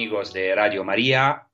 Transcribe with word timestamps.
Amigos 0.00 0.32
de 0.32 0.54
Radio 0.54 0.82
María, 0.82 1.46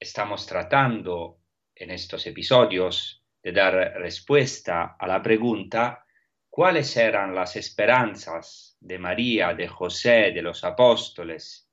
estamos 0.00 0.46
tratando 0.46 1.40
en 1.74 1.90
estos 1.90 2.26
episodios 2.26 3.22
de 3.42 3.52
dar 3.52 3.74
respuesta 4.00 4.96
a 4.98 5.06
la 5.06 5.22
pregunta 5.22 6.02
cuáles 6.48 6.96
eran 6.96 7.34
las 7.34 7.54
esperanzas 7.56 8.78
de 8.80 8.98
María, 8.98 9.52
de 9.52 9.68
José, 9.68 10.32
de 10.32 10.40
los 10.40 10.64
apóstoles 10.64 11.68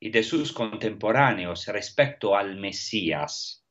y 0.00 0.08
de 0.08 0.22
sus 0.22 0.54
contemporáneos 0.54 1.66
respecto 1.66 2.34
al 2.34 2.56
Mesías. 2.56 3.62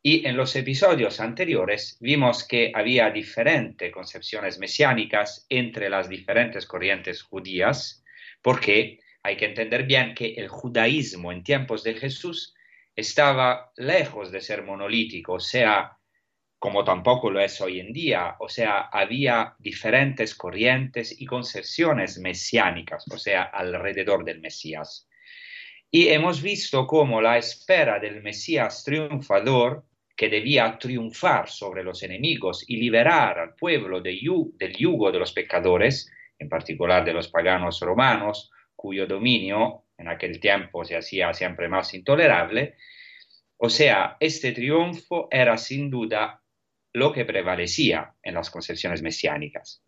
Y 0.00 0.24
en 0.28 0.36
los 0.36 0.54
episodios 0.54 1.18
anteriores 1.18 1.98
vimos 2.00 2.46
que 2.46 2.70
había 2.72 3.10
diferentes 3.10 3.92
concepciones 3.92 4.60
mesiánicas 4.60 5.46
entre 5.48 5.90
las 5.90 6.08
diferentes 6.08 6.64
corrientes 6.64 7.24
judías, 7.24 8.04
porque 8.40 9.00
hay 9.22 9.36
que 9.36 9.46
entender 9.46 9.84
bien 9.84 10.14
que 10.14 10.34
el 10.34 10.48
judaísmo 10.48 11.32
en 11.32 11.42
tiempos 11.42 11.82
de 11.82 11.94
Jesús 11.94 12.54
estaba 12.96 13.72
lejos 13.76 14.30
de 14.30 14.40
ser 14.40 14.62
monolítico, 14.62 15.34
o 15.34 15.40
sea, 15.40 15.96
como 16.58 16.84
tampoco 16.84 17.30
lo 17.30 17.40
es 17.40 17.60
hoy 17.60 17.80
en 17.80 17.92
día, 17.92 18.36
o 18.38 18.48
sea, 18.48 18.80
había 18.92 19.54
diferentes 19.58 20.34
corrientes 20.34 21.18
y 21.18 21.24
concepciones 21.24 22.18
mesiánicas, 22.18 23.06
o 23.10 23.16
sea, 23.16 23.44
alrededor 23.44 24.24
del 24.24 24.40
Mesías. 24.40 25.08
Y 25.90 26.08
hemos 26.08 26.42
visto 26.42 26.86
cómo 26.86 27.20
la 27.20 27.38
espera 27.38 27.98
del 27.98 28.22
Mesías 28.22 28.84
triunfador, 28.84 29.84
que 30.14 30.28
debía 30.28 30.76
triunfar 30.78 31.48
sobre 31.48 31.82
los 31.82 32.02
enemigos 32.02 32.64
y 32.68 32.76
liberar 32.76 33.38
al 33.38 33.54
pueblo 33.54 34.02
del 34.02 34.20
yugo 34.20 35.10
de 35.10 35.18
los 35.18 35.32
pecadores, 35.32 36.12
en 36.38 36.50
particular 36.50 37.06
de 37.06 37.14
los 37.14 37.28
paganos 37.28 37.80
romanos, 37.80 38.50
cuyo 38.80 39.06
dominio 39.06 39.84
en 39.98 40.08
aquel 40.08 40.40
tiempo 40.40 40.86
se 40.86 40.96
hacía 40.96 41.34
siempre 41.34 41.68
más 41.68 41.92
intolerable, 41.92 42.76
o 43.58 43.68
sea, 43.68 44.16
este 44.18 44.52
triunfo 44.52 45.28
era 45.30 45.58
sin 45.58 45.90
duda 45.90 46.42
lo 46.94 47.12
que 47.12 47.26
prevalecía 47.26 48.14
en 48.22 48.32
las 48.32 48.48
concepciones 48.48 49.02
mesiánicas. 49.02 49.84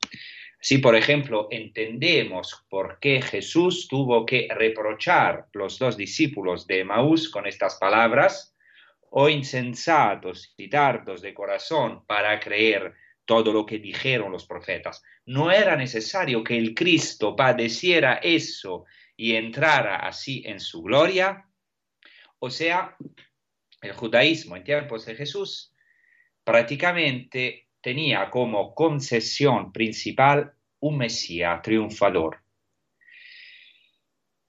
Si, 0.60 0.76
por 0.76 0.94
ejemplo, 0.94 1.48
entendemos 1.50 2.66
por 2.68 2.98
qué 3.00 3.22
Jesús 3.22 3.88
tuvo 3.88 4.26
que 4.26 4.46
reprochar 4.54 5.46
los 5.54 5.78
dos 5.78 5.96
discípulos 5.96 6.66
de 6.66 6.84
Maús 6.84 7.30
con 7.30 7.46
estas 7.46 7.78
palabras, 7.78 8.54
o 9.14 9.30
insensatos 9.30 10.52
y 10.58 10.68
tardos 10.68 11.22
de 11.22 11.32
corazón 11.32 12.04
para 12.06 12.38
creer 12.38 12.94
todo 13.24 13.52
lo 13.52 13.64
que 13.64 13.78
dijeron 13.78 14.32
los 14.32 14.46
profetas. 14.46 15.02
No 15.26 15.50
era 15.50 15.76
necesario 15.76 16.42
que 16.42 16.56
el 16.56 16.74
Cristo 16.74 17.36
padeciera 17.36 18.14
eso 18.22 18.84
y 19.16 19.34
entrara 19.34 19.96
así 19.96 20.42
en 20.46 20.60
su 20.60 20.82
gloria. 20.82 21.48
O 22.38 22.50
sea, 22.50 22.96
el 23.80 23.92
judaísmo 23.92 24.56
en 24.56 24.64
tiempos 24.64 25.06
de 25.06 25.14
Jesús 25.14 25.72
prácticamente 26.44 27.68
tenía 27.80 28.30
como 28.30 28.74
concesión 28.74 29.72
principal 29.72 30.54
un 30.80 30.98
Mesías 30.98 31.62
triunfador. 31.62 32.42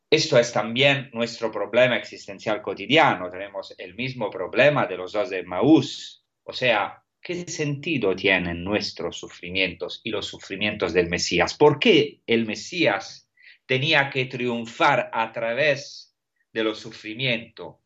Esto 0.09 0.37
es 0.37 0.53
también 0.53 1.09
nuestro 1.11 1.51
problema 1.51 1.97
existencial 1.97 2.61
cotidiano. 2.61 3.29
Tenemos 3.31 3.73
el 3.79 3.95
mismo 3.95 4.29
problema 4.29 4.85
de 4.85 4.97
los 4.97 5.11
dos 5.11 5.31
de 5.31 5.41
Maús. 5.43 6.23
O 6.43 6.53
sea, 6.53 7.02
¿qué 7.23 7.47
sentido 7.47 8.15
tienen 8.15 8.63
nuestros 8.63 9.17
sufrimientos 9.17 10.01
y 10.03 10.09
los 10.09 10.27
sufrimientos 10.27 10.93
del 10.93 11.09
Mesías? 11.09 11.53
¿Por 11.53 11.79
qué 11.79 12.21
el 12.27 12.45
Mesías 12.45 13.29
tenía 13.65 14.09
que 14.09 14.25
triunfar 14.25 15.09
a 15.13 15.31
través 15.31 16.13
de 16.51 16.63
los 16.65 16.79
sufrimientos? 16.79 17.77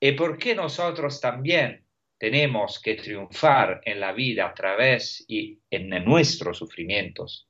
¿Y 0.00 0.12
por 0.12 0.36
qué 0.38 0.56
nosotros 0.56 1.20
también 1.20 1.86
tenemos 2.18 2.82
que 2.82 2.96
triunfar 2.96 3.80
en 3.84 4.00
la 4.00 4.12
vida 4.12 4.46
a 4.46 4.54
través 4.54 5.24
y 5.28 5.60
en 5.70 5.88
nuestros 6.04 6.58
sufrimientos? 6.58 7.48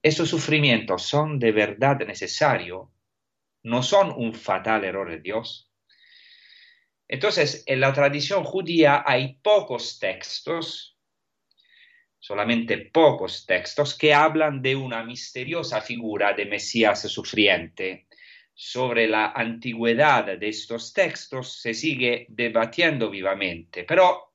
¿Estos 0.00 0.28
sufrimientos 0.28 1.02
son 1.02 1.40
de 1.40 1.50
verdad 1.50 1.98
necesarios? 2.06 2.88
¿No 3.64 3.82
son 3.82 4.12
un 4.16 4.32
fatal 4.32 4.84
error 4.84 5.10
de 5.10 5.20
Dios? 5.20 5.73
Entonces, 7.08 7.64
en 7.66 7.80
la 7.80 7.92
tradición 7.92 8.44
judía 8.44 9.04
hay 9.06 9.34
pocos 9.42 9.98
textos, 9.98 10.98
solamente 12.18 12.78
pocos 12.78 13.44
textos, 13.46 13.96
que 13.96 14.14
hablan 14.14 14.62
de 14.62 14.74
una 14.74 15.04
misteriosa 15.04 15.80
figura 15.80 16.32
de 16.32 16.46
Mesías 16.46 17.02
sufriente. 17.02 18.06
Sobre 18.54 19.08
la 19.08 19.32
antigüedad 19.32 20.38
de 20.38 20.48
estos 20.48 20.92
textos 20.92 21.60
se 21.60 21.74
sigue 21.74 22.26
debatiendo 22.28 23.10
vivamente, 23.10 23.84
pero 23.84 24.34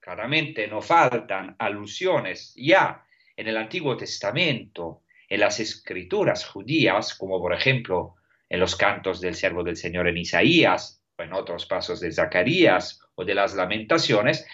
claramente 0.00 0.66
no 0.66 0.80
faltan 0.80 1.54
alusiones 1.58 2.54
ya 2.56 3.04
en 3.36 3.46
el 3.46 3.56
Antiguo 3.56 3.96
Testamento, 3.96 5.02
en 5.28 5.40
las 5.40 5.60
escrituras 5.60 6.46
judías, 6.46 7.14
como 7.14 7.40
por 7.40 7.52
ejemplo 7.52 8.16
en 8.48 8.58
los 8.58 8.74
cantos 8.74 9.20
del 9.20 9.34
siervo 9.34 9.62
del 9.62 9.76
Señor 9.76 10.08
en 10.08 10.16
Isaías, 10.16 10.97
en 11.18 11.32
otros 11.32 11.66
pasos 11.66 12.00
de 12.00 12.12
Zacarías 12.12 13.00
o 13.14 13.24
de 13.24 13.34
las 13.34 13.54
lamentaciones, 13.54 14.46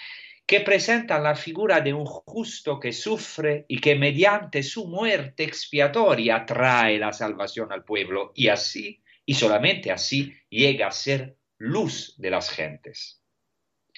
que 0.46 0.60
presentan 0.60 1.22
la 1.22 1.34
figura 1.34 1.80
de 1.80 1.94
un 1.94 2.04
justo 2.04 2.78
que 2.78 2.92
sufre 2.92 3.64
y 3.68 3.80
que 3.80 3.94
mediante 3.94 4.62
su 4.62 4.86
muerte 4.86 5.44
expiatoria 5.44 6.44
trae 6.44 6.98
la 6.98 7.12
salvación 7.12 7.72
al 7.72 7.84
pueblo 7.84 8.32
y 8.34 8.48
así, 8.48 9.02
y 9.24 9.34
solamente 9.34 9.90
así, 9.90 10.34
llega 10.50 10.88
a 10.88 10.92
ser 10.92 11.36
luz 11.56 12.14
de 12.18 12.30
las 12.30 12.50
gentes. 12.50 13.22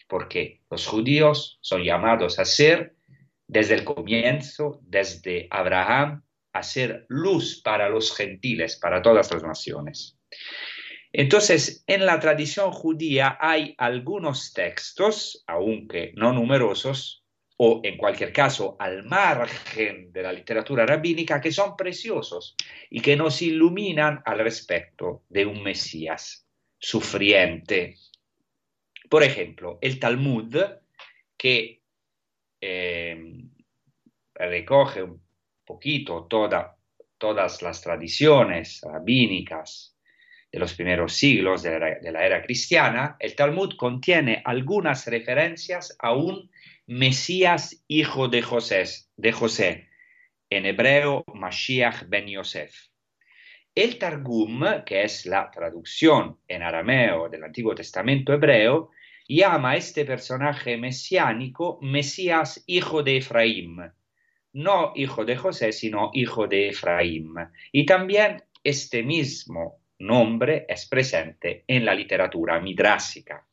Porque 0.08 0.62
los 0.70 0.86
judíos 0.86 1.58
son 1.60 1.82
llamados 1.82 2.38
a 2.38 2.44
ser, 2.44 2.94
desde 3.48 3.74
el 3.74 3.84
comienzo, 3.84 4.78
desde 4.82 5.48
Abraham, 5.50 6.22
a 6.52 6.62
ser 6.62 7.06
luz 7.08 7.60
para 7.62 7.88
los 7.88 8.16
gentiles, 8.16 8.76
para 8.76 9.02
todas 9.02 9.32
las 9.32 9.42
naciones. 9.42 10.16
Entonces, 11.18 11.82
en 11.86 12.04
la 12.04 12.20
tradición 12.20 12.72
judía 12.72 13.38
hay 13.40 13.74
algunos 13.78 14.52
textos, 14.52 15.42
aunque 15.46 16.12
no 16.14 16.34
numerosos, 16.34 17.24
o 17.56 17.80
en 17.84 17.96
cualquier 17.96 18.34
caso 18.34 18.76
al 18.78 19.02
margen 19.02 20.12
de 20.12 20.22
la 20.22 20.30
literatura 20.30 20.84
rabínica, 20.84 21.40
que 21.40 21.52
son 21.52 21.74
preciosos 21.74 22.54
y 22.90 23.00
que 23.00 23.16
nos 23.16 23.40
iluminan 23.40 24.20
al 24.26 24.40
respecto 24.40 25.22
de 25.30 25.46
un 25.46 25.62
Mesías 25.62 26.46
sufriente. 26.78 27.94
Por 29.08 29.22
ejemplo, 29.22 29.78
el 29.80 29.98
Talmud, 29.98 30.54
que 31.34 31.80
eh, 32.60 33.42
recoge 34.34 35.02
un 35.02 35.22
poquito 35.64 36.26
toda, 36.28 36.76
todas 37.16 37.62
las 37.62 37.80
tradiciones 37.80 38.82
rabínicas 38.82 39.95
de 40.52 40.58
los 40.58 40.74
primeros 40.74 41.14
siglos 41.14 41.62
de 41.62 41.78
la, 41.78 42.26
era 42.26 42.42
cristiana, 42.42 43.16
el 43.18 43.34
Talmud 43.34 43.76
contiene 43.76 44.42
algunas 44.44 45.06
referencias 45.06 45.96
a 45.98 46.14
un 46.14 46.50
Mesías 46.86 47.84
hijo 47.88 48.28
de 48.28 48.42
José, 48.42 48.84
de 49.16 49.32
José, 49.32 49.88
en 50.48 50.66
hebreo 50.66 51.24
Mashiach 51.34 52.04
ben 52.08 52.28
Yosef. 52.28 52.74
El 53.74 53.98
Targum, 53.98 54.84
que 54.86 55.02
es 55.02 55.26
la 55.26 55.50
traducción 55.50 56.38
en 56.48 56.62
arameo 56.62 57.28
del 57.28 57.44
Antiguo 57.44 57.74
Testamento 57.74 58.32
hebreo, 58.32 58.90
llama 59.28 59.72
a 59.72 59.76
este 59.76 60.04
personaje 60.04 60.76
mesiánico 60.76 61.78
Mesías 61.82 62.62
hijo 62.66 63.02
de 63.02 63.18
Efraín, 63.18 63.76
no 64.52 64.92
hijo 64.94 65.24
de 65.24 65.36
José, 65.36 65.72
sino 65.72 66.10
hijo 66.14 66.46
de 66.46 66.68
Efraín. 66.68 67.34
Y 67.72 67.84
también 67.84 68.42
este 68.64 69.02
mismo 69.02 69.80
nombre 69.98 70.66
es 70.68 70.86
presente 70.86 71.64
en 71.66 71.84
la 71.84 71.94
literatura 71.94 72.60
midrásica. 72.60 73.46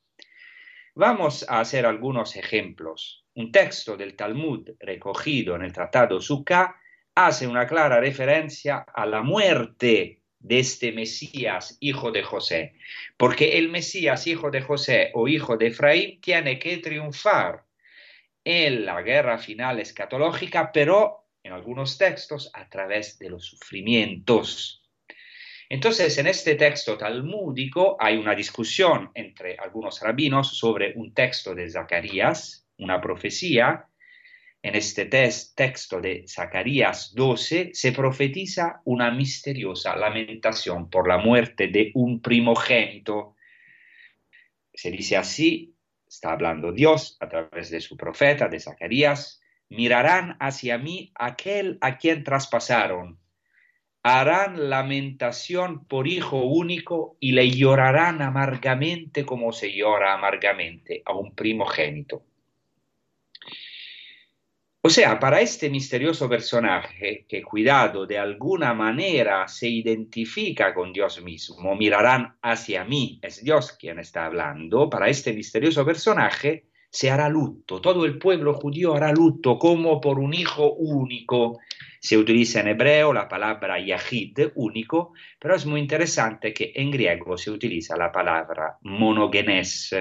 Vamos 0.96 1.46
a 1.50 1.60
hacer 1.60 1.86
algunos 1.86 2.36
ejemplos. 2.36 3.26
Un 3.36 3.52
texto 3.52 3.98
del 3.98 4.16
Talmud 4.16 4.70
recogido 4.80 5.56
en 5.56 5.64
el 5.64 5.74
Tratado 5.74 6.22
Sukkah 6.22 6.76
hace 7.16 7.48
una 7.48 7.66
clara 7.66 8.00
referencia 8.00 8.86
a 8.94 9.06
la 9.06 9.22
muerte 9.22 10.22
de 10.40 10.60
este 10.60 10.92
Mesías, 10.92 11.78
hijo 11.80 12.12
de 12.12 12.22
José, 12.22 12.76
porque 13.18 13.58
el 13.58 13.70
Mesías, 13.70 14.28
hijo 14.28 14.52
de 14.52 14.62
José 14.62 15.10
o 15.14 15.28
hijo 15.28 15.58
de 15.58 15.68
Efraín, 15.68 16.20
tiene 16.22 16.60
que 16.60 16.78
triunfar 16.78 17.64
en 18.44 18.86
la 18.86 19.02
guerra 19.02 19.38
final 19.38 19.80
escatológica, 19.80 20.72
pero 20.72 21.30
en 21.44 21.54
algunos 21.54 21.98
textos 21.98 22.52
a 22.54 22.70
través 22.70 23.18
de 23.20 23.30
los 23.30 23.46
sufrimientos. 23.46 24.83
Entonces, 25.74 26.16
en 26.20 26.28
este 26.28 26.54
texto 26.54 27.00
talmúdico 27.00 27.98
hay 28.00 28.16
una 28.18 28.36
discusión 28.36 29.10
entre 29.16 29.58
algunos 29.58 30.00
rabinos 30.02 30.56
sobre 30.56 30.94
un 30.96 31.16
texto 31.16 31.56
de 31.56 31.68
Zacarías, 31.68 32.68
una 32.78 33.02
profecía, 33.02 33.88
en 34.62 34.76
este 34.76 35.06
texto 35.06 36.00
de 36.00 36.26
Zacarías 36.28 37.16
12 37.16 37.72
se 37.74 37.92
profetiza 37.92 38.82
una 38.86 39.10
misteriosa 39.10 39.96
lamentación 39.96 40.92
por 40.92 41.08
la 41.08 41.18
muerte 41.18 41.70
de 41.70 41.90
un 41.96 42.22
primogénito. 42.22 43.36
Se 44.76 44.92
dice 44.92 45.18
así, 45.18 45.76
está 46.08 46.34
hablando 46.34 46.72
Dios 46.72 47.18
a 47.20 47.28
través 47.28 47.72
de 47.72 47.82
su 47.82 47.98
profeta, 47.98 48.48
de 48.48 48.60
Zacarías, 48.60 49.42
mirarán 49.70 50.38
hacia 50.40 50.78
mí 50.78 51.12
aquel 51.16 51.80
a 51.82 51.98
quien 51.98 52.24
traspasaron, 52.24 53.23
harán 54.04 54.70
lamentación 54.70 55.86
por 55.86 56.08
hijo 56.08 56.44
único 56.44 57.16
y 57.22 57.32
le 57.32 57.50
llorarán 57.50 58.22
amargamente 58.22 59.26
como 59.26 59.54
se 59.54 59.74
llora 59.74 60.14
amargamente 60.14 61.02
a 61.06 61.14
un 61.14 61.34
primogénito. 61.34 62.24
O 64.86 64.90
sea, 64.90 65.18
para 65.18 65.40
este 65.40 65.70
misterioso 65.70 66.28
personaje 66.28 67.26
que 67.30 67.42
cuidado 67.42 68.06
de 68.06 68.20
alguna 68.20 68.74
manera 68.74 69.48
se 69.48 69.70
identifica 69.70 70.74
con 70.74 70.92
Dios 70.92 71.24
mismo, 71.24 71.74
mirarán 71.74 72.36
hacia 72.42 72.84
mí, 72.84 73.18
es 73.22 73.42
Dios 73.42 73.72
quien 73.72 74.00
está 74.00 74.26
hablando, 74.26 74.90
para 74.90 75.08
este 75.08 75.32
misterioso 75.32 75.86
personaje 75.86 76.66
se 76.90 77.10
hará 77.10 77.30
luto, 77.30 77.80
todo 77.80 78.04
el 78.04 78.18
pueblo 78.18 78.54
judío 78.54 78.94
hará 78.94 79.14
luto 79.14 79.58
como 79.58 80.02
por 80.02 80.20
un 80.20 80.34
hijo 80.34 80.74
único. 80.74 81.60
Se 82.04 82.18
utiliza 82.18 82.60
en 82.60 82.68
hebreo 82.68 83.14
la 83.14 83.30
palabra 83.30 83.80
yahid, 83.80 84.38
único, 84.56 85.14
pero 85.40 85.56
es 85.56 85.66
muy 85.66 85.80
interesante 85.80 86.54
que 86.54 86.74
en 86.76 86.92
griego 86.92 87.38
se 87.38 87.50
utiliza 87.50 87.96
la 87.96 88.12
palabra 88.12 88.78
monogenes, 88.82 89.96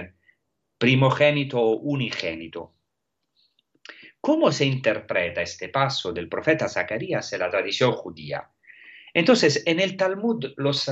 primogénito 0.77 1.61
o 1.61 1.77
unigénito. 1.77 2.75
¿Cómo 4.21 4.51
se 4.51 4.65
interpreta 4.65 5.43
este 5.43 5.69
paso 5.69 6.13
del 6.13 6.29
profeta 6.29 6.69
Zacarías 6.69 7.33
en 7.35 7.39
la 7.39 7.51
tradición 7.51 7.93
judía? 7.93 8.51
Entonces, 9.15 9.63
en 9.65 9.79
el 9.79 9.97
Talmud 9.97 10.55
los, 10.57 10.91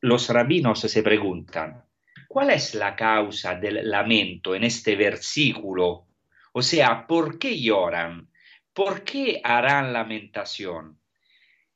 los 0.00 0.28
rabinos 0.28 0.78
se 0.78 1.02
preguntan, 1.02 1.86
¿cuál 2.28 2.50
es 2.50 2.76
la 2.76 2.94
causa 2.94 3.56
del 3.56 3.90
lamento 3.90 4.54
en 4.54 4.62
este 4.62 4.94
versículo? 4.94 6.06
O 6.52 6.62
sea, 6.62 7.04
¿por 7.04 7.40
qué 7.40 7.60
lloran? 7.60 8.28
¿Por 8.72 9.04
qué 9.04 9.40
harán 9.44 9.92
lamentación? 9.92 10.98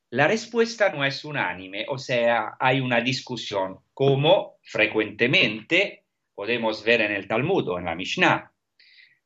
La 0.09 0.27
respuesta 0.27 0.89
no 0.89 1.05
es 1.05 1.23
unánime, 1.23 1.85
o 1.89 1.97
sea, 1.97 2.55
hay 2.59 2.79
una 2.79 3.01
discusión, 3.01 3.79
como 3.93 4.57
frecuentemente 4.63 6.05
podemos 6.33 6.83
ver 6.83 7.01
en 7.01 7.11
el 7.11 7.27
Talmud 7.27 7.67
o 7.67 7.77
en 7.77 7.85
la 7.85 7.93
Mishnah. 7.93 8.51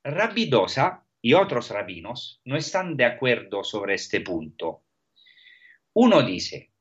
Rabbi 0.04 0.48
Dosa 0.48 1.06
y 1.22 1.34
otros 1.34 1.70
rabinos 1.70 2.42
no 2.46 2.58
están 2.58 2.98
de 2.98 3.06
acuerdo 3.06 3.64
sobre 3.64 3.94
este 3.94 4.22
punto. 4.22 4.84
Uno 5.94 6.24
dice, 6.24 6.72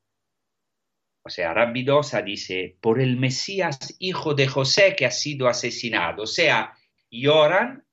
o 1.22 1.28
sea, 1.28 1.52
Rabbi 1.52 1.84
Dosa 1.84 2.22
dice, 2.22 2.78
por 2.80 3.00
el 3.00 3.16
Mesías 3.16 3.94
hijo 4.00 4.34
de 4.34 4.48
José 4.48 4.96
que 4.96 5.06
ha 5.06 5.10
sido 5.10 5.46
asesinado, 5.46 6.22
o 6.22 6.26
sea, 6.26 6.76
lloran 7.10 7.84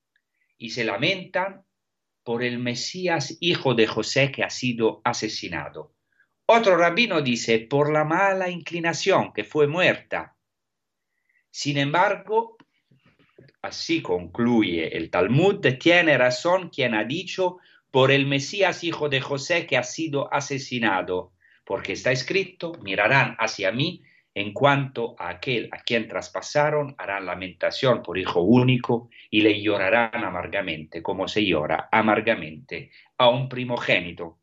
y 0.57 0.69
se 0.69 0.83
lamentan 0.83 1.66
por 2.27 2.43
el 2.43 2.59
Mesías 2.59 3.37
hijo 3.39 3.73
de 3.73 3.87
José 3.87 4.33
que 4.33 4.43
ha 4.43 4.49
sido 4.49 4.99
asesinado. 5.05 5.93
Otro 6.45 6.75
rabino 6.75 7.21
dice, 7.21 7.59
por 7.59 7.89
la 7.89 8.03
mala 8.03 8.49
inclinación 8.49 9.31
que 9.31 9.45
fue 9.45 9.65
muerta. 9.65 10.35
Sin 11.49 11.77
embargo, 11.77 12.57
así 13.61 14.01
concluye 14.01 14.97
el 14.97 15.09
Talmud, 15.09 15.65
tiene 15.79 16.17
razón 16.17 16.67
quien 16.67 16.95
ha 16.95 17.05
dicho 17.05 17.59
por 17.91 18.11
el 18.11 18.25
Mesías 18.25 18.83
hijo 18.83 19.07
de 19.07 19.21
José 19.21 19.65
que 19.65 19.77
ha 19.77 19.83
sido 19.83 20.27
asesinado, 20.33 21.31
porque 21.63 21.93
está 21.93 22.11
escrito, 22.11 22.73
mirarán 22.81 23.37
hacia 23.39 23.71
mí 23.71 24.03
en 24.37 24.53
cuanto 24.53 25.15
a 25.17 25.29
aquel 25.29 25.67
a 25.71 25.79
quien 25.79 26.07
traspasaron, 26.07 26.93
harán 26.99 27.25
lamentación 27.25 28.03
por 28.03 28.19
hijo 28.19 28.41
único 28.41 29.09
y 29.31 29.41
le 29.41 29.59
llorarán 29.59 30.23
amargamente, 30.23 31.01
como 31.01 31.27
se 31.27 31.43
llora 31.43 31.89
amargamente 31.91 32.91
a 33.17 33.29
un 33.29 33.49
primogénito. 33.49 34.37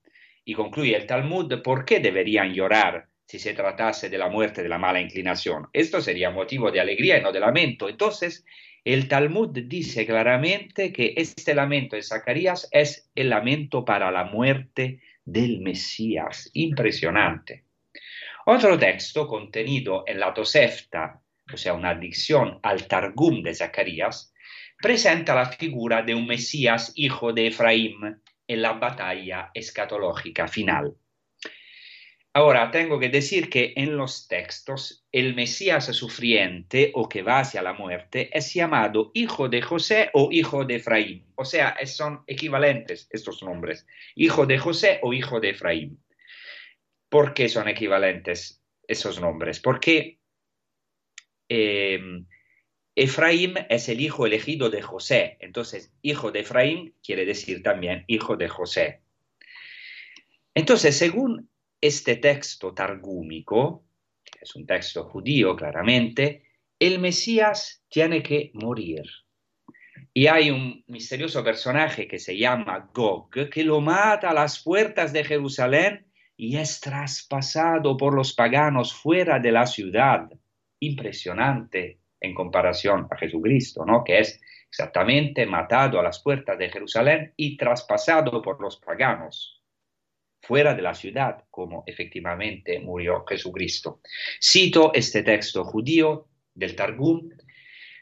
Y 0.45 0.55
concluye 0.55 0.97
el 0.97 1.07
Talmud, 1.07 1.63
¿por 1.63 1.85
qué 1.85 2.01
deberían 2.01 2.53
llorar 2.53 3.07
si 3.25 3.39
se 3.39 3.55
tratase 3.55 4.11
de 4.11 4.19
la 4.19 4.29
muerte 4.29 4.65
de 4.65 4.69
la 4.69 4.79
mala 4.79 5.01
inclinación? 5.01 5.69
Esto 5.73 6.01
sería 6.01 6.33
motivo 6.33 6.73
de 6.73 6.81
alegría 6.81 7.19
y 7.19 7.23
no 7.23 7.31
de 7.31 7.39
lamento. 7.39 7.89
Entonces, 7.89 8.45
el 8.85 9.07
Talmud 9.07 9.51
dice 9.51 10.05
claramente 10.07 10.93
que 10.93 11.15
este 11.17 11.55
lamento 11.55 11.95
de 11.95 12.03
Zacarías 12.03 12.69
es 12.73 13.13
el 13.15 13.31
lamento 13.31 13.85
para 13.85 14.11
la 14.11 14.25
muerte 14.25 14.99
del 15.25 15.61
Mesías. 15.61 16.51
Impresionante. 16.53 17.64
Otro 18.47 18.79
texto 18.79 19.27
contenido 19.27 20.05
en 20.07 20.21
la 20.21 20.35
Tosefta, 20.35 21.23
o 21.51 21.57
sea, 21.57 21.73
una 21.73 21.91
adicción 21.91 22.59
al 22.63 22.87
Targum 22.87 23.43
de 23.43 23.55
Zacarías, 23.55 24.35
presenta 24.79 25.35
la 25.35 25.47
figura 25.47 26.03
de 26.03 26.15
un 26.15 26.27
Mesías 26.27 26.93
hijo 26.95 27.33
de 27.33 27.47
Efraín 27.47 28.21
en 28.47 28.63
la 28.63 28.73
batalla 28.73 29.51
escatológica 29.55 30.47
final. 30.47 30.95
Ahora, 32.37 32.71
tengo 32.71 32.99
que 32.99 33.09
decir 33.09 33.49
que 33.49 33.73
en 33.77 33.97
los 33.97 34.29
textos 34.29 35.07
el 35.11 35.35
Mesías 35.35 35.87
sufriente 35.87 36.91
o 36.93 37.09
que 37.09 37.23
va 37.23 37.39
hacia 37.39 37.63
la 37.63 37.73
muerte 37.73 38.29
es 38.37 38.53
llamado 38.53 39.11
hijo 39.15 39.49
de 39.49 39.63
José 39.63 40.11
o 40.13 40.29
hijo 40.33 40.65
de 40.65 40.75
Efraín. 40.75 41.25
O 41.37 41.47
sea, 41.47 41.77
son 41.87 42.25
equivalentes 42.27 43.09
estos 43.11 43.43
nombres, 43.43 43.87
hijo 44.17 44.45
de 44.45 44.59
José 44.59 44.99
o 45.03 45.15
hijo 45.15 45.41
de 45.41 45.51
Efraín. 45.51 46.04
¿Por 47.15 47.33
qué 47.33 47.49
son 47.49 47.69
equivalentes 47.69 48.61
esos 48.89 49.21
nombres? 49.21 49.61
Porque 49.61 50.19
eh, 51.49 52.01
Efraín 52.97 53.55
es 53.69 53.89
el 53.89 54.01
hijo 54.01 54.27
elegido 54.27 54.69
de 54.69 54.83
José. 54.83 55.37
Entonces, 55.39 55.95
hijo 56.03 56.33
de 56.33 56.41
Efraín 56.41 56.97
quiere 57.05 57.25
decir 57.25 57.63
también 57.63 58.03
hijo 58.09 58.37
de 58.37 58.49
José. 58.49 59.03
Entonces, 60.57 60.99
según 60.99 61.49
este 61.81 62.17
texto 62.17 62.75
targúmico, 62.75 63.87
que 64.25 64.41
es 64.43 64.57
un 64.57 64.67
texto 64.67 65.05
judío 65.05 65.55
claramente, 65.55 66.43
el 66.81 66.99
Mesías 66.99 67.85
tiene 67.89 68.25
que 68.25 68.51
morir. 68.55 69.05
Y 70.13 70.27
hay 70.27 70.51
un 70.51 70.83
misterioso 70.89 71.45
personaje 71.45 72.09
que 72.09 72.19
se 72.19 72.37
llama 72.37 72.91
Gog, 72.93 73.31
que 73.31 73.63
lo 73.63 73.81
mata 73.81 74.31
a 74.31 74.35
las 74.35 74.61
puertas 74.65 75.13
de 75.13 75.23
Jerusalén 75.23 76.11
y 76.37 76.57
es 76.57 76.81
traspasado 76.81 77.97
por 77.97 78.15
los 78.15 78.33
paganos 78.33 78.93
fuera 78.93 79.39
de 79.39 79.53
la 79.53 79.67
ciudad. 79.67 80.29
Impresionante 80.81 82.01
en 82.21 82.35
comparación 82.35 83.07
a 83.11 83.17
Jesucristo, 83.17 83.85
¿no? 83.85 84.03
Que 84.03 84.21
es 84.21 84.41
exactamente 84.69 85.47
matado 85.47 86.01
a 86.01 86.03
las 86.03 86.23
puertas 86.23 86.59
de 86.59 86.69
Jerusalén 86.69 87.33
y 87.37 87.57
traspasado 87.57 88.43
por 88.43 88.61
los 88.61 88.79
paganos 88.79 89.63
fuera 90.41 90.75
de 90.75 90.83
la 90.83 90.95
ciudad, 90.95 91.45
como 91.51 91.85
efectivamente 91.87 92.79
murió 92.81 93.25
Jesucristo. 93.27 94.01
Cito 94.43 94.93
este 94.93 95.23
texto 95.23 95.65
judío 95.65 96.29
del 96.55 96.77
Targum, 96.77 97.31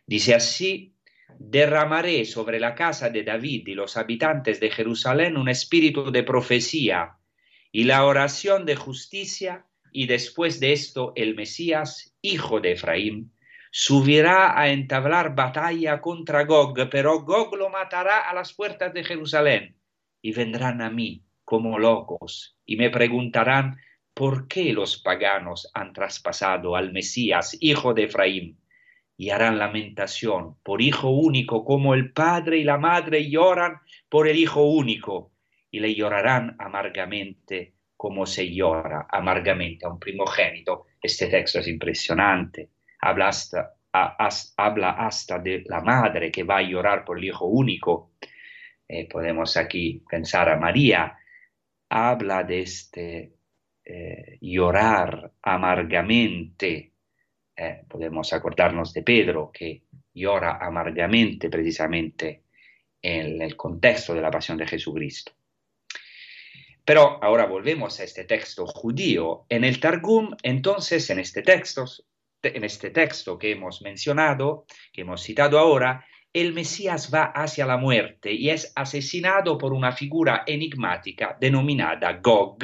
dice 0.06 0.34
así, 0.34 0.94
derramaré 1.38 2.24
sobre 2.24 2.58
la 2.58 2.74
casa 2.74 3.10
de 3.10 3.22
David 3.22 3.68
y 3.68 3.74
los 3.74 3.96
habitantes 3.96 4.58
de 4.58 4.70
Jerusalén 4.70 5.36
un 5.36 5.48
espíritu 5.48 6.10
de 6.10 6.22
profecía 6.22 7.16
y 7.72 7.84
la 7.84 8.04
oración 8.04 8.66
de 8.66 8.76
justicia, 8.76 9.66
y 9.90 10.06
después 10.06 10.60
de 10.60 10.72
esto 10.72 11.12
el 11.16 11.34
Mesías, 11.34 12.14
hijo 12.20 12.60
de 12.60 12.72
Efraín, 12.72 13.32
subirá 13.70 14.60
a 14.60 14.68
entablar 14.68 15.34
batalla 15.34 16.02
contra 16.02 16.44
Gog, 16.44 16.74
pero 16.90 17.22
Gog 17.22 17.56
lo 17.56 17.70
matará 17.70 18.28
a 18.28 18.34
las 18.34 18.52
puertas 18.52 18.92
de 18.92 19.02
Jerusalén, 19.02 19.74
y 20.20 20.32
vendrán 20.32 20.82
a 20.82 20.90
mí 20.90 21.24
como 21.44 21.78
locos, 21.78 22.58
y 22.66 22.76
me 22.76 22.90
preguntarán 22.90 23.78
por 24.12 24.46
qué 24.46 24.74
los 24.74 24.98
paganos 24.98 25.70
han 25.72 25.94
traspasado 25.94 26.76
al 26.76 26.92
Mesías, 26.92 27.56
hijo 27.60 27.94
de 27.94 28.04
Efraín, 28.04 28.58
y 29.16 29.30
harán 29.30 29.58
lamentación 29.58 30.56
por 30.62 30.82
hijo 30.82 31.08
único, 31.08 31.64
como 31.64 31.94
el 31.94 32.12
padre 32.12 32.58
y 32.58 32.64
la 32.64 32.76
madre 32.76 33.30
lloran 33.30 33.78
por 34.10 34.28
el 34.28 34.36
hijo 34.36 34.62
único, 34.62 35.31
y 35.72 35.80
le 35.80 35.94
llorarán 35.94 36.54
amargamente 36.58 37.72
como 37.96 38.26
se 38.26 38.52
llora 38.52 39.06
amargamente 39.10 39.86
a 39.86 39.88
un 39.88 39.98
primogénito. 39.98 40.86
Este 41.00 41.28
texto 41.28 41.60
es 41.60 41.68
impresionante. 41.68 42.68
Habla 43.00 43.28
hasta, 43.28 43.78
de 45.38 45.64
la 45.66 45.80
madre 45.80 46.30
que 46.30 46.44
va 46.44 46.58
a 46.58 46.62
llorar 46.62 47.04
por 47.04 47.18
el 47.18 47.24
hijo 47.24 47.46
único. 47.46 48.12
Eh, 48.86 49.08
podemos 49.08 49.56
aquí 49.56 50.04
pensar 50.08 50.50
a 50.50 50.58
María. 50.58 51.16
Habla 51.88 52.44
de 52.44 52.60
este 52.60 53.32
eh, 53.84 54.38
llorar 54.42 55.32
amargamente. 55.40 56.92
Eh, 57.56 57.84
podemos 57.88 58.32
acordarnos 58.32 58.92
de 58.92 59.02
Pedro 59.02 59.50
que 59.52 59.84
llora 60.12 60.58
amargamente 60.60 61.48
precisamente 61.48 62.42
en 63.00 63.40
el 63.40 63.56
contexto 63.56 64.14
de 64.14 64.20
la 64.20 64.30
pasión 64.30 64.58
de 64.58 64.66
Jesucristo. 64.66 65.32
Pero 66.84 67.22
ahora 67.22 67.46
volvemos 67.46 68.00
a 68.00 68.04
este 68.04 68.24
texto 68.24 68.66
judío. 68.66 69.46
En 69.48 69.64
el 69.64 69.78
Targum, 69.78 70.36
entonces, 70.42 71.08
en 71.10 71.20
este 71.20 71.42
texto, 71.42 71.84
en 72.42 72.64
este 72.64 72.90
texto 72.90 73.38
que 73.38 73.52
hemos 73.52 73.82
mencionado, 73.82 74.66
que 74.92 75.02
hemos 75.02 75.22
citado 75.22 75.58
ahora, 75.58 76.04
el 76.32 76.54
Mesías 76.54 77.12
va 77.12 77.24
hacia 77.24 77.66
la 77.66 77.76
muerte 77.76 78.32
y 78.32 78.50
es 78.50 78.72
asesinado 78.74 79.58
por 79.58 79.72
una 79.72 79.92
figura 79.92 80.44
enigmática 80.46 81.36
denominada 81.38 82.14
Gog, 82.22 82.58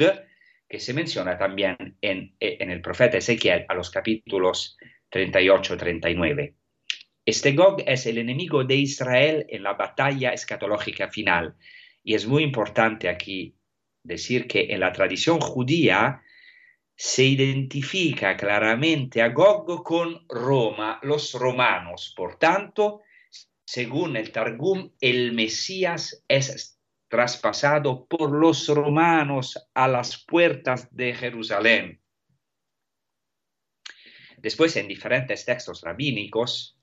que 0.67 0.79
se 0.79 0.93
menciona 0.93 1.37
también 1.37 1.77
en, 2.01 2.35
el 2.39 2.81
profeta 2.81 3.17
Ezequiel 3.17 3.65
a 3.69 3.75
los 3.75 3.89
capítulos 3.89 4.77
38-39. 5.11 6.55
Este 7.25 7.53
Gog 7.53 7.83
es 7.85 8.05
el 8.05 8.17
enemigo 8.17 8.63
de 8.63 8.75
Israel 8.75 9.45
en 9.49 9.63
la 9.63 9.73
batalla 9.73 10.31
escatológica 10.31 11.09
final. 11.09 11.55
Y 12.03 12.15
es 12.15 12.25
muy 12.25 12.43
importante 12.43 13.07
aquí 13.07 13.55
decir 14.03 14.47
que 14.47 14.67
en 14.71 14.79
la 14.79 14.91
tradición 14.91 15.39
judía 15.39 16.21
se 16.95 17.23
identifica 17.23 18.35
claramente 18.35 19.21
a 19.21 19.29
Gog 19.29 19.83
con 19.83 20.25
Roma, 20.27 20.99
los 21.03 21.33
romanos. 21.33 22.13
Por 22.15 22.37
tanto, 22.37 23.01
según 23.63 24.17
el 24.17 24.31
Targum, 24.31 24.91
el 24.99 25.31
Mesías 25.33 26.23
es 26.27 26.77
traspasado 27.07 28.05
por 28.05 28.31
los 28.31 28.67
romanos 28.67 29.69
a 29.73 29.87
las 29.87 30.25
puertas 30.25 30.93
de 30.95 31.13
Jerusalén. 31.13 32.01
Después, 34.37 34.75
en 34.77 34.87
diferentes 34.87 35.45
textos 35.45 35.81
rabínicos, 35.81 36.77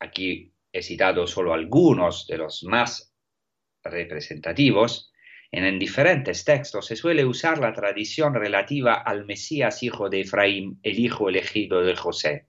aquí 0.00 0.52
he 0.72 0.82
citado 0.82 1.26
solo 1.26 1.52
algunos 1.52 2.26
de 2.26 2.38
los 2.38 2.62
más 2.64 3.14
representativos, 3.82 5.12
en 5.52 5.78
diferentes 5.78 6.44
textos 6.44 6.86
se 6.86 6.96
suele 6.96 7.24
usar 7.24 7.58
la 7.58 7.72
tradición 7.72 8.34
relativa 8.34 8.94
al 8.94 9.24
Mesías 9.24 9.82
hijo 9.82 10.08
de 10.08 10.20
Efraín, 10.20 10.78
el 10.82 10.98
hijo 10.98 11.28
elegido 11.28 11.82
de 11.82 11.96
José. 11.96 12.46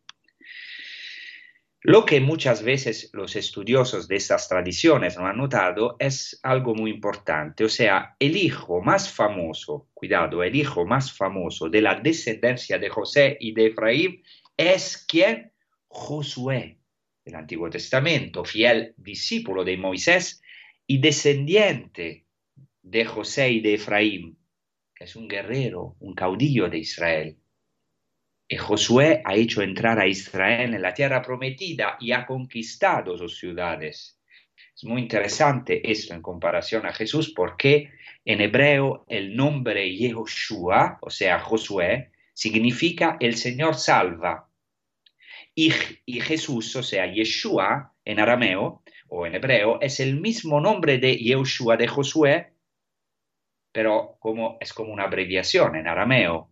Lo 1.81 2.05
que 2.05 2.19
muchas 2.19 2.63
veces 2.63 3.11
los 3.13 3.35
estudiosos 3.35 4.07
de 4.07 4.17
estas 4.17 4.49
tradiciones 4.49 5.17
no 5.17 5.25
han 5.25 5.37
notado 5.37 5.95
es 5.99 6.39
algo 6.43 6.75
muy 6.75 6.91
importante, 6.91 7.63
o 7.63 7.69
sea, 7.69 8.15
el 8.19 8.35
hijo 8.35 8.81
más 8.81 9.09
famoso, 9.09 9.87
cuidado, 9.93 10.43
el 10.43 10.55
hijo 10.55 10.85
más 10.85 11.13
famoso 11.13 11.69
de 11.69 11.81
la 11.81 11.95
descendencia 11.95 12.77
de 12.77 12.89
José 12.89 13.37
y 13.39 13.53
de 13.53 13.67
Efraín 13.67 14.23
es 14.57 14.97
quien? 15.07 15.53
Josué, 15.87 16.79
del 17.23 17.35
Antiguo 17.35 17.69
Testamento, 17.69 18.43
fiel 18.43 18.93
discípulo 18.97 19.63
de 19.63 19.77
Moisés 19.77 20.41
y 20.85 20.97
descendiente 20.97 22.26
de 22.89 23.03
José 23.03 23.51
y 23.51 23.59
de 23.59 23.73
Efraín, 23.73 24.37
que 24.95 25.03
es 25.03 25.15
un 25.15 25.27
guerrero, 25.27 25.97
un 25.99 26.13
caudillo 26.13 26.69
de 26.69 26.77
Israel. 26.77 27.37
Y 28.47 28.55
Josué 28.55 29.21
ha 29.25 29.35
hecho 29.35 29.61
entrar 29.61 29.99
a 29.99 30.07
Israel 30.07 30.73
en 30.73 30.81
la 30.81 30.93
tierra 30.93 31.21
prometida 31.21 31.97
y 31.99 32.13
ha 32.13 32.25
conquistado 32.25 33.17
sus 33.17 33.37
ciudades. 33.37 34.17
Es 34.73 34.85
muy 34.85 35.01
interesante 35.01 35.91
esto 35.91 36.13
en 36.13 36.21
comparación 36.21 36.85
a 36.85 36.93
Jesús 36.93 37.33
porque 37.35 37.91
en 38.23 38.39
hebreo 38.39 39.05
el 39.09 39.35
nombre 39.35 39.93
Yehoshua, 39.93 40.99
o 41.01 41.09
sea, 41.09 41.39
Josué, 41.39 42.11
significa 42.33 43.17
el 43.19 43.35
Señor 43.35 43.75
salva. 43.75 44.49
Y, 45.53 45.73
y 46.05 46.21
Jesús, 46.21 46.73
o 46.77 46.83
sea, 46.83 47.11
Yeshua 47.11 47.93
en 48.05 48.19
arameo 48.19 48.81
o 49.09 49.25
en 49.25 49.35
hebreo, 49.35 49.79
es 49.81 49.99
el 49.99 50.21
mismo 50.21 50.61
nombre 50.61 50.99
de 50.99 51.17
Yehoshua 51.17 51.75
de 51.75 51.87
Josué, 51.87 52.53
pero 53.71 54.17
como, 54.19 54.57
es 54.59 54.73
como 54.73 54.93
una 54.93 55.03
abreviación 55.03 55.75
en 55.75 55.87
arameo. 55.87 56.51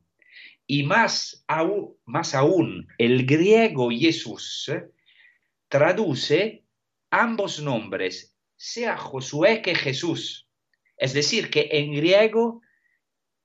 Y 0.67 0.83
más 0.83 1.43
aún, 1.47 2.87
el 2.97 3.25
griego 3.25 3.89
Jesús 3.91 4.71
traduce 5.67 6.63
ambos 7.11 7.61
nombres, 7.61 8.35
sea 8.55 8.97
Josué 8.97 9.61
que 9.61 9.75
Jesús. 9.75 10.49
Es 10.97 11.13
decir, 11.13 11.49
que 11.49 11.69
en 11.71 11.93
griego 11.93 12.61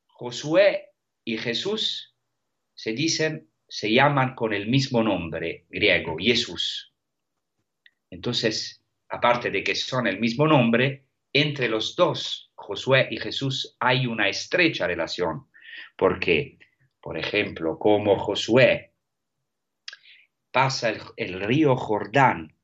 Josué 0.07 0.91
y 1.25 1.39
Jesús 1.39 2.15
se 2.75 2.93
dicen, 2.93 3.51
se 3.69 3.93
llaman 3.93 4.35
con 4.35 4.53
el 4.53 4.69
mismo 4.69 5.03
nombre 5.03 5.67
griego, 5.69 6.17
Jesús. 6.19 6.95
Entonces, 8.11 8.83
aparte 9.09 9.51
de 9.51 9.63
que 9.63 9.75
son 9.75 10.07
el 10.07 10.19
mismo 10.19 10.47
nombre, 10.47 11.05
entre 11.33 11.69
los 11.69 11.95
dos, 11.95 12.50
Josué 12.61 13.09
y 13.11 13.19
Jesús, 13.19 13.77
hay 13.81 14.07
una 14.07 14.29
estrecha 14.29 14.87
relación, 14.87 15.49
porque, 15.97 16.59
por 17.01 17.17
ejemplo, 17.17 17.79
como 17.79 18.19
Josué 18.19 18.93
pasa 20.53 20.93
el, 21.17 21.41
río 21.41 21.75
Jordán 21.75 22.55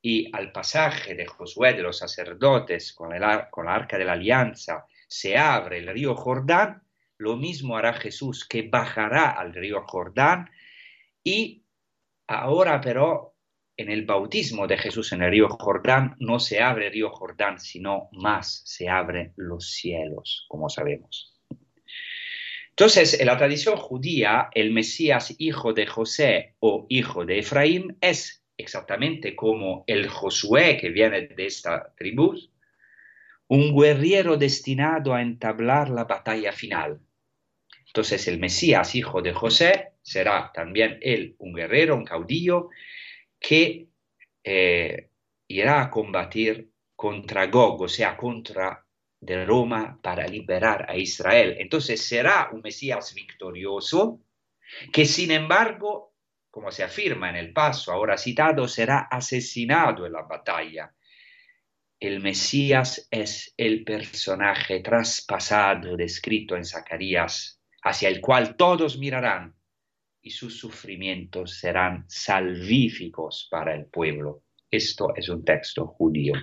y 0.00 0.30
al 0.34 0.52
pasaje 0.52 1.14
de 1.14 1.26
Josué 1.26 1.74
de 1.74 1.82
los 1.82 1.98
sacerdotes 1.98 2.92
con, 2.92 3.12
el, 3.12 3.24
con 3.50 3.66
la 3.66 3.74
arca 3.74 3.98
de 3.98 4.04
la 4.04 4.12
alianza 4.12 4.86
se 5.08 5.36
abre 5.36 5.78
el 5.78 5.88
río 5.88 6.14
Jordán, 6.14 6.82
lo 7.18 7.36
mismo 7.36 7.76
hará 7.76 7.94
Jesús 7.94 8.46
que 8.46 8.68
bajará 8.68 9.30
al 9.30 9.52
río 9.52 9.82
Jordán 9.86 10.50
y 11.24 11.64
ahora 12.28 12.80
pero 12.80 13.31
en 13.82 13.90
el 13.90 14.04
bautismo 14.06 14.66
de 14.66 14.78
Jesús 14.78 15.12
en 15.12 15.22
el 15.22 15.30
río 15.30 15.48
Jordán 15.48 16.16
no 16.18 16.38
se 16.38 16.60
abre 16.60 16.86
el 16.86 16.92
río 16.92 17.10
Jordán, 17.10 17.58
sino 17.58 18.08
más 18.12 18.62
se 18.64 18.88
abren 18.88 19.32
los 19.36 19.70
cielos, 19.70 20.46
como 20.48 20.68
sabemos. 20.68 21.38
Entonces, 22.70 23.20
en 23.20 23.26
la 23.26 23.36
tradición 23.36 23.76
judía, 23.76 24.48
el 24.54 24.72
Mesías 24.72 25.34
hijo 25.38 25.74
de 25.74 25.86
José 25.86 26.54
o 26.60 26.86
hijo 26.88 27.26
de 27.26 27.40
Efraín 27.40 27.98
es 28.00 28.42
exactamente 28.56 29.36
como 29.36 29.84
el 29.86 30.08
Josué 30.08 30.78
que 30.78 30.88
viene 30.88 31.28
de 31.28 31.46
esta 31.46 31.92
tribu, 31.96 32.34
un 33.48 33.78
guerrero 33.78 34.38
destinado 34.38 35.12
a 35.12 35.20
entablar 35.20 35.90
la 35.90 36.04
batalla 36.04 36.52
final. 36.52 37.00
Entonces, 37.86 38.26
el 38.26 38.38
Mesías 38.38 38.94
hijo 38.94 39.20
de 39.20 39.34
José 39.34 39.92
será 40.00 40.50
también 40.54 40.98
él 41.02 41.36
un 41.38 41.52
guerrero, 41.52 41.94
un 41.94 42.04
caudillo, 42.04 42.70
que 43.42 43.88
eh, 44.44 45.10
irá 45.48 45.82
a 45.82 45.90
combatir 45.90 46.70
contra 46.94 47.46
Gog, 47.46 47.82
o 47.82 47.88
sea, 47.88 48.16
contra 48.16 48.86
de 49.20 49.44
Roma 49.44 49.98
para 50.00 50.26
liberar 50.26 50.86
a 50.88 50.96
Israel. 50.96 51.56
Entonces 51.58 52.00
será 52.06 52.50
un 52.52 52.60
Mesías 52.60 53.12
victorioso 53.14 54.20
que 54.92 55.04
sin 55.04 55.30
embargo, 55.30 56.14
como 56.50 56.70
se 56.70 56.82
afirma 56.82 57.30
en 57.30 57.36
el 57.36 57.52
paso 57.52 57.92
ahora 57.92 58.16
citado, 58.16 58.66
será 58.68 59.00
asesinado 59.10 60.06
en 60.06 60.12
la 60.12 60.22
batalla. 60.22 60.94
El 62.00 62.20
Mesías 62.20 63.06
es 63.10 63.54
el 63.56 63.84
personaje 63.84 64.80
traspasado 64.80 65.96
descrito 65.96 66.56
en 66.56 66.64
Zacarías, 66.64 67.60
hacia 67.82 68.08
el 68.08 68.20
cual 68.20 68.56
todos 68.56 68.98
mirarán 68.98 69.54
y 70.22 70.30
sus 70.30 70.58
sufrimientos 70.58 71.58
serán 71.58 72.04
salvíficos 72.08 73.48
para 73.50 73.74
el 73.74 73.86
pueblo. 73.86 74.44
Esto 74.70 75.14
es 75.16 75.28
un 75.28 75.44
texto 75.44 75.86
judío. 75.86 76.34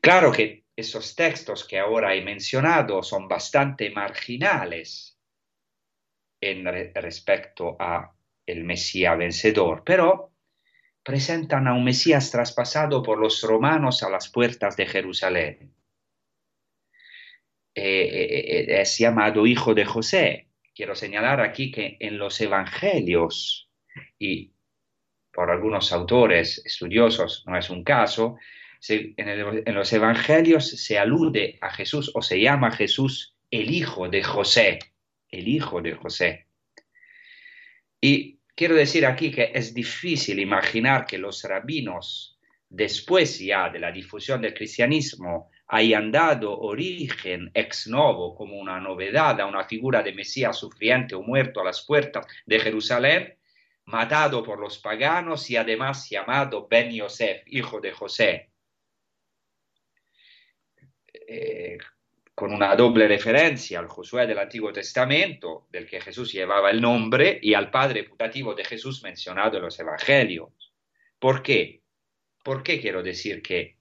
Claro 0.00 0.32
que 0.32 0.64
esos 0.76 1.14
textos 1.14 1.66
que 1.66 1.78
ahora 1.78 2.14
he 2.14 2.22
mencionado 2.22 3.02
son 3.02 3.28
bastante 3.28 3.90
marginales 3.90 5.18
en 6.40 6.64
re- 6.64 6.92
respecto 6.94 7.76
a 7.80 8.14
el 8.46 8.64
Mesías 8.64 9.18
vencedor, 9.18 9.82
pero 9.84 10.32
presentan 11.02 11.66
a 11.66 11.74
un 11.74 11.84
Mesías 11.84 12.30
traspasado 12.30 13.02
por 13.02 13.18
los 13.18 13.42
romanos 13.42 14.02
a 14.02 14.10
las 14.10 14.28
puertas 14.28 14.76
de 14.76 14.86
Jerusalén. 14.86 15.74
Eh, 17.74 17.82
eh, 17.82 18.66
eh, 18.74 18.80
es 18.80 18.98
llamado 18.98 19.46
hijo 19.46 19.74
de 19.74 19.84
José. 19.84 20.47
Quiero 20.78 20.94
señalar 20.94 21.40
aquí 21.40 21.72
que 21.72 21.96
en 21.98 22.18
los 22.18 22.40
evangelios 22.40 23.68
y 24.16 24.52
por 25.32 25.50
algunos 25.50 25.92
autores 25.92 26.62
estudiosos 26.64 27.42
no 27.48 27.58
es 27.58 27.68
un 27.68 27.82
caso, 27.82 28.36
en, 28.86 29.12
en 29.18 29.74
los 29.74 29.92
evangelios 29.92 30.70
se 30.70 30.96
alude 30.96 31.58
a 31.60 31.72
Jesús 31.72 32.12
o 32.14 32.22
se 32.22 32.40
llama 32.40 32.70
Jesús 32.70 33.34
el 33.50 33.72
hijo 33.72 34.08
de 34.08 34.22
José, 34.22 34.78
el 35.28 35.48
hijo 35.48 35.82
de 35.82 35.94
José. 35.94 36.46
Y 38.00 38.38
quiero 38.54 38.76
decir 38.76 39.04
aquí 39.04 39.32
que 39.32 39.50
es 39.52 39.74
difícil 39.74 40.38
imaginar 40.38 41.06
que 41.06 41.18
los 41.18 41.42
rabinos, 41.42 42.38
después 42.68 43.40
ya 43.40 43.68
de 43.68 43.80
la 43.80 43.90
difusión 43.90 44.40
del 44.40 44.54
cristianismo, 44.54 45.50
hayan 45.68 46.10
dado 46.10 46.58
origen 46.58 47.50
ex 47.52 47.86
novo 47.86 48.34
como 48.34 48.58
una 48.58 48.80
novedad 48.80 49.38
a 49.40 49.46
una 49.46 49.64
figura 49.64 50.02
de 50.02 50.14
Mesías 50.14 50.56
sufriente 50.56 51.14
o 51.14 51.22
muerto 51.22 51.60
a 51.60 51.64
las 51.64 51.84
puertas 51.84 52.26
de 52.46 52.58
Jerusalén, 52.58 53.36
matado 53.84 54.42
por 54.42 54.58
los 54.58 54.78
paganos 54.78 55.48
y 55.50 55.56
además 55.56 56.08
llamado 56.08 56.66
Ben 56.68 56.90
Yosef, 56.90 57.42
hijo 57.46 57.80
de 57.80 57.92
José. 57.92 58.50
Eh, 61.12 61.76
con 62.34 62.52
una 62.52 62.74
doble 62.76 63.08
referencia 63.08 63.80
al 63.80 63.88
Josué 63.88 64.26
del 64.26 64.38
Antiguo 64.38 64.72
Testamento, 64.72 65.66
del 65.70 65.86
que 65.86 66.00
Jesús 66.00 66.32
llevaba 66.32 66.70
el 66.70 66.80
nombre, 66.80 67.38
y 67.42 67.52
al 67.52 67.70
padre 67.70 68.04
putativo 68.04 68.54
de 68.54 68.64
Jesús 68.64 69.02
mencionado 69.02 69.56
en 69.56 69.64
los 69.64 69.78
Evangelios. 69.78 70.72
¿Por 71.18 71.42
qué? 71.42 71.82
¿Por 72.44 72.62
qué 72.62 72.80
quiero 72.80 73.02
decir 73.02 73.42
que 73.42 73.77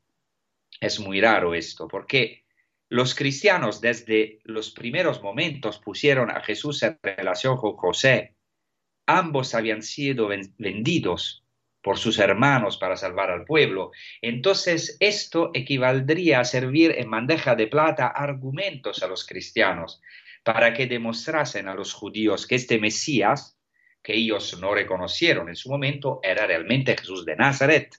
es 0.80 1.00
muy 1.00 1.22
raro 1.22 1.54
esto? 1.54 1.88
Porque 1.88 2.46
los 2.90 3.16
cristianos 3.16 3.82
desde 3.82 4.40
los 4.44 4.72
primeros 4.72 5.22
momentos 5.22 5.80
pusieron 5.80 6.32
a 6.32 6.42
Jesús 6.42 6.84
en 6.84 6.98
relación 7.04 7.58
con 7.58 7.74
José. 7.74 8.36
Ambos 9.06 9.56
habían 9.56 9.82
sido 9.82 10.28
ven- 10.28 10.54
vendidos 10.58 11.44
por 11.82 11.98
sus 11.98 12.20
hermanos 12.20 12.78
para 12.78 12.98
salvar 12.98 13.32
al 13.32 13.46
pueblo. 13.46 13.92
Entonces 14.22 14.98
esto 15.00 15.52
equivaldría 15.54 16.40
a 16.40 16.46
servir 16.46 16.94
en 16.98 17.10
bandeja 17.10 17.56
de 17.56 17.68
plata 17.68 18.08
argumentos 18.08 19.04
a 19.04 19.08
los 19.08 19.26
cristianos 19.26 20.02
para 20.44 20.74
que 20.74 20.88
demostrasen 20.88 21.68
a 21.68 21.76
los 21.76 21.94
judíos 21.94 22.48
que 22.48 22.56
este 22.56 22.80
Mesías, 22.80 23.58
que 24.02 24.14
ellos 24.16 24.58
no 24.62 24.74
reconocieron 24.74 25.50
en 25.50 25.56
su 25.56 25.70
momento, 25.70 26.20
era 26.24 26.48
realmente 26.48 26.96
Jesús 26.98 27.26
de 27.26 27.36
Nazaret. 27.36 27.94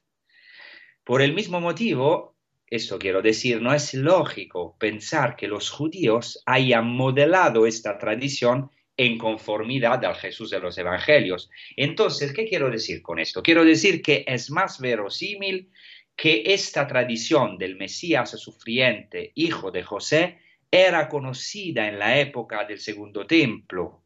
Por 1.05 1.21
el 1.23 1.35
mismo 1.35 1.61
motivo, 1.61 2.38
esto 2.71 2.99
quiero 2.99 3.23
decir, 3.23 3.63
no 3.63 3.73
es 3.73 3.95
lógico 3.95 4.77
pensar 4.79 5.37
que 5.37 5.49
los 5.49 5.71
judíos 5.71 6.43
hayan 6.45 6.87
modelado 6.87 7.67
esta 7.67 7.99
tradición 7.99 8.71
en 8.97 9.17
conformidad 9.17 10.05
al 10.05 10.17
Jesús 10.17 10.51
de 10.51 10.61
los 10.61 10.77
Evangelios. 10.77 11.49
Entonces, 11.77 12.33
¿qué 12.33 12.47
quiero 12.47 12.71
decir 12.71 13.01
con 13.01 13.19
esto? 13.19 13.43
Quiero 13.43 13.65
decir 13.65 14.03
que 14.03 14.25
es 14.27 14.51
más 14.51 14.81
verosímil 14.81 15.71
que 16.17 16.43
esta 16.47 16.87
tradición 16.87 17.57
del 17.57 17.77
Mesías 17.77 18.31
sufriente, 18.31 19.31
hijo 19.37 19.71
de 19.71 19.85
José, 19.85 20.39
era 20.71 21.09
conocida 21.09 21.89
en 21.89 21.99
la 21.99 22.19
época 22.19 22.65
del 22.65 22.81
Segundo 22.81 23.27
Templo, 23.27 24.03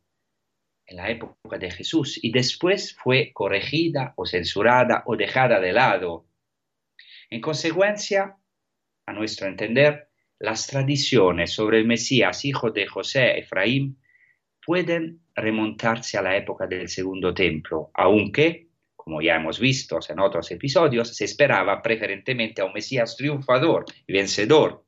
en 0.87 0.98
la 0.98 1.11
época 1.11 1.59
de 1.59 1.70
Jesús, 1.70 2.22
y 2.22 2.31
después 2.31 2.94
fue 2.94 3.33
corregida 3.33 4.12
o 4.16 4.27
censurada 4.27 5.03
o 5.07 5.16
dejada 5.16 5.59
de 5.59 5.72
lado. 5.72 6.27
En 7.31 7.40
consecuencia, 7.40 8.37
a 9.07 9.12
nuestro 9.12 9.47
entender, 9.47 10.09
las 10.38 10.67
tradiciones 10.67 11.53
sobre 11.53 11.79
el 11.79 11.87
Mesías, 11.87 12.45
hijo 12.45 12.71
de 12.71 12.87
José 12.87 13.38
Efraín, 13.38 13.99
pueden 14.65 15.21
remontarse 15.35 16.19
a 16.19 16.23
la 16.23 16.37
época 16.37 16.67
del 16.67 16.88
Segundo 16.88 17.33
Templo, 17.33 17.91
aunque, 17.95 18.69
como 18.97 19.21
ya 19.21 19.37
hemos 19.37 19.59
visto 19.59 19.99
en 20.09 20.21
otros 20.21 20.51
episodios, 20.51 21.17
se 21.17 21.25
esperaba 21.25 21.83
preferentemente 21.83 22.62
a 22.62 22.65
un 22.65 22.73
Mesías 22.73 23.17
triunfador 23.17 23.85
y 24.07 24.12
vencedor. 24.12 24.85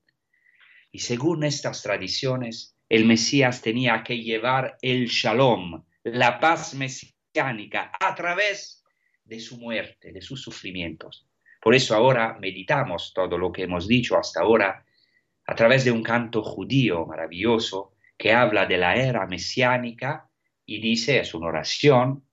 Y 0.93 1.01
según 1.01 1.45
estas 1.45 1.83
tradiciones, 1.83 2.77
el 2.89 3.05
Mesías 3.05 3.63
tenía 3.63 4.03
que 4.05 4.19
llevar 4.19 4.77
el 4.83 5.07
shalom, 5.07 5.85
la 6.05 6.39
paz 6.39 6.75
mesiánica, 6.75 7.91
a 7.99 8.15
través 8.15 8.85
de 9.25 9.41
su 9.41 9.59
muerte, 9.59 10.13
de 10.13 10.21
sus 10.21 10.43
sufrimientos. 10.43 11.27
Por 11.65 11.75
eso 11.75 11.95
ahora 11.95 12.37
meditamos 12.39 13.15
todo 13.15 13.39
lo 13.39 13.51
que 13.51 13.63
hemos 13.63 13.89
dicho 13.89 14.19
hasta 14.19 14.43
ahora 14.43 14.85
a 15.47 15.55
través 15.55 15.83
de 15.87 15.91
un 15.91 16.03
canto 16.03 16.43
judío 16.43 17.07
maravilloso 17.07 17.95
que 18.19 18.35
habla 18.35 18.67
de 18.67 18.77
la 18.77 18.95
era 18.97 19.27
mesiánica 19.27 20.29
y 20.67 20.79
dice, 20.79 21.21
es 21.21 21.33
una 21.33 21.47
oración, 21.47 22.29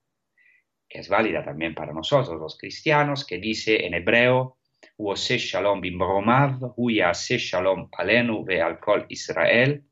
que 0.86 0.98
es 0.98 1.08
válida 1.08 1.42
también 1.42 1.74
para 1.74 1.94
nosotros 1.94 2.38
los 2.38 2.58
cristianos, 2.58 3.24
que 3.24 3.38
dice 3.38 3.86
en 3.86 3.94
hebreo, 3.94 4.58
Uose 4.98 5.38
shalom 5.38 5.80
bimbromav, 5.80 6.74
huyase 6.76 7.38
shalom 7.38 7.88
alenu 7.96 8.44
ve 8.44 8.60
al 8.60 8.78
kol 8.78 9.06
Israel, 9.08 9.82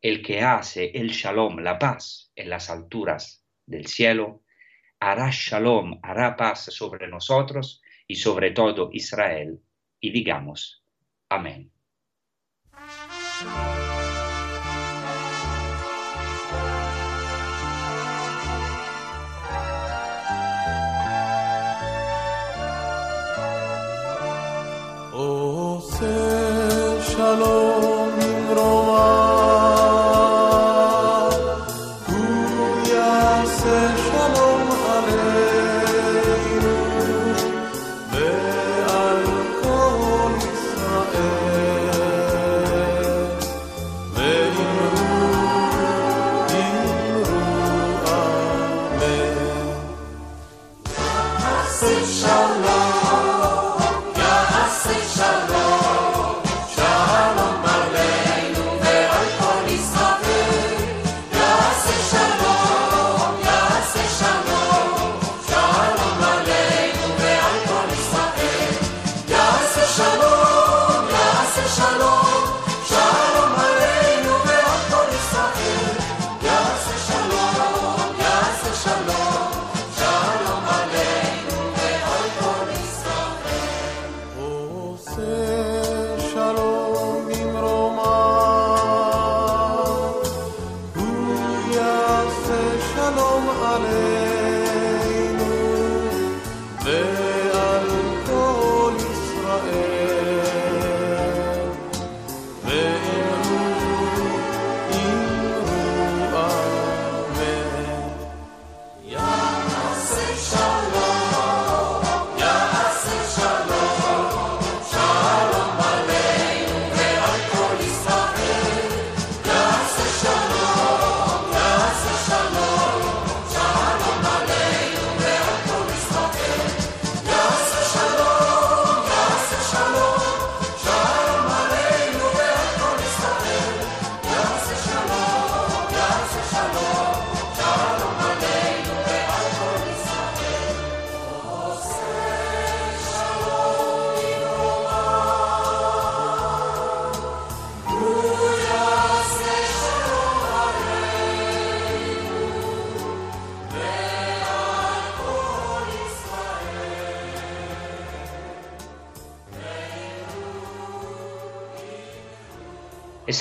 el 0.00 0.22
que 0.22 0.40
hace 0.40 0.92
el 0.94 1.10
shalom, 1.10 1.58
la 1.58 1.78
paz, 1.78 2.32
en 2.34 2.48
las 2.48 2.70
alturas 2.70 3.44
del 3.66 3.86
cielo, 3.86 4.44
hará 4.98 5.28
shalom, 5.30 6.00
hará 6.02 6.34
paz 6.34 6.72
sobre 6.72 7.06
nosotros 7.06 7.81
y 8.06 8.16
sobre 8.16 8.50
todo 8.50 8.90
Israel. 8.92 9.60
Y 10.00 10.10
digamos, 10.12 10.84
amén. 11.28 11.72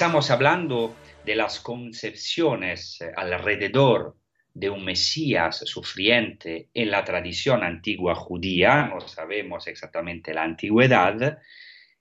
Estamos 0.02 0.32
hablando 0.32 0.96
de 1.24 1.36
las 1.36 1.60
concepciones 1.60 3.00
eh, 3.02 3.12
alrededor 3.16 4.18
de 4.52 4.68
un 4.68 4.84
Mesías 4.84 5.60
sufriente 5.60 6.70
en 6.74 6.90
la 6.90 7.04
tradición 7.04 7.64
antigua 7.64 8.16
judía, 8.16 8.88
no 8.88 9.00
sabemos 9.02 9.68
exactamente 9.68 10.34
la 10.34 10.42
antigüedad, 10.42 11.38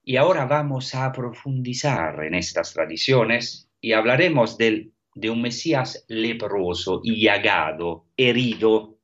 y 0.02 0.16
ahora 0.16 0.46
vamos 0.46 0.94
a 0.94 1.12
profundizar 1.12 2.24
en 2.24 2.36
estas 2.36 2.72
tradiciones 2.72 3.68
y 3.82 3.92
hablaremos 3.92 4.56
del, 4.56 4.94
de 5.14 5.28
un 5.28 5.42
Mesías 5.42 6.06
leproso 6.08 7.02
llagado, 7.04 8.06
herido, 8.16 8.96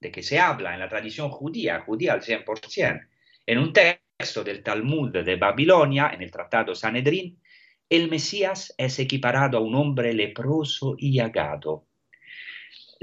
de 0.00 0.12
que 0.12 0.22
se 0.22 0.38
habla 0.38 0.72
en 0.72 0.78
la 0.78 0.88
tradición 0.88 1.30
judía, 1.30 1.80
judía 1.80 2.12
al 2.12 2.22
100%, 2.22 3.08
en 3.44 3.58
un 3.58 3.72
texto 3.72 4.44
del 4.44 4.62
Talmud 4.62 5.10
de 5.10 5.34
Babilonia, 5.34 6.12
en 6.14 6.22
el 6.22 6.30
Tratado 6.30 6.76
Sanedrín, 6.76 7.40
el 7.88 8.10
Mesías 8.10 8.74
es 8.78 8.98
equiparado 8.98 9.58
a 9.58 9.60
un 9.60 9.74
hombre 9.74 10.12
leproso 10.12 10.94
y 10.98 11.12
llagado. 11.12 11.86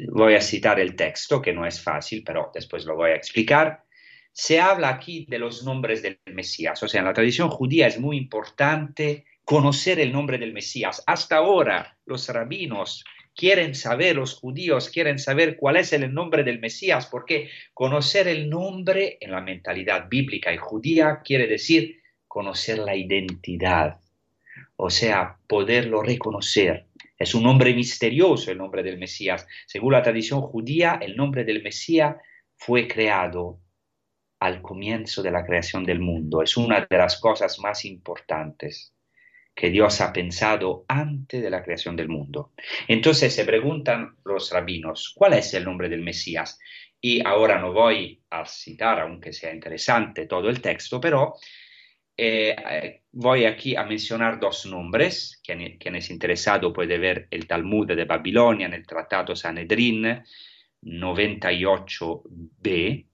Voy 0.09 0.35
a 0.35 0.41
citar 0.41 0.79
el 0.79 0.95
texto, 0.95 1.41
que 1.41 1.53
no 1.53 1.65
es 1.65 1.81
fácil, 1.81 2.23
pero 2.25 2.51
después 2.53 2.85
lo 2.85 2.95
voy 2.95 3.11
a 3.11 3.15
explicar. 3.15 3.83
Se 4.31 4.59
habla 4.59 4.89
aquí 4.89 5.25
de 5.29 5.39
los 5.39 5.63
nombres 5.63 6.01
del 6.01 6.19
Mesías, 6.25 6.81
o 6.83 6.87
sea, 6.87 6.99
en 6.99 7.05
la 7.05 7.13
tradición 7.13 7.49
judía 7.49 7.87
es 7.87 7.99
muy 7.99 8.17
importante 8.17 9.25
conocer 9.43 9.99
el 9.99 10.11
nombre 10.11 10.37
del 10.37 10.53
Mesías. 10.53 11.03
Hasta 11.05 11.37
ahora 11.37 11.97
los 12.05 12.27
rabinos 12.29 13.03
quieren 13.35 13.75
saber, 13.75 14.15
los 14.15 14.35
judíos 14.35 14.89
quieren 14.89 15.19
saber 15.19 15.57
cuál 15.57 15.77
es 15.77 15.93
el 15.93 16.13
nombre 16.13 16.43
del 16.43 16.59
Mesías, 16.59 17.07
porque 17.07 17.49
conocer 17.73 18.27
el 18.27 18.49
nombre 18.49 19.17
en 19.19 19.31
la 19.31 19.41
mentalidad 19.41 20.07
bíblica 20.09 20.53
y 20.53 20.57
judía 20.57 21.21
quiere 21.23 21.47
decir 21.47 22.01
conocer 22.27 22.79
la 22.79 22.95
identidad, 22.95 24.00
o 24.83 24.89
sea, 24.89 25.37
poderlo 25.47 26.01
reconocer. 26.01 26.87
Es 27.15 27.35
un 27.35 27.43
nombre 27.43 27.71
misterioso 27.75 28.49
el 28.49 28.57
nombre 28.57 28.81
del 28.81 28.97
Mesías. 28.97 29.45
Según 29.67 29.93
la 29.93 30.01
tradición 30.01 30.41
judía, 30.41 30.97
el 30.99 31.15
nombre 31.15 31.43
del 31.43 31.61
Mesías 31.61 32.15
fue 32.55 32.87
creado 32.87 33.59
al 34.39 34.63
comienzo 34.63 35.21
de 35.21 35.29
la 35.29 35.45
creación 35.45 35.83
del 35.83 35.99
mundo. 35.99 36.41
Es 36.41 36.57
una 36.57 36.87
de 36.89 36.97
las 36.97 37.19
cosas 37.19 37.59
más 37.59 37.85
importantes 37.85 38.95
que 39.53 39.69
Dios 39.69 40.01
ha 40.01 40.11
pensado 40.11 40.83
antes 40.87 41.43
de 41.43 41.51
la 41.51 41.61
creación 41.61 41.95
del 41.95 42.09
mundo. 42.09 42.53
Entonces 42.87 43.35
se 43.35 43.45
preguntan 43.45 44.15
los 44.25 44.51
rabinos, 44.51 45.13
¿cuál 45.15 45.33
es 45.33 45.53
el 45.53 45.63
nombre 45.63 45.89
del 45.89 46.01
Mesías? 46.01 46.57
Y 46.99 47.23
ahora 47.23 47.59
no 47.59 47.71
voy 47.71 48.19
a 48.31 48.45
citar, 48.47 48.99
aunque 48.99 49.31
sea 49.31 49.53
interesante 49.53 50.25
todo 50.25 50.49
el 50.49 50.59
texto, 50.59 50.99
pero 50.99 51.35
eh, 52.17 53.01
voy 53.11 53.45
aquí 53.45 53.75
a 53.75 53.83
mencionar 53.83 54.39
dos 54.39 54.65
nombres. 54.65 55.39
Quien, 55.43 55.77
quien, 55.77 55.95
es 55.95 56.09
interesado 56.09 56.73
puede 56.73 56.97
ver 56.97 57.27
el 57.31 57.47
Talmud 57.47 57.87
de 57.87 58.05
Babilonia 58.05 58.67
en 58.67 58.73
el 58.73 58.85
Tratado 58.85 59.35
Sanedrín 59.35 60.23
98b. 60.81 63.05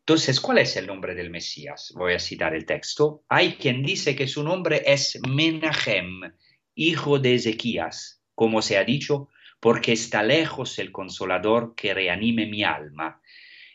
Entonces, 0.00 0.40
¿cuál 0.40 0.58
es 0.58 0.76
el 0.76 0.88
nombre 0.88 1.14
del 1.14 1.30
Mesías? 1.30 1.94
Voy 1.96 2.14
a 2.14 2.18
citar 2.18 2.54
el 2.54 2.66
texto. 2.66 3.22
Hay 3.28 3.52
quien 3.52 3.84
dice 3.84 4.16
que 4.16 4.26
su 4.26 4.42
nombre 4.42 4.82
es 4.84 5.20
Menahem, 5.28 6.32
hijo 6.74 7.20
de 7.20 7.34
Ezequías, 7.34 8.20
como 8.34 8.62
se 8.62 8.78
ha 8.78 8.84
dicho, 8.84 9.28
porque 9.60 9.92
está 9.92 10.24
lejos 10.24 10.80
el 10.80 10.90
consolador 10.90 11.76
que 11.76 11.94
reanime 11.94 12.46
mi 12.46 12.64
alma. 12.64 13.22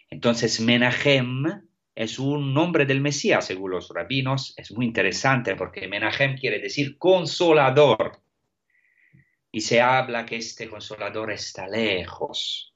Entonces, 0.10 0.60
Menahem 0.60 1.45
es 1.97 2.19
un 2.19 2.53
nombre 2.53 2.86
del 2.86 3.01
Mesías, 3.01 3.47
según 3.47 3.71
los 3.71 3.89
rabinos. 3.89 4.53
Es 4.55 4.71
muy 4.71 4.86
interesante 4.86 5.55
porque 5.55 5.88
Menahem 5.88 6.38
quiere 6.38 6.60
decir 6.60 6.95
consolador. 6.99 8.21
Y 9.51 9.62
se 9.62 9.81
habla 9.81 10.23
que 10.23 10.36
este 10.36 10.69
consolador 10.69 11.31
está 11.31 11.67
lejos 11.67 12.75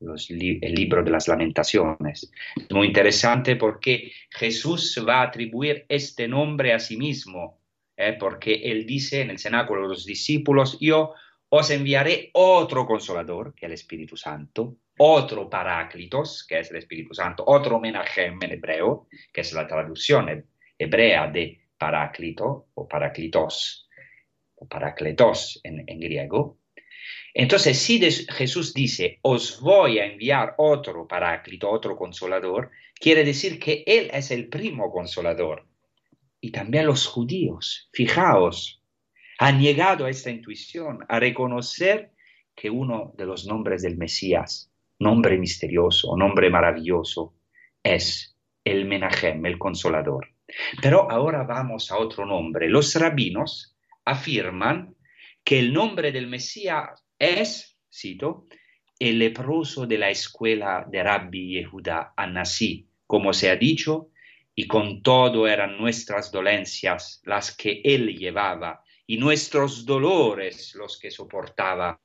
el 0.00 0.74
libro 0.74 1.02
de 1.02 1.10
las 1.10 1.26
lamentaciones. 1.26 2.30
Es 2.54 2.70
muy 2.70 2.86
interesante 2.86 3.56
porque 3.56 4.12
Jesús 4.30 5.04
va 5.04 5.22
a 5.22 5.22
atribuir 5.22 5.84
este 5.88 6.28
nombre 6.28 6.72
a 6.72 6.78
sí 6.78 6.96
mismo, 6.96 7.58
¿eh? 7.96 8.16
porque 8.20 8.54
él 8.54 8.86
dice 8.86 9.22
en 9.22 9.30
el 9.30 9.38
cenáculo 9.40 9.82
de 9.82 9.88
los 9.88 10.04
discípulos, 10.04 10.78
yo 10.80 11.14
os 11.48 11.70
enviaré 11.70 12.30
otro 12.34 12.86
consolador, 12.86 13.52
que 13.52 13.66
es 13.66 13.70
el 13.70 13.74
Espíritu 13.74 14.16
Santo, 14.16 14.76
otro 14.98 15.48
paráclitos, 15.48 16.46
que 16.46 16.60
es 16.60 16.70
el 16.70 16.78
Espíritu 16.78 17.14
Santo, 17.14 17.44
otro 17.46 17.80
menajem 17.80 18.38
en 18.42 18.52
hebreo, 18.52 19.08
que 19.32 19.40
es 19.40 19.52
la 19.52 19.66
traducción 19.66 20.46
hebrea 20.78 21.28
de 21.28 21.60
paráclito 21.78 22.68
o 22.74 22.88
paráclitos, 22.88 23.88
o 24.56 24.68
paracletos 24.68 25.60
en, 25.64 25.84
en 25.86 26.00
griego, 26.00 26.58
entonces, 27.34 27.78
si 27.78 27.98
Jesús 28.00 28.72
dice, 28.72 29.18
os 29.22 29.60
voy 29.60 29.98
a 29.98 30.06
enviar 30.06 30.54
otro 30.56 31.06
paráclito, 31.06 31.68
otro 31.68 31.96
consolador, 31.96 32.70
quiere 32.94 33.24
decir 33.24 33.58
que 33.58 33.82
Él 33.86 34.08
es 34.12 34.30
el 34.30 34.48
primo 34.48 34.92
consolador. 34.92 35.66
Y 36.40 36.52
también 36.52 36.86
los 36.86 37.06
judíos, 37.06 37.88
fijaos, 37.92 38.80
han 39.38 39.60
llegado 39.60 40.06
a 40.06 40.10
esta 40.10 40.30
intuición, 40.30 41.00
a 41.08 41.18
reconocer 41.18 42.12
que 42.54 42.70
uno 42.70 43.12
de 43.16 43.26
los 43.26 43.46
nombres 43.46 43.82
del 43.82 43.96
Mesías, 43.96 44.70
nombre 45.04 45.38
misterioso, 45.38 46.16
nombre 46.16 46.50
maravilloso, 46.50 47.34
es 47.82 48.36
el 48.64 48.86
Menahem, 48.86 49.44
el 49.46 49.58
consolador. 49.58 50.28
Pero 50.82 51.10
ahora 51.10 51.44
vamos 51.44 51.92
a 51.92 51.98
otro 51.98 52.26
nombre. 52.26 52.68
Los 52.68 52.94
rabinos 52.94 53.76
afirman 54.04 54.96
que 55.44 55.58
el 55.58 55.72
nombre 55.72 56.10
del 56.10 56.26
Mesías 56.26 57.04
es, 57.18 57.78
cito, 57.92 58.46
el 58.98 59.18
leproso 59.18 59.86
de 59.86 59.98
la 59.98 60.10
escuela 60.10 60.86
de 60.90 61.02
Rabbi 61.02 61.54
Yehuda 61.54 62.14
Anasí, 62.16 62.88
como 63.06 63.32
se 63.32 63.50
ha 63.50 63.56
dicho, 63.56 64.10
y 64.54 64.66
con 64.66 65.02
todo 65.02 65.46
eran 65.48 65.76
nuestras 65.76 66.30
dolencias 66.30 67.20
las 67.24 67.54
que 67.56 67.82
él 67.84 68.16
llevaba, 68.16 68.82
y 69.06 69.18
nuestros 69.18 69.84
dolores 69.84 70.74
los 70.74 70.98
que 70.98 71.10
soportaba. 71.10 72.00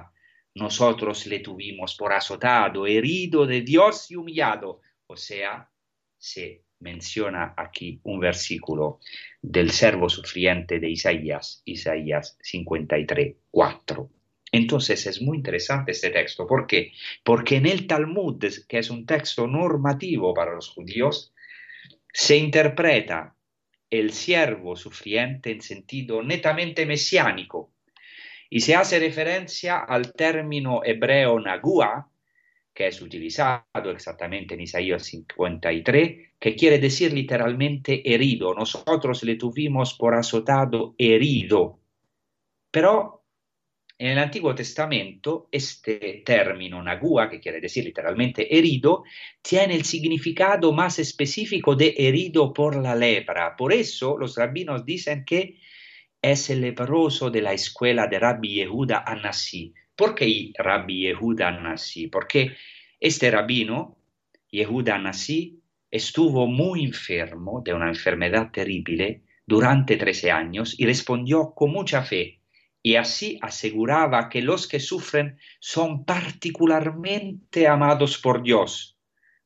Nosotros 0.55 1.25
le 1.27 1.39
tuvimos 1.39 1.95
por 1.95 2.13
azotado, 2.13 2.87
herido 2.87 3.45
de 3.45 3.61
Dios 3.61 4.09
y 4.11 4.15
humillado. 4.15 4.81
O 5.07 5.15
sea, 5.15 5.69
se 6.17 6.63
menciona 6.79 7.53
aquí 7.57 7.99
un 8.03 8.19
versículo 8.19 8.99
del 9.41 9.71
servo 9.71 10.09
sufriente 10.09 10.79
de 10.79 10.89
Isaías, 10.89 11.61
Isaías 11.65 12.37
53, 12.41 13.35
4. 13.51 14.09
Entonces 14.51 15.05
es 15.05 15.21
muy 15.21 15.37
interesante 15.37 15.91
este 15.91 16.09
texto. 16.09 16.47
¿Por 16.47 16.65
qué? 16.65 16.91
Porque 17.23 17.57
en 17.57 17.65
el 17.65 17.85
Talmud, 17.85 18.43
que 18.67 18.79
es 18.79 18.89
un 18.89 19.05
texto 19.05 19.47
normativo 19.47 20.33
para 20.33 20.55
los 20.55 20.69
judíos, 20.69 21.33
se 22.11 22.37
interpreta 22.37 23.35
el 23.89 24.11
siervo 24.11 24.75
sufriente 24.75 25.51
en 25.51 25.61
sentido 25.61 26.23
netamente 26.23 26.85
mesiánico 26.85 27.71
y 28.49 28.61
se 28.61 28.75
hace 28.75 28.99
referencia 28.99 29.79
al 29.79 30.13
término 30.13 30.81
hebreo 30.83 31.39
nagua, 31.39 32.09
que 32.73 32.87
es 32.87 33.01
utilizado 33.01 33.91
exactamente 33.91 34.55
en 34.55 34.61
Isaías 34.61 35.03
53, 35.03 36.33
que 36.39 36.55
quiere 36.55 36.79
decir 36.79 37.13
literalmente 37.13 38.01
herido. 38.11 38.53
Nosotros 38.53 39.23
le 39.23 39.35
tuvimos 39.35 39.93
por 39.93 40.15
azotado 40.15 40.95
herido. 40.97 41.79
Pero 42.71 43.19
en 43.97 44.11
el 44.11 44.19
Antiguo 44.19 44.55
Testamento, 44.55 45.49
este 45.51 46.23
término 46.25 46.81
nagua, 46.81 47.29
que 47.29 47.41
quiere 47.41 47.59
decir 47.59 47.83
literalmente 47.83 48.57
herido, 48.57 49.03
tiene 49.41 49.75
el 49.75 49.83
significado 49.83 50.71
más 50.71 50.99
específico 50.99 51.75
de 51.75 51.93
herido 51.97 52.53
por 52.53 52.77
la 52.77 52.95
lepra. 52.95 53.57
Por 53.57 53.73
eso 53.73 54.17
los 54.17 54.37
rabinos 54.37 54.85
dicen 54.85 55.25
que 55.25 55.59
es 56.21 56.49
el 56.49 56.61
leproso 56.61 57.29
de 57.29 57.41
la 57.41 57.53
escuela 57.53 58.07
de 58.07 58.19
Rabbi 58.19 58.55
Yehuda 58.55 59.03
Anasi. 59.05 59.73
¿Por 59.95 60.15
qué 60.15 60.51
Rabbi 60.57 61.01
Yehuda 61.07 61.47
Anasi? 61.49 62.07
Porque 62.07 62.55
este 62.99 63.31
rabino, 63.31 63.97
Yehuda 64.51 64.95
Anasi, 64.95 65.61
estuvo 65.89 66.47
muy 66.47 66.83
enfermo 66.83 67.61
de 67.63 67.73
una 67.73 67.87
enfermedad 67.87 68.51
terrible 68.51 69.23
durante 69.45 69.97
13 69.97 70.31
años 70.31 70.75
y 70.77 70.85
respondió 70.85 71.53
con 71.55 71.71
mucha 71.71 72.03
fe 72.03 72.39
y 72.81 72.95
así 72.95 73.37
aseguraba 73.41 74.29
que 74.29 74.41
los 74.41 74.67
que 74.67 74.79
sufren 74.79 75.37
son 75.59 76.05
particularmente 76.05 77.67
amados 77.67 78.17
por 78.17 78.41
Dios, 78.41 78.97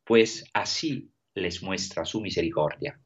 pues 0.03 0.45
así 0.53 1.11
les 1.33 1.63
muestra 1.63 2.05
su 2.05 2.21
misericordia. 2.21 2.99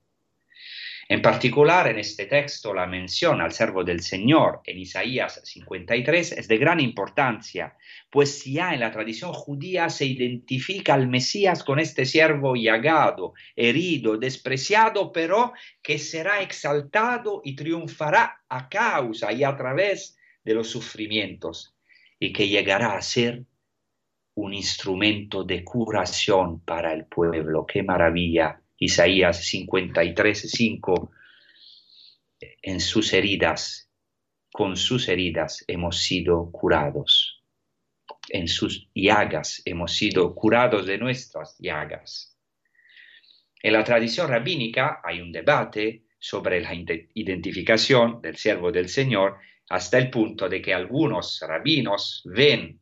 En 1.09 1.21
particular, 1.21 1.87
en 1.87 1.99
este 1.99 2.25
texto, 2.25 2.73
la 2.73 2.85
mención 2.85 3.39
al 3.39 3.53
servo 3.53 3.85
del 3.85 4.01
Señor 4.01 4.59
en 4.65 4.77
Isaías 4.77 5.39
53 5.41 6.33
es 6.33 6.49
de 6.49 6.57
gran 6.57 6.81
importancia, 6.81 7.77
pues 8.09 8.43
ya 8.43 8.73
en 8.73 8.81
la 8.81 8.91
tradición 8.91 9.31
judía 9.31 9.89
se 9.89 10.05
identifica 10.05 10.95
al 10.95 11.07
Mesías 11.07 11.63
con 11.63 11.79
este 11.79 12.05
siervo 12.05 12.55
llagado, 12.55 13.33
herido, 13.55 14.17
despreciado, 14.17 15.13
pero 15.13 15.53
que 15.81 15.97
será 15.97 16.41
exaltado 16.41 17.41
y 17.41 17.55
triunfará 17.55 18.41
a 18.49 18.67
causa 18.67 19.31
y 19.31 19.45
a 19.45 19.55
través 19.55 20.17
de 20.43 20.55
los 20.55 20.69
sufrimientos, 20.69 21.73
y 22.19 22.33
que 22.33 22.49
llegará 22.49 22.97
a 22.97 23.01
ser 23.01 23.45
un 24.33 24.53
instrumento 24.53 25.45
de 25.45 25.63
curación 25.63 26.59
para 26.59 26.91
el 26.91 27.05
pueblo. 27.05 27.65
¡Qué 27.65 27.81
maravilla! 27.81 28.61
Isaías 28.79 29.43
53, 29.45 30.49
5, 30.51 31.11
en 32.61 32.79
sus 32.79 33.13
heridas, 33.13 33.89
con 34.51 34.77
sus 34.77 35.09
heridas 35.09 35.63
hemos 35.67 35.99
sido 35.99 36.51
curados. 36.51 37.43
En 38.29 38.47
sus 38.47 38.89
llagas 38.93 39.61
hemos 39.65 39.95
sido 39.95 40.33
curados 40.35 40.85
de 40.85 40.97
nuestras 40.97 41.57
llagas. 41.59 42.37
En 43.61 43.73
la 43.73 43.83
tradición 43.83 44.29
rabínica 44.29 45.01
hay 45.03 45.21
un 45.21 45.31
debate 45.31 46.03
sobre 46.19 46.61
la 46.61 46.73
identificación 46.73 48.21
del 48.21 48.37
siervo 48.37 48.71
del 48.71 48.89
Señor 48.89 49.37
hasta 49.69 49.97
el 49.97 50.09
punto 50.09 50.47
de 50.47 50.61
que 50.61 50.73
algunos 50.73 51.39
rabinos 51.47 52.23
ven 52.25 52.79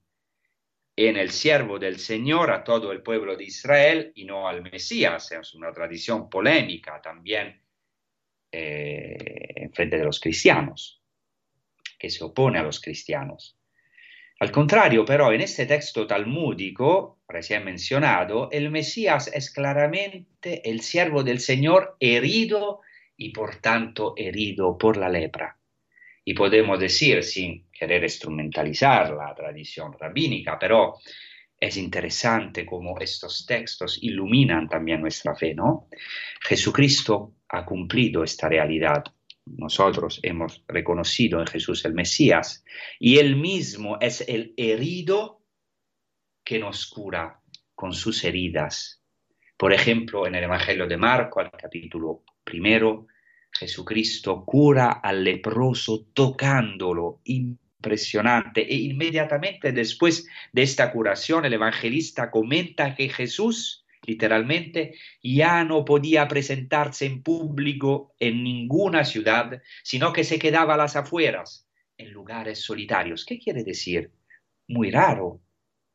en 0.96 1.18
el 1.18 1.32
siervo 1.32 1.78
del 1.78 2.00
Señor 2.00 2.52
a 2.52 2.64
todo 2.64 2.92
el 2.92 3.02
pueblo 3.02 3.36
de 3.36 3.44
Israel 3.44 4.12
y 4.16 4.26
no 4.26 4.48
al 4.48 4.62
Mesías. 4.62 5.32
Es 5.32 5.54
una 5.54 5.72
tradición 5.72 6.30
polémica 6.30 7.02
también 7.02 7.62
eh, 8.52 9.18
en 9.56 9.74
frente 9.74 9.98
de 9.98 10.06
los 10.06 10.20
cristianos, 10.20 11.02
que 12.00 12.10
se 12.10 12.24
opone 12.24 12.60
a 12.60 12.64
los 12.64 12.80
cristianos. 12.80 13.58
Al 14.40 14.52
contrario, 14.52 15.06
pero, 15.06 15.32
en 15.32 15.42
este 15.42 15.66
texto 15.66 16.06
talmúdico 16.06 17.20
recién 17.28 17.64
mencionado, 17.64 18.50
el 18.52 18.70
Mesías 18.70 19.32
es 19.34 19.50
claramente 19.50 20.70
el 20.70 20.82
siervo 20.82 21.24
del 21.24 21.40
Señor 21.40 21.96
herido 22.00 22.82
y 23.18 23.32
por 23.32 23.56
tanto 23.58 24.14
herido 24.18 24.78
por 24.78 24.98
la 24.98 25.10
lepra. 25.10 25.58
Y 26.26 26.34
podemos 26.34 26.80
decir, 26.80 27.24
sin 27.24 27.70
querer 27.72 28.04
instrumentalizar 28.04 29.12
la 29.12 29.34
tradición 29.36 29.94
rabínica, 29.98 30.58
pero 30.60 30.96
es 31.60 31.78
interesante 31.78 32.66
cómo 32.66 33.00
estos 33.00 33.46
textos 33.46 34.00
iluminan 34.02 34.68
también 34.68 35.02
nuestra 35.02 35.36
fe, 35.36 35.54
¿no? 35.54 35.88
Jesucristo 36.42 37.36
ha 37.50 37.64
cumplido 37.64 38.24
esta 38.24 38.50
realidad. 38.50 39.04
Nosotros 39.46 40.20
hemos 40.24 40.64
reconocido 40.68 41.40
en 41.40 41.48
Jesús 41.48 41.86
el 41.86 41.94
Mesías 41.94 42.66
y 43.00 43.20
él 43.20 43.36
mismo 43.36 43.98
es 44.02 44.22
el 44.28 44.54
herido 44.58 45.44
que 46.44 46.60
nos 46.60 46.88
cura 46.88 47.40
con 47.76 47.94
sus 47.94 48.24
heridas. 48.24 49.02
Por 49.58 49.74
ejemplo, 49.74 50.28
en 50.28 50.36
el 50.36 50.44
Evangelio 50.46 50.88
de 50.88 50.98
Marco, 50.98 51.40
al 51.40 51.52
capítulo 51.52 52.24
primero, 52.44 53.08
Jesucristo 53.58 54.44
cura 54.44 54.92
al 54.92 55.24
leproso 55.24 56.08
tocándolo, 56.14 57.22
impresionante. 57.24 58.62
E 58.62 58.76
inmediatamente 58.76 59.72
después 59.72 60.28
de 60.52 60.64
esta 60.64 60.92
curación, 60.92 61.46
el 61.46 61.54
evangelista 61.54 62.32
comenta 62.32 62.96
que 62.96 63.10
Jesús, 63.10 63.86
literalmente, 64.06 64.96
ya 65.24 65.64
no 65.64 65.86
podía 65.86 66.28
presentarse 66.28 67.06
en 67.06 67.24
público 67.24 68.14
en 68.20 68.44
ninguna 68.44 69.06
ciudad, 69.06 69.62
sino 69.84 70.12
que 70.12 70.24
se 70.24 70.38
quedaba 70.38 70.74
a 70.74 70.78
las 70.78 70.96
afueras, 70.96 71.68
en 71.98 72.12
lugares 72.12 72.60
solitarios. 72.60 73.26
¿Qué 73.26 73.40
quiere 73.40 73.64
decir? 73.64 74.12
Muy 74.68 74.92
raro 74.92 75.42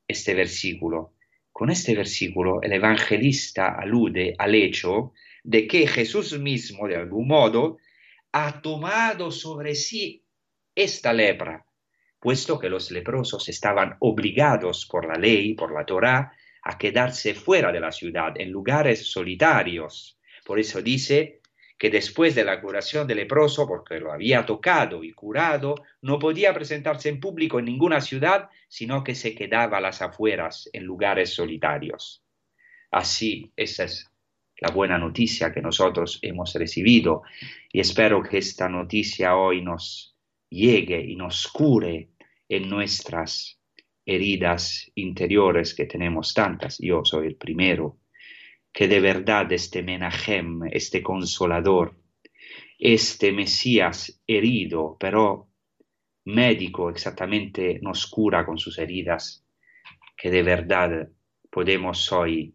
este 0.09 0.35
versículo. 0.35 1.14
Con 1.53 1.70
este 1.70 1.94
versículo 1.94 2.62
el 2.62 2.73
evangelista 2.73 3.77
alude 3.79 4.35
al 4.38 4.55
hecho 4.55 5.12
de 5.42 5.66
que 5.66 5.87
Jesús 5.87 6.38
mismo, 6.38 6.87
de 6.88 6.96
algún 6.96 7.29
modo, 7.29 7.79
ha 8.33 8.61
tomado 8.61 9.31
sobre 9.31 9.74
sí 9.74 10.24
esta 10.74 11.12
lepra, 11.12 11.64
puesto 12.18 12.59
que 12.59 12.68
los 12.68 12.90
leprosos 12.90 13.48
estaban 13.48 13.96
obligados 14.00 14.87
por 14.87 15.07
la 15.07 15.14
ley, 15.14 15.55
por 15.55 15.72
la 15.72 15.85
Torá, 15.85 16.33
a 16.62 16.79
quedarse 16.79 17.35
fuera 17.35 17.72
de 17.72 17.81
la 17.81 17.92
ciudad, 17.92 18.35
en 18.37 18.50
lugares 18.50 19.11
solitarios. 19.11 20.18
Por 20.44 20.61
eso 20.61 20.83
dice 20.83 21.40
que 21.79 21.88
después 21.88 22.35
de 22.35 22.44
la 22.44 22.61
curación 22.61 23.07
del 23.07 23.16
leproso, 23.16 23.66
porque 23.66 23.98
lo 23.98 24.12
había 24.12 24.44
tocado 24.44 25.03
y 25.03 25.12
curado, 25.12 25.76
no 26.03 26.18
podía 26.18 26.53
presentarse 26.53 27.09
en 27.09 27.20
público 27.20 27.59
en 27.59 27.64
ninguna 27.64 28.03
ciudad, 28.03 28.50
sino 28.68 29.03
que 29.03 29.14
se 29.14 29.35
quedaba 29.35 29.79
a 29.79 29.81
las 29.81 30.03
afueras, 30.03 30.68
en 30.74 30.85
lugares 30.85 31.31
solitarios. 31.31 32.22
Así, 32.90 33.50
esa 33.57 33.85
es 33.85 34.10
la 34.61 34.73
buena 34.73 34.99
noticia 34.99 35.53
que 35.53 35.62
nosotros 35.62 36.18
hemos 36.23 36.55
recibido 36.55 37.23
y 37.73 37.81
espero 37.81 38.23
que 38.23 38.38
esta 38.38 38.68
noticia 38.68 39.37
hoy 39.37 39.62
nos 39.62 40.16
llegue 40.51 41.03
y 41.03 41.16
nos 41.16 41.49
cure 41.49 42.11
en 42.49 42.68
nuestras 42.68 43.59
heridas 44.05 44.90
interiores 44.94 45.75
que 45.75 45.87
tenemos 45.87 46.35
tantas. 46.35 46.79
Yo 46.79 47.05
soy 47.05 47.29
el 47.29 47.37
primero 47.37 47.99
que 48.73 48.87
de 48.87 49.01
verdad 49.01 49.51
este 49.53 49.83
Menahem, 49.83 50.64
este 50.70 51.03
consolador, 51.03 51.96
este 52.79 53.33
Mesías 53.33 54.23
herido, 54.27 54.96
pero 54.99 55.49
médico 56.25 56.90
exactamente, 56.90 57.79
nos 57.83 58.07
cura 58.07 58.44
con 58.44 58.59
sus 58.59 58.79
heridas, 58.79 59.44
que 60.16 60.31
de 60.31 60.42
verdad 60.42 61.09
podemos 61.51 62.12
hoy 62.12 62.55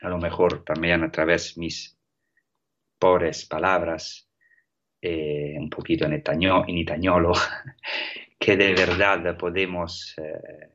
a 0.00 0.08
lo 0.08 0.18
mejor 0.18 0.64
también 0.64 1.02
a 1.02 1.10
través 1.10 1.54
de 1.54 1.60
mis 1.60 1.98
pobres 2.98 3.46
palabras, 3.46 4.28
eh, 5.00 5.54
un 5.58 5.70
poquito 5.70 6.06
en, 6.06 6.14
itañolo, 6.14 7.32
que 8.38 8.56
de 8.56 8.74
verdad 8.74 9.36
podemos 9.36 10.14
eh, 10.18 10.70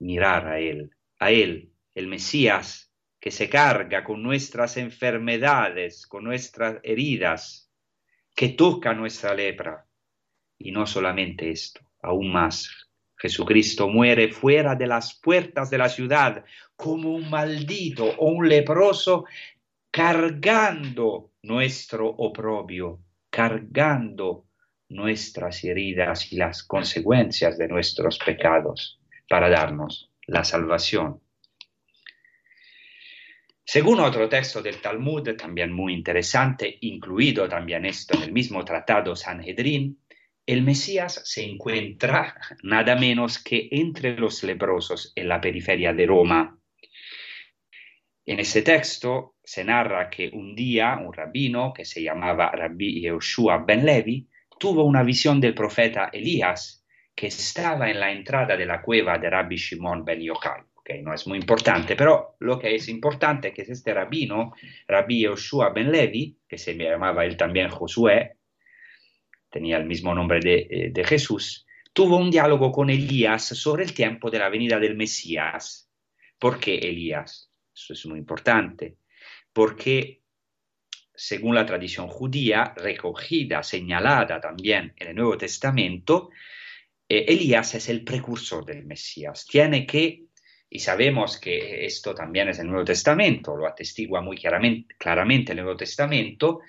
mirar 0.00 0.48
a 0.48 0.58
Él, 0.58 0.90
a 1.18 1.30
Él, 1.30 1.72
el 1.94 2.06
Mesías, 2.08 2.92
que 3.20 3.30
se 3.30 3.48
carga 3.48 4.04
con 4.04 4.22
nuestras 4.22 4.76
enfermedades, 4.76 6.06
con 6.06 6.24
nuestras 6.24 6.78
heridas, 6.82 7.70
que 8.34 8.50
toca 8.50 8.92
nuestra 8.92 9.34
lepra. 9.34 9.86
Y 10.58 10.70
no 10.70 10.86
solamente 10.86 11.50
esto, 11.50 11.80
aún 12.02 12.32
más, 12.32 12.85
Jesucristo 13.26 13.88
muere 13.88 14.28
fuera 14.28 14.76
de 14.76 14.86
las 14.86 15.14
puertas 15.14 15.68
de 15.68 15.78
la 15.78 15.88
ciudad 15.88 16.44
como 16.76 17.12
un 17.12 17.28
maldito 17.28 18.04
o 18.04 18.30
un 18.30 18.48
leproso, 18.48 19.24
cargando 19.90 21.32
nuestro 21.42 22.08
oprobio, 22.08 23.00
cargando 23.28 24.46
nuestras 24.90 25.64
heridas 25.64 26.32
y 26.32 26.36
las 26.36 26.62
consecuencias 26.62 27.58
de 27.58 27.66
nuestros 27.66 28.18
pecados 28.18 29.00
para 29.28 29.48
darnos 29.48 30.12
la 30.28 30.44
salvación. 30.44 31.20
Según 33.64 33.98
otro 33.98 34.28
texto 34.28 34.62
del 34.62 34.80
Talmud, 34.80 35.34
también 35.36 35.72
muy 35.72 35.92
interesante, 35.92 36.78
incluido 36.82 37.48
también 37.48 37.84
esto 37.84 38.16
en 38.16 38.22
el 38.22 38.32
mismo 38.32 38.64
tratado 38.64 39.16
Sanhedrin, 39.16 39.98
el 40.46 40.62
Mesías 40.62 41.20
se 41.24 41.44
encuentra 41.44 42.36
nada 42.62 42.94
menos 42.94 43.42
que 43.42 43.68
entre 43.72 44.16
los 44.16 44.44
leprosos 44.44 45.12
en 45.16 45.28
la 45.28 45.40
periferia 45.40 45.92
de 45.92 46.06
Roma. 46.06 46.56
En 48.24 48.38
ese 48.38 48.62
texto 48.62 49.34
se 49.42 49.64
narra 49.64 50.08
que 50.08 50.30
un 50.32 50.54
día 50.54 50.98
un 51.04 51.12
rabino 51.12 51.72
que 51.72 51.84
se 51.84 52.02
llamaba 52.02 52.52
Rabbi 52.52 53.00
Yehoshua 53.00 53.64
ben 53.66 53.84
Levi 53.84 54.28
tuvo 54.58 54.84
una 54.84 55.02
visión 55.02 55.40
del 55.40 55.54
profeta 55.54 56.10
Elías 56.12 56.84
que 57.14 57.26
estaba 57.26 57.90
en 57.90 57.98
la 57.98 58.12
entrada 58.12 58.56
de 58.56 58.66
la 58.66 58.80
cueva 58.82 59.18
de 59.18 59.30
Rabbi 59.30 59.56
Shimon 59.56 60.04
ben 60.04 60.20
Yochai. 60.20 60.62
Okay, 60.74 61.02
no 61.02 61.12
es 61.12 61.26
muy 61.26 61.38
importante, 61.38 61.96
pero 61.96 62.36
lo 62.38 62.60
que 62.60 62.76
es 62.76 62.88
importante 62.88 63.48
es 63.48 63.54
que 63.54 63.62
este 63.62 63.92
rabino, 63.92 64.52
Rabbi 64.86 65.22
Yehoshua 65.22 65.70
ben 65.70 65.90
Levi, 65.90 66.38
que 66.46 66.58
se 66.58 66.76
llamaba 66.76 67.24
él 67.24 67.36
también 67.36 67.68
Josué, 67.68 68.36
tenía 69.50 69.76
el 69.76 69.86
mismo 69.86 70.14
nombre 70.14 70.40
eh, 70.44 70.90
de, 70.90 71.04
Jesús, 71.04 71.66
tuvo 71.92 72.16
un 72.16 72.30
diálogo 72.30 72.72
con 72.72 72.90
Elías 72.90 73.44
sobre 73.44 73.84
el 73.84 73.94
tiempo 73.94 74.30
de 74.30 74.38
la 74.38 74.48
venida 74.48 74.78
del 74.78 74.96
Mesías. 74.96 75.90
¿Por 76.38 76.58
qué 76.58 76.76
Elías? 76.76 77.50
Eso 77.74 77.92
es 77.92 78.06
muy 78.06 78.18
importante. 78.18 78.98
Porque, 79.52 80.22
según 81.14 81.54
la 81.54 81.64
tradición 81.64 82.08
judía, 82.08 82.74
recogida, 82.76 83.62
señalada 83.62 84.40
también 84.40 84.92
en 84.96 85.08
el 85.08 85.14
Nuevo 85.14 85.38
Testamento, 85.38 86.30
eh, 87.08 87.24
Elías 87.28 87.74
es 87.74 87.88
el 87.88 88.04
precursor 88.04 88.64
del 88.64 88.84
Mesías. 88.84 89.46
Tiene 89.46 89.86
que, 89.86 90.24
y 90.68 90.78
sabemos 90.80 91.38
que 91.38 91.86
esto 91.86 92.14
también 92.14 92.48
es 92.48 92.58
el 92.58 92.66
Nuevo 92.66 92.84
Testamento, 92.84 93.56
lo 93.56 93.66
atestigua 93.66 94.20
muy 94.20 94.36
claramente, 94.36 94.94
claramente 94.98 95.52
el 95.52 95.58
Nuevo 95.58 95.76
Testamento, 95.76 96.60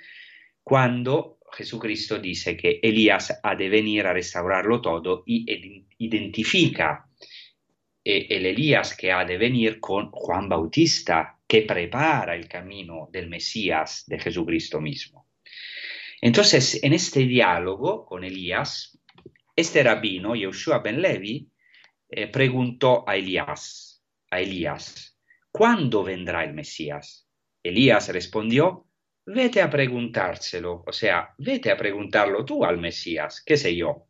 cuando 0.64 1.37
Jesucristo 1.52 2.20
dice 2.20 2.56
que 2.56 2.80
Elías 2.82 3.40
ha 3.42 3.56
de 3.56 3.70
venir 3.70 4.06
a 4.06 4.14
restaurarlo 4.14 4.82
todo 4.82 5.24
y 5.26 5.46
identifica 5.98 7.08
eh, 8.04 8.28
el 8.30 8.46
Elías 8.46 8.96
que 8.96 9.12
ha 9.12 9.26
de 9.26 9.38
venir 9.38 9.80
con 9.80 10.12
Juan 10.12 10.48
Bautista, 10.48 11.40
que 11.48 11.62
prepara 11.64 12.36
el 12.36 12.48
camino 12.48 13.10
del 13.12 13.30
Mesías 13.30 14.04
de 14.08 14.20
Jesucristo 14.20 14.82
mismo. 14.82 15.28
Entonces, 16.22 16.84
en 16.84 16.94
este 16.94 17.22
diálogo 17.22 18.06
con 18.06 18.24
Elías, 18.24 18.98
este 19.56 19.84
rabino, 19.84 20.36
Yehoshua 20.36 20.80
ben 20.80 21.02
Levi, 21.02 21.50
eh, 22.10 22.28
preguntó 22.28 23.08
a 23.08 23.16
Elías, 23.16 24.04
a 24.32 24.40
Elías, 24.40 25.18
¿cuándo 25.52 26.04
vendrá 26.04 26.44
el 26.44 26.54
Mesías? 26.54 27.28
Elías 27.62 28.10
respondió, 28.10 28.87
vete 29.28 29.62
a 29.62 29.70
preguntárselo, 29.70 30.84
o 30.88 30.94
sea, 30.94 31.34
vete 31.38 31.70
a 31.70 31.78
preguntarlo 31.78 32.46
tú 32.46 32.64
al 32.64 32.78
Mesías, 32.78 33.44
qué 33.46 33.58
sé 33.58 33.76
yo. 33.76 34.08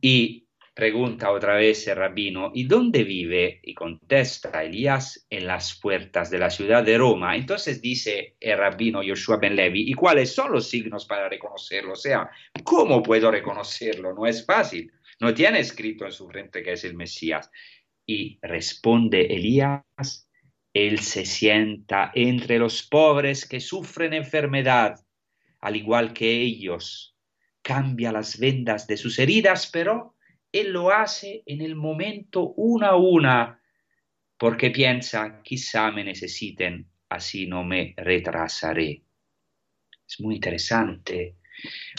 Y 0.00 0.48
pregunta 0.74 1.30
otra 1.30 1.54
vez 1.54 1.86
el 1.86 1.96
rabino, 1.96 2.50
¿y 2.52 2.64
dónde 2.64 3.04
vive? 3.04 3.60
Y 3.62 3.72
contesta 3.72 4.64
Elías, 4.64 5.26
en 5.30 5.46
las 5.46 5.78
puertas 5.78 6.28
de 6.30 6.38
la 6.38 6.50
ciudad 6.50 6.82
de 6.82 6.98
Roma. 6.98 7.36
Entonces 7.36 7.80
dice 7.80 8.36
el 8.40 8.58
rabino 8.58 9.02
Yoshua 9.02 9.36
Ben 9.36 9.54
Levi, 9.54 9.88
¿y 9.88 9.94
cuáles 9.94 10.34
son 10.34 10.52
los 10.52 10.68
signos 10.68 11.06
para 11.06 11.28
reconocerlo? 11.28 11.92
O 11.92 11.96
sea, 11.96 12.28
¿cómo 12.64 13.02
puedo 13.02 13.30
reconocerlo? 13.30 14.12
No 14.12 14.26
es 14.26 14.44
fácil. 14.44 14.90
No 15.20 15.32
tiene 15.32 15.60
escrito 15.60 16.04
en 16.04 16.12
su 16.12 16.26
frente 16.28 16.62
que 16.62 16.72
es 16.72 16.82
el 16.82 16.94
Mesías. 16.94 17.48
Y 18.06 18.40
responde 18.42 19.26
Elías, 19.26 20.28
él 20.72 21.00
se 21.00 21.24
sienta 21.24 22.12
entre 22.14 22.58
los 22.58 22.82
pobres 22.82 23.46
que 23.46 23.60
sufren 23.60 24.12
enfermedad, 24.12 25.00
al 25.60 25.76
igual 25.76 26.12
que 26.12 26.30
ellos. 26.30 27.16
Cambia 27.62 28.12
las 28.12 28.38
vendas 28.38 28.86
de 28.86 28.96
sus 28.96 29.18
heridas, 29.18 29.68
pero 29.72 30.16
él 30.52 30.72
lo 30.72 30.90
hace 30.90 31.42
en 31.46 31.60
el 31.60 31.74
momento 31.74 32.52
una 32.56 32.88
a 32.88 32.96
una, 32.96 33.60
porque 34.36 34.70
piensa, 34.70 35.42
quizá 35.42 35.90
me 35.90 36.04
necesiten, 36.04 36.88
así 37.08 37.46
no 37.46 37.64
me 37.64 37.94
retrasaré. 37.96 39.04
Es 40.08 40.20
muy 40.20 40.36
interesante. 40.36 41.36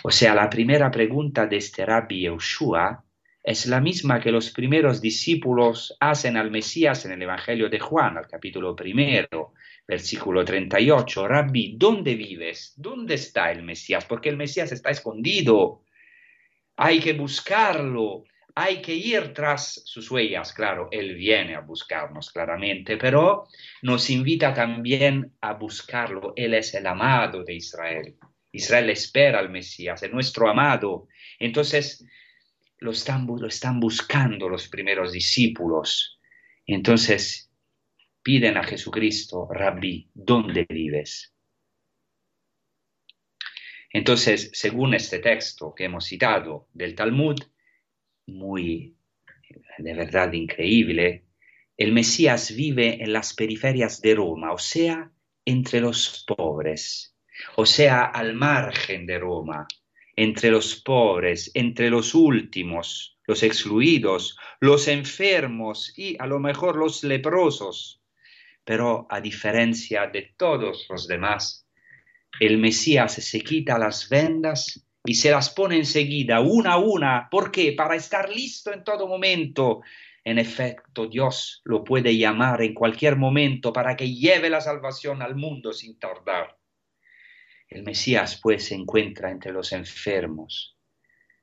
O 0.03 0.11
sea, 0.11 0.33
la 0.33 0.49
primera 0.49 0.89
pregunta 0.89 1.45
de 1.45 1.57
este 1.57 1.85
rabbi 1.85 2.21
Yehoshua 2.21 3.05
es 3.43 3.65
la 3.65 3.81
misma 3.81 4.19
que 4.19 4.31
los 4.31 4.51
primeros 4.51 5.01
discípulos 5.01 5.95
hacen 5.99 6.37
al 6.37 6.51
Mesías 6.51 7.05
en 7.05 7.13
el 7.13 7.21
Evangelio 7.23 7.69
de 7.69 7.79
Juan, 7.79 8.17
al 8.17 8.27
capítulo 8.27 8.75
primero, 8.75 9.53
versículo 9.87 10.45
38. 10.45 11.27
Rabbi, 11.27 11.75
¿dónde 11.75 12.15
vives? 12.15 12.73
¿Dónde 12.77 13.15
está 13.15 13.51
el 13.51 13.63
Mesías? 13.63 14.05
Porque 14.05 14.29
el 14.29 14.37
Mesías 14.37 14.71
está 14.71 14.91
escondido. 14.91 15.81
Hay 16.77 16.99
que 16.99 17.13
buscarlo, 17.13 18.25
hay 18.53 18.81
que 18.81 18.93
ir 18.93 19.33
tras 19.33 19.81
sus 19.85 20.11
huellas. 20.11 20.53
Claro, 20.53 20.87
Él 20.91 21.15
viene 21.15 21.55
a 21.55 21.61
buscarnos 21.61 22.31
claramente, 22.31 22.97
pero 22.97 23.47
nos 23.81 24.09
invita 24.11 24.53
también 24.53 25.33
a 25.41 25.53
buscarlo. 25.53 26.33
Él 26.35 26.53
es 26.53 26.75
el 26.75 26.85
amado 26.85 27.43
de 27.43 27.55
Israel. 27.55 28.15
Israel 28.51 28.89
espera 28.91 29.39
al 29.39 29.49
Mesías, 29.49 30.03
es 30.03 30.11
nuestro 30.11 30.47
amado. 30.47 31.07
Entonces, 31.39 32.05
lo 32.81 32.91
están, 32.91 33.27
lo 33.27 33.47
están 33.47 33.79
buscando 33.79 34.49
los 34.49 34.67
primeros 34.67 35.13
discípulos. 35.13 36.19
Entonces 36.65 37.49
piden 38.21 38.57
a 38.57 38.63
Jesucristo, 38.63 39.47
Rabí, 39.49 40.09
¿dónde 40.13 40.65
vives? 40.67 41.33
Entonces, 43.93 44.49
según 44.53 44.93
este 44.93 45.19
texto 45.19 45.73
que 45.75 45.85
hemos 45.85 46.05
citado 46.05 46.67
del 46.73 46.95
Talmud, 46.95 47.37
muy 48.27 48.95
de 49.77 49.93
verdad 49.93 50.31
increíble, 50.33 51.25
el 51.77 51.91
Mesías 51.91 52.55
vive 52.55 53.03
en 53.03 53.13
las 53.13 53.33
periferias 53.33 54.01
de 54.01 54.15
Roma, 54.15 54.53
o 54.53 54.57
sea, 54.57 55.11
entre 55.45 55.81
los 55.81 56.23
pobres, 56.25 57.15
o 57.57 57.65
sea, 57.65 58.05
al 58.05 58.33
margen 58.33 59.05
de 59.05 59.19
Roma, 59.19 59.67
entre 60.23 60.51
los 60.51 60.75
pobres, 60.75 61.49
entre 61.55 61.89
los 61.89 62.13
últimos, 62.13 63.17
los 63.25 63.41
excluidos, 63.41 64.37
los 64.59 64.87
enfermos 64.87 65.97
y 65.97 66.15
a 66.19 66.27
lo 66.27 66.39
mejor 66.39 66.75
los 66.75 67.03
leprosos. 67.03 68.03
Pero 68.63 69.07
a 69.09 69.19
diferencia 69.19 70.05
de 70.05 70.33
todos 70.37 70.85
los 70.89 71.07
demás, 71.07 71.65
el 72.39 72.59
Mesías 72.59 73.13
se 73.13 73.41
quita 73.41 73.79
las 73.79 74.09
vendas 74.09 74.85
y 75.03 75.15
se 75.15 75.31
las 75.31 75.49
pone 75.49 75.77
enseguida, 75.77 76.39
una 76.39 76.73
a 76.73 76.77
una. 76.77 77.27
¿Por 77.31 77.51
qué? 77.51 77.73
Para 77.73 77.95
estar 77.95 78.29
listo 78.29 78.71
en 78.71 78.83
todo 78.83 79.07
momento. 79.07 79.81
En 80.23 80.37
efecto, 80.37 81.07
Dios 81.07 81.63
lo 81.65 81.83
puede 81.83 82.15
llamar 82.15 82.61
en 82.61 82.75
cualquier 82.75 83.15
momento 83.15 83.73
para 83.73 83.95
que 83.95 84.13
lleve 84.13 84.51
la 84.51 84.61
salvación 84.61 85.23
al 85.23 85.35
mundo 85.35 85.73
sin 85.73 85.97
tardar. 85.97 86.60
El 87.71 87.83
Mesías 87.83 88.37
pues 88.43 88.65
se 88.65 88.75
encuentra 88.75 89.31
entre 89.31 89.53
los 89.53 89.71
enfermos, 89.71 90.77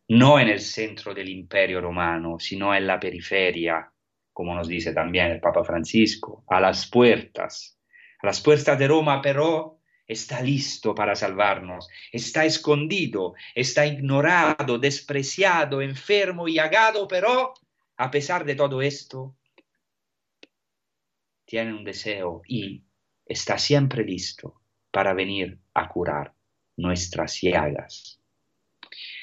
no 0.09 0.39
en 0.39 0.49
el 0.49 0.61
centro 0.61 1.15
del 1.15 1.31
imperio 1.31 1.81
romano, 1.81 2.39
sino 2.39 2.75
en 2.75 2.87
la 2.87 3.01
periferia, 3.01 3.91
como 4.31 4.55
nos 4.55 4.69
dice 4.69 4.93
también 4.93 5.31
el 5.31 5.41
Papa 5.41 5.65
Francisco, 5.65 6.45
a 6.47 6.61
las 6.61 6.87
puertas, 6.87 7.81
a 8.21 8.27
las 8.27 8.43
puertas 8.43 8.79
de 8.79 8.89
Roma, 8.89 9.23
pero 9.23 9.81
está 10.07 10.43
listo 10.43 10.95
para 10.95 11.15
salvarnos, 11.15 11.89
está 12.13 12.45
escondido, 12.45 13.33
está 13.55 13.87
ignorado, 13.87 14.79
despreciado, 14.79 15.81
enfermo 15.81 16.47
y 16.47 16.59
agado, 16.59 17.09
pero 17.09 17.55
a 17.97 18.11
pesar 18.11 18.45
de 18.45 18.55
todo 18.55 18.83
esto, 18.83 19.35
tiene 21.47 21.73
un 21.73 21.85
deseo 21.85 22.43
y 22.47 22.85
está 23.25 23.57
siempre 23.57 24.05
listo 24.05 24.61
para 24.99 25.15
venir 25.15 25.57
a 25.75 25.89
curar 25.89 26.35
nuestras 26.77 27.41
llagas. 27.41 28.21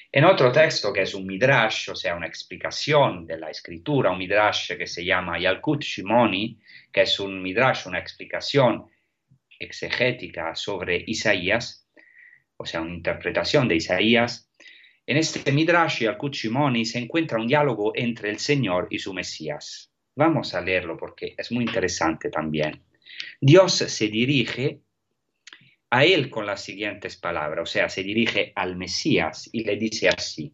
En 0.09 0.23
otro 0.23 0.49
texto 0.49 0.93
que 0.93 1.01
es 1.01 1.13
un 1.13 1.28
midrash, 1.28 1.89
o 1.89 1.95
sea, 1.97 2.15
una 2.15 2.28
explicación 2.28 3.28
de 3.28 3.38
la 3.38 3.49
escritura, 3.49 4.09
un 4.09 4.19
midrash 4.19 4.78
que 4.78 4.88
se 4.88 5.03
llama 5.03 5.38
Yalkut 5.38 5.82
Shimoni, 5.82 6.57
que 6.93 7.01
es 7.01 7.19
un 7.19 7.41
midrash, 7.41 7.88
una 7.88 7.99
explicación 7.99 8.86
exegética 9.59 10.55
sobre 10.55 11.03
Isaías, 11.07 11.86
o 12.55 12.65
sea, 12.65 12.80
una 12.80 12.93
interpretación 12.93 13.67
de 13.67 13.76
Isaías, 13.76 14.49
en 15.05 15.17
este 15.17 15.51
midrash 15.51 16.03
Yalkut 16.03 16.36
Shimoni 16.36 16.86
se 16.86 16.99
encuentra 16.99 17.38
un 17.38 17.47
diálogo 17.47 17.91
entre 17.95 18.30
el 18.30 18.39
Señor 18.39 18.88
y 18.91 18.99
su 18.99 19.13
Mesías. 19.13 19.91
Vamos 20.15 20.53
a 20.53 20.61
leerlo 20.61 20.95
porque 20.95 21.36
es 21.38 21.51
muy 21.51 21.65
interesante 21.65 22.30
también. 22.30 22.82
Dios 23.41 23.73
se 23.73 24.07
dirige 24.07 24.84
a 25.96 26.04
él 26.04 26.30
con 26.30 26.46
las 26.46 26.62
siguientes 26.62 27.16
palabras, 27.16 27.70
o 27.70 27.72
sea, 27.72 27.88
se 27.88 28.04
dirige 28.04 28.52
al 28.58 28.76
Mesías 28.76 29.50
y 29.54 29.64
le 29.64 29.78
dice 29.78 30.10
así, 30.10 30.54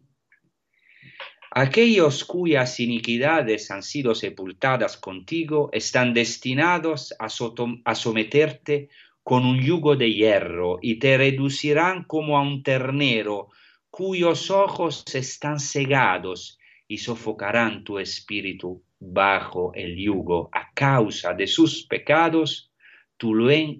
aquellos 1.50 2.24
cuyas 2.24 2.78
iniquidades 2.78 3.68
han 3.72 3.82
sido 3.82 4.14
sepultadas 4.14 4.96
contigo 4.96 5.68
están 5.72 6.14
destinados 6.14 7.12
a, 7.18 7.26
a, 7.26 7.94
someterte 7.96 8.88
con 9.24 9.44
un 9.44 9.60
yugo 9.60 9.96
de 9.96 10.12
hierro 10.12 10.78
y 10.80 11.00
te 11.00 11.18
reducirán 11.18 12.04
como 12.04 12.38
a 12.38 12.42
un 12.42 12.62
ternero 12.62 13.48
cuyos 13.90 14.48
ojos 14.48 15.02
están 15.12 15.58
cegados 15.58 16.56
y 16.86 16.98
sofocarán 16.98 17.82
tu 17.82 17.98
espíritu 17.98 18.84
bajo 19.00 19.72
el 19.74 19.96
yugo 19.96 20.50
a 20.52 20.72
causa 20.72 21.34
de 21.34 21.48
sus 21.48 21.84
pecados 21.84 22.71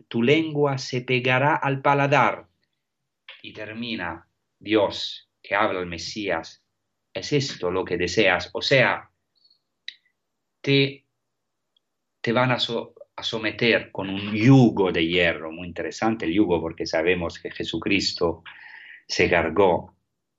tu, 0.09 0.23
lengua 0.23 0.79
se 0.79 1.01
pegará 1.01 1.57
al 1.57 1.83
paladar. 1.83 2.47
Y 3.43 3.53
termina 3.53 4.29
Dios 4.61 5.29
que 5.43 5.57
habla 5.57 5.81
al 5.81 5.87
Mesías. 5.87 6.65
Es 7.13 7.33
esto 7.33 7.73
lo 7.73 7.85
que 7.85 7.97
deseas. 7.97 8.51
O 8.53 8.63
sea, 8.63 9.11
te, 10.61 11.07
te 12.21 12.33
van 12.33 12.53
a, 12.53 12.59
a, 13.17 13.23
someter 13.25 13.91
con 13.91 14.11
un 14.11 14.33
yugo 14.33 14.93
de 14.93 15.09
hierro. 15.09 15.51
Muy 15.51 15.67
interesante 15.67 16.25
el 16.27 16.35
yugo 16.35 16.61
porque 16.61 16.87
sabemos 16.87 17.41
que 17.41 17.51
Jesucristo 17.51 18.45
se 19.09 19.29
cargó, 19.29 19.97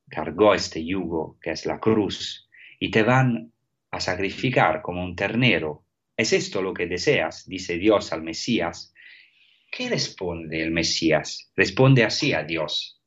cargó 0.08 0.54
este 0.54 0.86
yugo 0.86 1.38
que 1.41 1.51
es 1.51 1.66
la 1.66 1.78
cruz. 1.82 2.49
Y 2.80 2.89
te 2.89 3.04
van 3.04 3.51
a 3.91 3.99
sacrificar 3.99 4.82
como 4.82 5.04
un 5.04 5.18
ternero. 5.18 5.84
¿Es 6.16 6.32
esto 6.32 6.62
lo 6.62 6.74
que 6.74 6.88
deseas? 6.88 7.45
Dice 7.49 7.78
Dios 7.78 8.14
al 8.14 8.24
Mesías. 8.24 8.93
¿Qué 9.76 9.90
responde 9.90 10.62
el 10.62 10.70
Mesías? 10.70 11.52
Responde 11.56 12.04
así 12.04 12.32
a 12.32 12.44
Dios, 12.44 13.02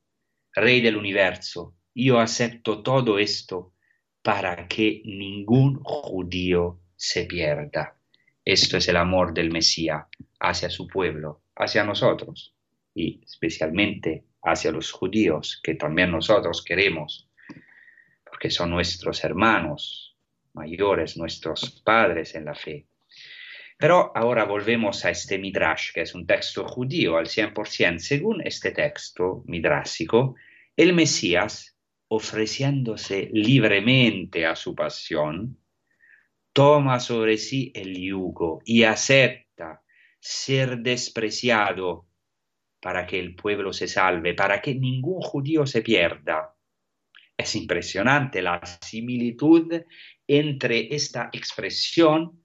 Rey 0.53 0.81
del 0.81 0.97
universo, 0.97 1.77
yo 1.95 2.19
acepto 2.19 2.83
todo 2.83 3.19
esto 3.19 3.73
para 4.21 4.67
que 4.67 5.01
ningún 5.05 5.79
judío 5.81 6.81
se 6.97 7.23
pierda. 7.23 7.97
Esto 8.43 8.75
es 8.75 8.89
el 8.89 8.97
amor 8.97 9.33
del 9.33 9.49
Mesías 9.49 10.07
hacia 10.41 10.69
su 10.69 10.87
pueblo, 10.87 11.41
hacia 11.55 11.85
nosotros 11.85 12.53
y 12.93 13.21
especialmente 13.23 14.25
hacia 14.43 14.71
los 14.73 14.91
judíos, 14.91 15.61
que 15.63 15.75
también 15.75 16.11
nosotros 16.11 16.61
queremos, 16.65 17.29
porque 18.25 18.49
son 18.49 18.71
nuestros 18.71 19.23
hermanos 19.23 20.17
mayores, 20.51 21.15
nuestros 21.15 21.81
padres 21.85 22.35
en 22.35 22.43
la 22.43 22.55
fe. 22.55 22.87
Pero 23.77 24.11
ahora 24.15 24.45
volvemos 24.45 25.05
a 25.05 25.11
este 25.11 25.37
Midrash, 25.37 25.91
que 25.93 26.01
es 26.01 26.15
un 26.15 26.25
texto 26.25 26.67
judío 26.67 27.17
al 27.17 27.27
100%. 27.27 27.99
Según 27.99 28.41
este 28.41 28.71
texto 28.71 29.43
midrásico, 29.45 30.35
el 30.75 30.93
Mesías, 30.93 31.77
ofreciéndose 32.07 33.29
libremente 33.31 34.47
a 34.47 34.55
su 34.55 34.73
pasión, 34.73 35.59
toma 36.53 36.99
sobre 36.99 37.37
sí 37.37 37.71
el 37.75 37.95
yugo 37.95 38.61
y 38.65 38.83
acepta 38.83 39.83
ser 40.19 40.79
despreciado 40.79 42.07
para 42.81 43.05
que 43.05 43.19
el 43.19 43.35
pueblo 43.35 43.73
se 43.73 43.87
salve, 43.87 44.33
para 44.33 44.59
que 44.59 44.73
ningún 44.73 45.21
judío 45.21 45.67
se 45.67 45.83
pierda. 45.83 46.55
Es 47.37 47.55
impresionante 47.55 48.41
la 48.41 48.59
similitud 48.81 49.83
entre 50.25 50.95
esta 50.95 51.29
expresión 51.31 52.41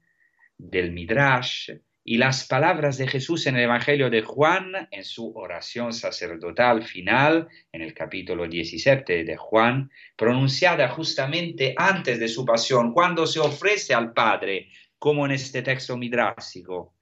del 0.57 0.91
Midrash 0.91 1.71
y 2.05 2.17
las 2.17 2.45
palabras 2.45 2.97
de 2.97 3.07
Jesús 3.07 3.47
en 3.47 3.55
el 3.55 3.63
Evangelio 3.63 4.09
de 4.09 4.21
Juan, 4.21 4.89
en 4.91 5.05
su 5.05 5.31
oración 5.35 5.93
sacerdotal 5.93 6.83
final, 6.83 7.47
en 7.71 7.81
el 7.81 7.93
capítulo 7.93 8.45
17 8.45 9.23
de 9.23 9.37
Juan, 9.37 9.89
pronunciada 10.17 10.89
justamente 10.89 11.73
antes 11.77 12.19
de 12.19 12.27
su 12.27 12.45
pasión, 12.45 12.93
cuando 12.93 13.25
se 13.25 13.39
ofrece 13.39 13.93
al 13.93 14.11
Padre, 14.11 14.69
como 14.99 15.25
en 15.25 15.31
este 15.31 15.61
texto 15.61 15.95
midrásico. 15.95 16.95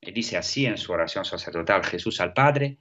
Y 0.00 0.10
dice 0.10 0.38
así 0.38 0.64
en 0.64 0.78
su 0.78 0.92
oración 0.92 1.24
sacerdotal 1.24 1.84
Jesús 1.84 2.18
al 2.22 2.32
Padre, 2.32 2.78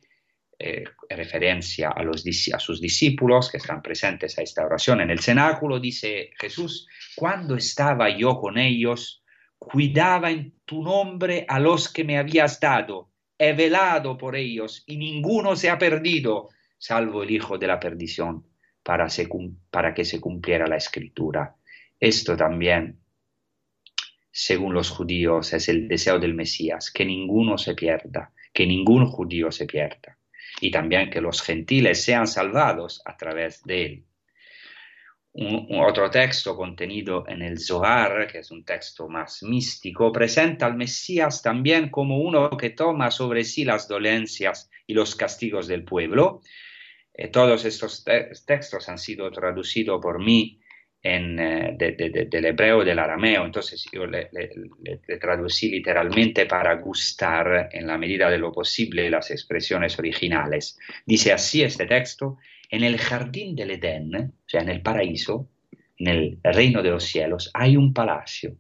eh, 0.58 0.84
en 1.10 1.18
referencia 1.18 1.90
a, 1.90 2.04
los, 2.04 2.24
a 2.54 2.60
sus 2.60 2.80
discípulos 2.80 3.52
que 3.52 3.58
están 3.58 3.82
presentes 3.82 4.38
a 4.38 4.44
esta 4.44 4.66
oración 4.66 5.02
en 5.02 5.10
el 5.10 5.20
cenáculo, 5.20 5.80
dice 5.80 6.32
Jesús, 6.40 6.88
cuando 7.16 7.56
estaba 7.56 8.16
yo 8.16 8.40
con 8.40 8.58
ellos, 8.58 9.21
cuidaba 9.62 10.32
en 10.32 10.54
tu 10.66 10.82
nombre 10.82 11.46
a 11.48 11.60
los 11.60 11.88
que 11.88 12.04
me 12.04 12.18
habías 12.18 12.60
dado, 12.60 13.12
he 13.38 13.54
velado 13.54 14.18
por 14.18 14.36
ellos 14.36 14.84
y 14.88 14.98
ninguno 14.98 15.56
se 15.56 15.70
ha 15.70 15.78
perdido, 15.78 16.50
salvo 16.80 17.22
el 17.22 17.30
hijo 17.30 17.60
de 17.60 17.68
la 17.68 17.80
perdición, 17.80 18.44
para, 18.82 19.08
para 19.70 19.94
que 19.94 20.04
se 20.04 20.20
cumpliera 20.20 20.66
la 20.66 20.78
escritura. 20.78 21.56
Esto 22.00 22.36
también, 22.36 23.02
según 24.32 24.74
los 24.74 24.90
judíos, 24.90 25.54
es 25.54 25.70
el 25.70 25.88
deseo 25.88 26.18
del 26.18 26.34
Mesías, 26.34 26.90
que 26.90 27.06
ninguno 27.06 27.60
se 27.60 27.76
pierda, 27.76 28.34
que 28.52 28.66
ningún 28.66 29.06
judío 29.06 29.52
se 29.52 29.68
pierda, 29.68 30.18
y 30.60 30.72
también 30.72 31.12
que 31.12 31.22
los 31.22 31.44
gentiles 31.44 32.04
sean 32.04 32.26
salvados 32.26 33.04
a 33.06 33.16
través 33.16 33.62
de 33.64 33.86
él 33.86 34.06
un, 35.34 35.68
otro 35.80 36.10
texto 36.10 36.56
contenido 36.56 37.24
en 37.28 37.42
el 37.42 37.60
Zohar, 37.60 38.28
que 38.28 38.40
es 38.40 38.52
un 38.52 38.66
texto 38.66 39.08
más 39.08 39.44
místico, 39.44 40.12
presenta 40.12 40.66
al 40.66 40.76
Mesías 40.76 41.42
también 41.42 41.90
como 41.90 42.20
uno 42.20 42.50
que 42.58 42.72
toma 42.72 43.12
sobre 43.12 43.44
sí 43.44 43.64
las 43.64 43.88
dolencias 43.88 44.70
y 44.86 44.94
los 44.94 45.16
castigos 45.16 45.68
del 45.68 45.84
pueblo. 45.84 46.42
Eh, 47.14 47.30
todos 47.30 47.66
estos 47.66 48.04
textos 48.46 48.90
han 48.90 48.98
sido 48.98 49.32
traducidos 49.32 50.02
por 50.02 50.24
mí 50.24 50.60
en, 51.04 51.40
eh, 51.40 51.76
del 51.78 52.46
hebreo 52.46 52.84
del 52.84 53.00
arameo, 53.00 53.46
entonces 53.46 53.86
yo 53.92 54.06
le, 54.06 54.30
le, 54.32 55.18
traducí 55.18 55.70
literalmente 55.70 56.46
para 56.46 56.76
gustar 56.76 57.70
en 57.72 57.88
la 57.88 57.98
medida 57.98 58.30
de 58.30 58.38
lo 58.38 58.52
posible 58.52 59.10
las 59.10 59.32
expresiones 59.32 59.98
originales. 59.98 60.78
Dice 61.06 61.32
así 61.32 61.64
este 61.64 61.86
texto, 61.86 62.38
en 62.72 62.84
el 62.84 62.98
jardín 62.98 63.56
del 63.56 63.72
Edén, 63.72 64.16
o 64.16 64.50
sea, 64.50 64.62
en 64.62 64.70
el 64.70 64.82
paraíso, 64.82 65.50
en 65.98 66.08
el 66.08 66.40
reino 66.42 66.82
de 66.82 66.90
los 66.90 67.04
cielos, 67.04 67.52
hay 67.54 67.78
un 67.78 67.94
palacio 67.94 68.58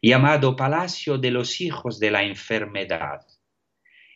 llamado 0.00 0.56
Palacio 0.56 1.16
de 1.16 1.30
los 1.30 1.60
Hijos 1.60 2.00
de 2.00 2.10
la 2.10 2.24
Enfermedad. 2.24 3.24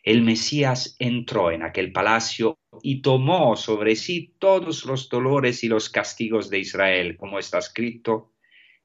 El 0.03 0.21
Mesías 0.21 0.95
entró 0.99 1.51
en 1.51 1.63
aquel 1.63 1.93
palacio 1.93 2.59
y 2.81 3.01
tomó 3.01 3.55
sobre 3.55 3.95
sí 3.95 4.35
todos 4.37 4.85
los 4.85 5.07
dolores 5.07 5.63
y 5.63 5.69
los 5.69 5.89
castigos 5.89 6.49
de 6.49 6.59
Israel, 6.59 7.15
como 7.15 7.39
está 7.39 7.59
escrito, 7.59 8.33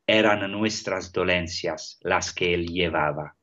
eran 0.06 0.50
nuestras 0.52 1.12
dolencias 1.12 1.98
las 2.02 2.32
que 2.32 2.54
él 2.54 2.68
llevaba 2.68 3.36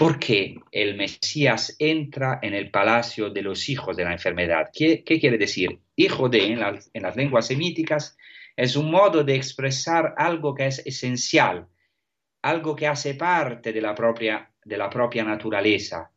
porque 0.00 0.58
el 0.72 0.96
Mesías 0.96 1.76
entra 1.78 2.38
en 2.40 2.54
el 2.54 2.70
palacio 2.70 3.28
de 3.28 3.42
los 3.42 3.68
hijos 3.68 3.98
de 3.98 4.04
la 4.04 4.12
enfermedad. 4.12 4.70
¿Qué, 4.72 5.04
quiere 5.04 5.36
decir? 5.36 5.78
Hijo 5.94 6.30
de, 6.30 6.52
en, 6.52 6.58
en, 6.94 7.02
las 7.02 7.16
lenguas 7.16 7.48
semíticas, 7.48 8.16
es 8.56 8.76
un 8.76 8.90
modo 8.90 9.22
de 9.24 9.34
expresar 9.34 10.14
algo 10.16 10.54
que 10.54 10.68
es 10.68 10.78
esencial, 10.86 11.68
algo 12.40 12.74
que 12.74 12.86
hace 12.86 13.12
parte 13.12 13.74
de 13.74 13.82
la 13.82 13.94
propia, 13.94 14.50
de 14.64 14.78
la 14.78 14.88
propia 14.88 15.22
naturaleza, 15.22 16.10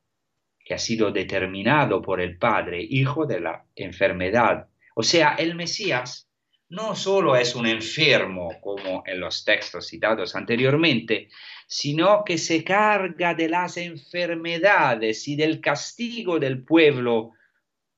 que 0.64 0.76
ha 0.76 0.80
sido 0.80 1.12
determinado 1.12 2.02
por 2.02 2.22
el 2.22 2.38
Padre, 2.38 2.82
hijo 2.90 3.26
de 3.26 3.42
la 3.42 3.66
enfermedad. 3.76 4.66
O 4.96 5.04
sea, 5.04 5.36
el 5.36 5.56
Mesías 5.56 6.30
no 6.70 6.96
solo 6.96 7.36
es 7.36 7.56
un 7.56 7.68
enfermo, 7.68 8.60
como 8.62 9.04
en 9.06 9.20
los 9.20 9.46
textos 9.46 9.88
citados 9.88 10.36
anteriormente, 10.36 11.30
sino 11.68 12.24
que 12.24 12.38
se 12.38 12.64
carga 12.64 13.34
de 13.34 13.50
las 13.50 13.78
enfermedades 13.78 15.28
y 15.28 15.36
del 15.36 15.62
castigo 15.62 16.40
del 16.40 16.64
pueblo 16.64 17.34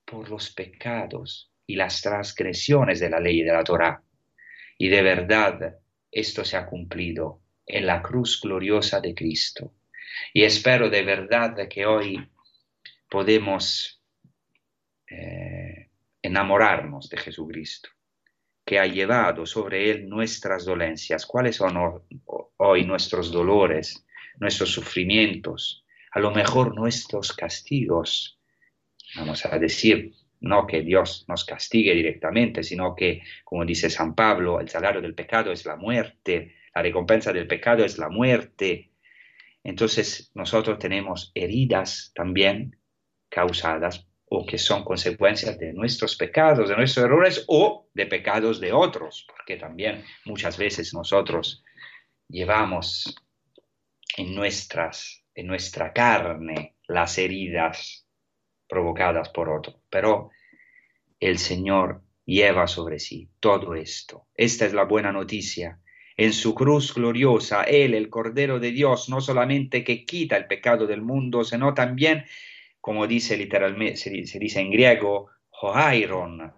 por 0.03 0.30
los 0.30 0.51
pecados 0.51 1.51
y 1.66 1.76
las 1.76 2.01
transgresiones 2.01 2.99
de 2.99 3.09
la 3.09 3.20
ley 3.20 3.43
de 3.43 3.53
la 3.53 3.63
Torá. 3.63 4.03
Y 4.78 4.89
de 4.89 5.01
verdad 5.01 5.80
esto 6.11 6.43
se 6.43 6.57
ha 6.57 6.66
cumplido 6.66 7.41
en 7.66 7.86
la 7.86 8.01
cruz 8.01 8.39
gloriosa 8.41 8.99
de 8.99 9.16
Cristo. 9.16 9.74
Y 10.34 10.43
espero 10.43 10.89
de 10.89 11.03
verdad 11.03 11.68
que 11.70 11.86
hoy 11.86 12.30
podemos 13.09 14.01
eh, 15.07 15.89
enamorarnos 16.22 17.09
de 17.09 17.18
Jesucristo 17.18 17.89
que 18.66 18.80
ha 18.80 18.88
llevado 18.88 19.45
sobre 19.45 19.91
él 19.91 20.09
nuestras 20.09 20.66
dolencias. 20.66 21.26
¿Cuáles 21.26 21.57
son 21.57 22.01
hoy 22.57 22.86
nuestros 22.86 23.32
dolores, 23.32 24.05
nuestros 24.39 24.72
sufrimientos? 24.72 25.86
A 26.11 26.20
lo 26.20 26.32
mejor 26.32 26.76
nuestros 26.76 27.32
castigos. 27.34 28.39
Vamos 29.16 29.45
a 29.45 29.59
decir, 29.59 30.13
no 30.39 30.66
que 30.66 30.82
Dios 30.82 31.26
nos 31.28 31.45
castigue 31.45 31.93
directamente, 31.93 32.63
sino 32.63 32.95
que, 32.95 33.22
como 33.43 33.66
dice 33.66 33.89
San 33.89 34.16
Pablo, 34.16 34.59
el 34.59 34.70
salario 34.70 35.01
del 35.01 35.13
pecado 35.13 35.51
es 35.51 35.66
la 35.66 35.76
muerte, 35.76 36.55
la 36.74 36.82
recompensa 36.82 37.32
del 37.32 37.47
pecado 37.47 37.86
es 37.86 37.97
la 37.97 38.09
muerte. 38.09 38.91
Entonces 39.63 40.32
nosotros 40.34 40.80
tenemos 40.80 41.32
heridas 41.36 42.11
también 42.16 42.78
causadas 43.30 44.07
que 44.43 44.57
son 44.57 44.83
consecuencias 44.83 45.59
de 45.59 45.71
nuestros 45.73 46.15
pecados, 46.15 46.67
de 46.67 46.75
nuestros 46.75 47.05
errores 47.05 47.45
o 47.47 47.88
de 47.93 48.07
pecados 48.07 48.59
de 48.59 48.73
otros, 48.73 49.27
porque 49.27 49.57
también 49.57 50.03
muchas 50.25 50.57
veces 50.57 50.93
nosotros 50.95 51.63
llevamos 52.27 53.15
en, 54.17 54.33
nuestras, 54.33 55.23
en 55.36 55.45
nuestra 55.45 55.93
carne 55.93 56.75
las 56.88 57.19
heridas 57.19 58.07
provocadas 58.67 59.29
por 59.29 59.49
otro, 59.49 59.79
pero 59.91 60.31
el 61.19 61.38
Señor 61.38 62.01
lleva 62.25 62.67
sobre 62.67 62.99
sí 62.99 63.29
todo 63.39 63.75
esto. 63.75 64.27
Esta 64.36 64.65
es 64.65 64.73
la 64.73 64.83
buena 64.83 65.11
noticia. 65.11 65.79
En 66.17 66.33
su 66.33 66.55
cruz 66.55 66.93
gloriosa, 66.93 67.63
Él, 67.63 67.93
el 67.93 68.09
Cordero 68.09 68.59
de 68.59 68.71
Dios, 68.71 69.09
no 69.09 69.21
solamente 69.21 69.83
que 69.83 70.05
quita 70.05 70.38
el 70.38 70.47
pecado 70.47 70.88
del 70.88 71.01
mundo, 71.01 71.43
sino 71.43 71.73
también 71.73 72.25
como 72.86 73.07
dice 73.07 73.36
literalmente, 73.36 73.97
se, 73.97 74.11
dice 74.11 74.59
en 74.59 74.69
griego, 74.69 75.31
hoairon, 75.59 76.53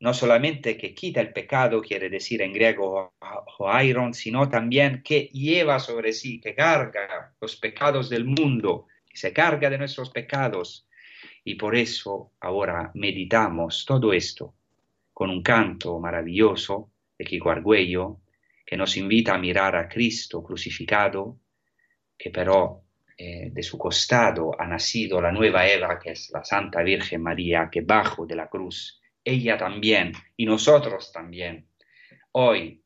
no 0.00 0.12
solamente 0.12 0.76
que 0.76 0.92
quita 0.92 1.22
el 1.22 1.32
pecado, 1.32 1.80
quiere 1.80 2.10
decir 2.10 2.42
en 2.42 2.52
griego 2.52 3.14
hoairon, 3.56 4.12
sino 4.12 4.50
también 4.50 5.02
que 5.02 5.30
lleva 5.32 5.78
sobre 5.78 6.12
sí, 6.12 6.42
que 6.42 6.54
carga 6.54 7.34
los 7.40 7.56
pecados 7.56 8.10
del 8.10 8.26
mundo, 8.26 8.86
se 9.14 9.32
carga 9.32 9.70
de 9.70 9.78
nuestros 9.78 10.10
pecados. 10.10 10.86
Y 11.42 11.54
por 11.54 11.74
eso 11.74 12.32
ahora 12.40 12.90
meditamos 12.92 13.86
todo 13.86 14.12
esto 14.12 14.52
con 15.14 15.30
un 15.30 15.42
canto 15.42 15.98
maravilloso 15.98 16.90
de 17.16 17.24
Kiko 17.24 17.48
Argüello, 17.48 18.20
que 18.66 18.76
nos 18.76 18.98
invita 18.98 19.36
a 19.36 19.38
mirar 19.38 19.74
a 19.76 19.88
Cristo 19.88 20.42
crucificado, 20.42 21.38
que 22.18 22.28
pero 22.28 22.84
eh, 23.24 23.50
de 23.52 23.62
su 23.62 23.78
costado 23.78 24.50
ha 24.60 24.66
nacido 24.66 25.20
la 25.20 25.30
nueva 25.30 25.64
Eva, 25.68 25.96
que 26.00 26.10
es 26.10 26.28
la 26.34 26.42
Santa 26.42 26.82
Virgen 26.82 27.22
María, 27.22 27.68
que 27.70 27.80
bajo 27.80 28.26
de 28.26 28.34
la 28.34 28.48
cruz, 28.48 29.00
ella 29.22 29.56
también 29.56 30.12
y 30.36 30.44
nosotros 30.44 31.12
también, 31.12 31.68
hoy 32.32 32.82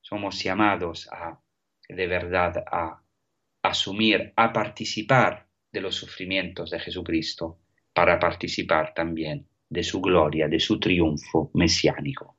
somos 0.00 0.42
llamados 0.42 1.06
a, 1.12 1.38
de 1.90 2.06
verdad, 2.06 2.64
a 2.72 3.02
asumir, 3.60 4.32
a 4.34 4.50
participar 4.50 5.46
de 5.70 5.82
los 5.82 5.94
sufrimientos 5.94 6.70
de 6.70 6.80
Jesucristo 6.80 7.58
para 7.92 8.18
participar 8.18 8.94
también 8.94 9.46
de 9.68 9.82
su 9.82 10.00
gloria, 10.00 10.48
de 10.48 10.58
su 10.58 10.80
triunfo 10.80 11.50
mesiánico. 11.52 12.35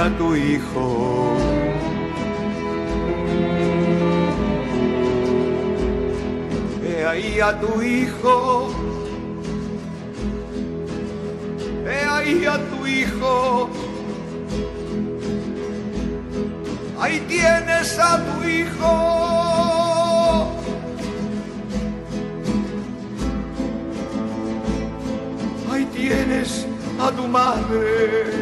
A 0.00 0.08
tu 0.16 0.34
hijo. 0.34 1.36
He 6.82 7.04
ahí 7.04 7.40
a 7.40 7.60
tu 7.60 7.82
hijo. 7.82 8.70
He 11.86 12.00
ahí 12.16 12.46
a 12.46 12.56
tu 12.70 12.86
hijo. 12.86 13.68
Ahí 16.98 17.20
tienes 17.28 17.98
a 17.98 18.12
tu 18.26 18.48
hijo. 18.48 18.92
Ahí 25.70 25.84
tienes 25.92 26.66
a 26.98 27.10
tu 27.10 27.28
madre. 27.28 28.39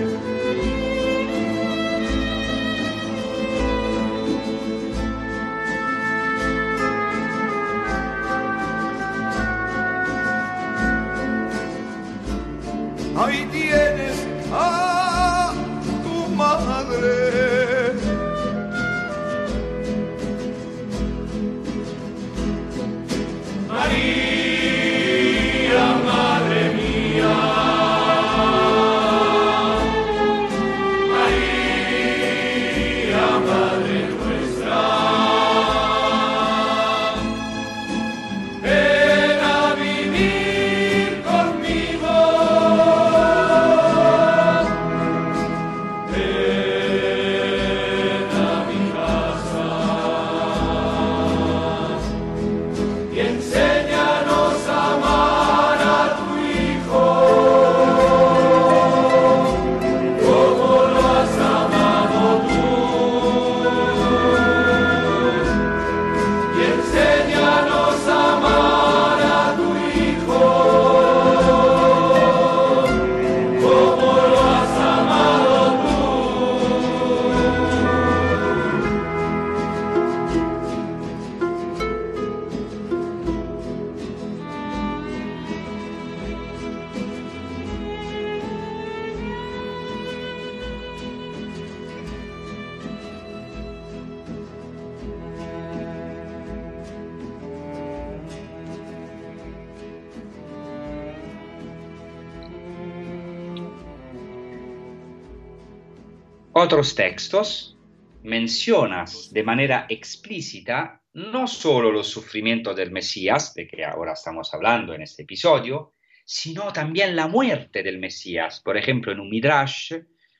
Otros 106.68 106.94
textos 106.94 107.78
mencionas 108.24 109.32
de 109.32 109.42
manera 109.42 109.86
explícita 109.88 111.02
no 111.14 111.46
solo 111.46 111.90
los 111.90 112.08
sufrimientos 112.08 112.76
del 112.76 112.90
Mesías, 112.90 113.54
de 113.54 113.66
que 113.66 113.86
ahora 113.86 114.12
estamos 114.12 114.52
hablando 114.52 114.92
en 114.92 115.00
este 115.00 115.22
episodio, 115.22 115.94
sino 116.26 116.70
también 116.70 117.16
la 117.16 117.26
muerte 117.26 117.82
del 117.82 117.96
Mesías. 117.96 118.60
Por 118.62 118.76
ejemplo, 118.76 119.12
en 119.12 119.20
un 119.20 119.30
Midrash 119.30 119.94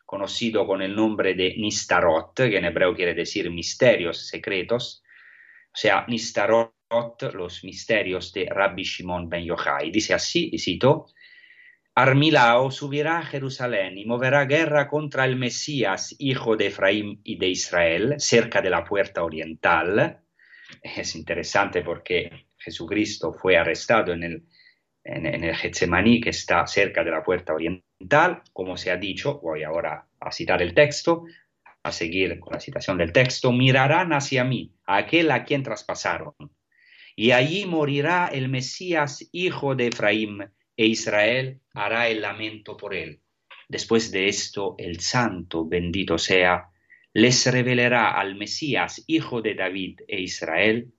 conocido 0.04 0.66
con 0.66 0.82
el 0.82 0.94
nombre 0.94 1.32
de 1.32 1.54
Nistarot, 1.56 2.34
que 2.34 2.58
en 2.58 2.66
hebreo 2.66 2.94
quiere 2.94 3.14
decir 3.14 3.50
misterios 3.50 4.28
secretos, 4.28 5.02
o 5.72 5.76
sea, 5.78 6.04
Nistarot, 6.08 6.74
los 7.32 7.64
misterios 7.64 8.34
de 8.34 8.50
Rabbi 8.50 8.82
Shimon 8.82 9.30
ben 9.30 9.46
Yochai. 9.46 9.90
Dice 9.90 10.12
así, 10.12 10.50
y 10.52 10.58
cito, 10.58 11.06
Armilao 12.00 12.70
subirá 12.70 13.18
a 13.18 13.24
Jerusalén 13.24 13.98
y 13.98 14.04
moverá 14.04 14.44
guerra 14.44 14.86
contra 14.86 15.24
el 15.24 15.34
Mesías, 15.34 16.14
hijo 16.20 16.56
de 16.56 16.68
Efraín 16.68 17.20
y 17.24 17.38
de 17.38 17.48
Israel, 17.48 18.14
cerca 18.18 18.62
de 18.62 18.70
la 18.70 18.84
puerta 18.84 19.24
oriental. 19.24 20.20
Es 20.80 21.16
interesante 21.16 21.82
porque 21.82 22.46
Jesucristo 22.56 23.32
fue 23.32 23.56
arrestado 23.56 24.12
en 24.12 24.22
el, 24.22 24.46
en, 25.02 25.26
en 25.26 25.42
el 25.42 25.56
Getsemaní, 25.56 26.20
que 26.20 26.30
está 26.30 26.64
cerca 26.68 27.02
de 27.02 27.10
la 27.10 27.24
puerta 27.24 27.52
oriental, 27.52 28.42
como 28.52 28.76
se 28.76 28.92
ha 28.92 28.96
dicho, 28.96 29.40
voy 29.40 29.64
ahora 29.64 30.06
a 30.20 30.30
citar 30.30 30.62
el 30.62 30.74
texto, 30.74 31.24
a 31.82 31.90
seguir 31.90 32.38
con 32.38 32.52
la 32.52 32.60
citación 32.60 32.96
del 32.96 33.12
texto, 33.12 33.50
mirarán 33.50 34.12
hacia 34.12 34.44
mí, 34.44 34.72
aquel 34.86 35.32
a 35.32 35.44
quien 35.44 35.64
traspasaron, 35.64 36.34
y 37.16 37.32
allí 37.32 37.66
morirá 37.66 38.28
el 38.28 38.48
Mesías, 38.48 39.28
hijo 39.32 39.74
de 39.74 39.88
Efraín, 39.88 40.52
e 40.78 40.86
Israel 40.86 41.60
hará 41.74 42.08
el 42.08 42.20
lamento 42.22 42.76
por 42.76 42.94
él. 42.94 43.20
Después 43.68 44.12
de 44.12 44.28
esto, 44.28 44.76
el 44.78 45.00
santo, 45.00 45.66
bendito 45.66 46.18
sea, 46.18 46.68
les 47.12 47.44
revelará 47.52 48.12
al 48.12 48.36
Mesías, 48.36 49.02
hijo 49.08 49.42
de 49.42 49.56
David 49.56 50.02
e 50.06 50.20
Israel, 50.20 50.94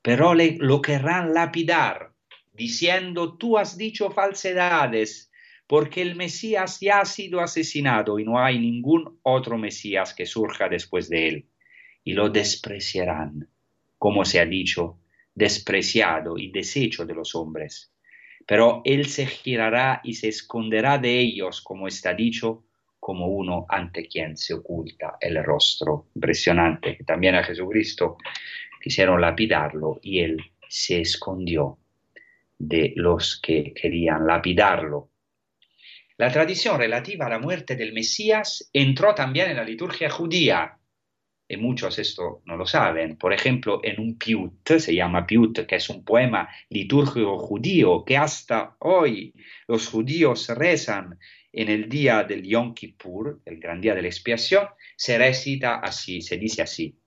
pero 0.00 0.34
le, 0.34 0.56
lo 0.60 0.80
querrán 0.80 1.34
lapidar, 1.34 2.12
diciendo, 2.52 3.36
tú 3.36 3.58
has 3.58 3.76
dicho 3.76 4.08
falsedades, 4.12 5.32
porque 5.66 6.00
el 6.00 6.14
Mesías 6.14 6.78
ya 6.80 7.00
ha 7.00 7.04
sido 7.04 7.40
asesinado 7.40 8.20
y 8.20 8.24
no 8.24 8.38
hay 8.38 8.60
ningún 8.60 9.18
otro 9.22 9.58
Mesías 9.58 10.14
que 10.14 10.26
surja 10.26 10.68
después 10.68 11.08
de 11.08 11.28
él, 11.28 11.48
y 12.04 12.12
lo 12.12 12.28
despreciarán, 12.28 13.48
como 13.98 14.24
se 14.24 14.38
ha 14.38 14.46
dicho, 14.46 15.00
despreciado 15.34 16.38
y 16.38 16.52
deshecho 16.52 17.04
de 17.04 17.14
los 17.14 17.34
hombres 17.34 17.93
pero 18.46 18.82
él 18.84 19.06
se 19.06 19.26
girará 19.26 20.00
y 20.04 20.14
se 20.14 20.28
esconderá 20.28 20.98
de 20.98 21.18
ellos, 21.18 21.60
como 21.62 21.88
está 21.88 22.14
dicho, 22.14 22.64
como 23.00 23.26
uno 23.26 23.66
ante 23.68 24.08
quien 24.08 24.36
se 24.36 24.54
oculta 24.54 25.16
el 25.20 25.42
rostro. 25.44 26.06
Impresionante. 26.14 26.98
También 27.06 27.34
a 27.34 27.44
Jesucristo 27.44 28.16
quisieron 28.82 29.20
lapidarlo 29.20 29.98
y 30.02 30.20
él 30.20 30.38
se 30.68 31.00
escondió 31.00 31.78
de 32.58 32.92
los 32.96 33.40
que 33.40 33.72
querían 33.74 34.26
lapidarlo. 34.26 35.10
La 36.16 36.30
tradición 36.30 36.78
relativa 36.78 37.26
a 37.26 37.30
la 37.30 37.38
muerte 37.38 37.76
del 37.76 37.92
Mesías 37.92 38.70
entró 38.72 39.14
también 39.14 39.50
en 39.50 39.56
la 39.56 39.64
liturgia 39.64 40.08
judía. 40.08 40.78
Y 41.48 41.56
muchos 41.56 41.98
esto 41.98 42.42
no 42.46 42.56
lo 42.56 42.66
saben. 42.66 43.16
Por 43.16 43.32
ejemplo, 43.32 43.80
en 43.82 44.00
un 44.00 44.16
piut, 44.18 44.66
se 44.78 44.94
llama 44.94 45.26
piut, 45.26 45.66
que 45.66 45.76
es 45.76 45.88
un 45.90 46.04
poema 46.04 46.48
litúrgico 46.70 47.38
judío, 47.38 48.04
que 48.04 48.16
hasta 48.16 48.76
hoy 48.80 49.34
los 49.68 49.88
judíos 49.88 50.48
rezan 50.48 51.18
en 51.52 51.68
el 51.68 51.88
día 51.88 52.24
del 52.24 52.42
Yom 52.42 52.74
Kippur, 52.74 53.40
el 53.44 53.60
gran 53.60 53.80
día 53.80 53.94
de 53.94 54.02
la 54.02 54.08
expiación, 54.08 54.66
se 54.96 55.18
recita 55.18 55.76
así, 55.76 56.20
se 56.20 56.36
dice 56.36 56.62
así. 56.62 56.98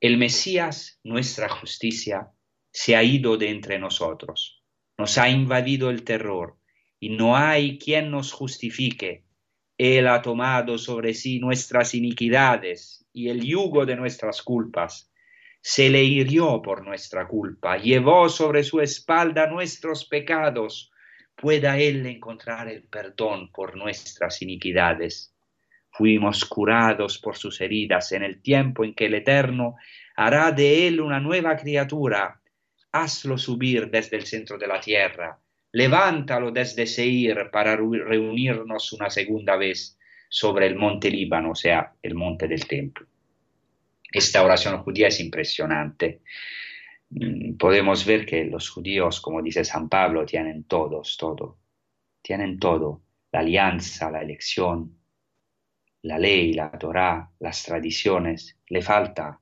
El 0.00 0.16
Mesías, 0.16 1.00
nuestra 1.02 1.48
justicia, 1.48 2.30
se 2.70 2.96
ha 2.96 3.02
ido 3.02 3.36
de 3.36 3.50
entre 3.50 3.78
nosotros, 3.78 4.62
nos 4.96 5.18
ha 5.18 5.28
invadido 5.28 5.90
el 5.90 6.04
terror, 6.04 6.58
y 7.00 7.10
no 7.10 7.36
hay 7.36 7.78
quien 7.78 8.10
nos 8.10 8.32
justifique. 8.32 9.24
Él 9.78 10.06
ha 10.06 10.20
tomado 10.20 10.78
sobre 10.78 11.14
sí 11.14 11.38
nuestras 11.38 11.94
iniquidades 11.94 13.06
y 13.12 13.28
el 13.28 13.42
yugo 13.42 13.86
de 13.86 13.96
nuestras 13.96 14.42
culpas. 14.42 15.10
Se 15.60 15.88
le 15.88 16.02
hirió 16.04 16.60
por 16.60 16.84
nuestra 16.84 17.26
culpa, 17.26 17.78
llevó 17.78 18.28
sobre 18.28 18.64
su 18.64 18.80
espalda 18.80 19.46
nuestros 19.46 20.04
pecados. 20.04 20.90
Pueda 21.34 21.78
Él 21.78 22.04
encontrar 22.06 22.68
el 22.68 22.84
perdón 22.84 23.50
por 23.50 23.76
nuestras 23.76 24.42
iniquidades. 24.42 25.34
Fuimos 25.90 26.44
curados 26.44 27.18
por 27.18 27.36
sus 27.36 27.60
heridas 27.60 28.12
en 28.12 28.22
el 28.22 28.40
tiempo 28.42 28.84
en 28.84 28.94
que 28.94 29.06
el 29.06 29.14
Eterno 29.14 29.76
hará 30.16 30.52
de 30.52 30.86
Él 30.86 31.00
una 31.00 31.20
nueva 31.20 31.56
criatura. 31.56 32.40
Hazlo 32.92 33.38
subir 33.38 33.90
desde 33.90 34.16
el 34.16 34.26
centro 34.26 34.58
de 34.58 34.66
la 34.66 34.80
tierra 34.80 35.38
levántalo 35.72 36.50
desde 36.50 36.86
Seir 36.86 37.50
para 37.50 37.76
reunirnos 37.76 38.92
una 38.92 39.10
segunda 39.10 39.56
vez 39.56 39.98
sobre 40.28 40.66
el 40.66 40.76
monte 40.76 41.10
Líbano, 41.10 41.52
o 41.52 41.54
sea, 41.54 41.94
el 42.02 42.14
monte 42.14 42.46
del 42.46 42.66
templo. 42.66 43.06
Esta 44.12 44.44
oración 44.44 44.82
judía 44.82 45.08
es 45.08 45.20
impresionante. 45.20 46.20
Mm, 47.10 47.56
podemos 47.56 48.04
ver 48.04 48.26
que 48.26 48.44
los 48.44 48.68
judíos, 48.68 49.20
como 49.20 49.42
dice 49.42 49.64
San 49.64 49.88
Pablo, 49.88 50.26
tienen 50.26 50.64
todos, 50.64 51.16
todo. 51.16 51.58
Tienen 52.20 52.58
todo. 52.58 53.02
La 53.32 53.40
alianza, 53.40 54.10
la 54.10 54.20
elección, 54.20 54.98
la 56.02 56.18
ley, 56.18 56.52
la 56.52 56.70
Torah, 56.78 57.30
las 57.40 57.62
tradiciones. 57.62 58.58
Le 58.68 58.82
falta 58.82 59.40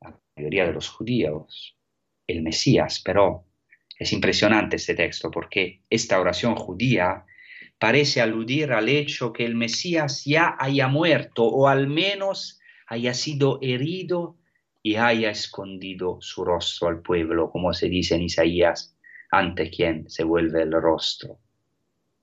a 0.00 0.10
la 0.10 0.20
mayoría 0.36 0.66
de 0.66 0.72
los 0.74 0.88
judíos 0.90 1.76
el 2.26 2.42
Mesías, 2.42 3.00
pero 3.02 3.47
es 3.98 4.12
impresionante 4.12 4.76
este 4.76 4.94
texto 4.94 5.30
porque 5.30 5.82
esta 5.90 6.20
oración 6.20 6.54
judía 6.54 7.24
parece 7.78 8.20
aludir 8.20 8.72
al 8.72 8.88
hecho 8.88 9.32
que 9.32 9.44
el 9.44 9.54
Mesías 9.54 10.24
ya 10.24 10.56
haya 10.58 10.88
muerto 10.88 11.44
o 11.44 11.68
al 11.68 11.88
menos 11.88 12.60
haya 12.86 13.12
sido 13.14 13.58
herido 13.60 14.36
y 14.82 14.96
haya 14.96 15.30
escondido 15.30 16.18
su 16.20 16.44
rostro 16.44 16.88
al 16.88 17.02
pueblo, 17.02 17.50
como 17.50 17.74
se 17.74 17.88
dice 17.88 18.14
en 18.14 18.22
Isaías, 18.22 18.96
ante 19.30 19.70
quien 19.70 20.08
se 20.08 20.24
vuelve 20.24 20.62
el 20.62 20.72
rostro, 20.72 21.38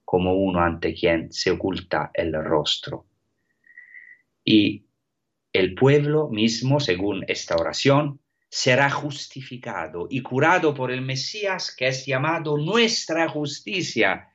como 0.03 0.33
uno 0.33 0.61
ante 0.61 0.93
quien 0.93 1.31
se 1.31 1.51
oculta 1.51 2.11
el 2.13 2.33
rostro. 2.33 3.05
Y 4.43 4.85
el 5.53 5.75
pueblo 5.75 6.29
mismo, 6.29 6.79
según 6.79 7.25
esta 7.27 7.55
oración, 7.55 8.19
será 8.49 8.89
justificado 8.89 10.07
y 10.09 10.21
curado 10.21 10.73
por 10.73 10.91
el 10.91 11.01
Mesías 11.01 11.75
que 11.75 11.87
es 11.87 12.05
llamado 12.05 12.57
nuestra 12.57 13.27
justicia. 13.27 14.29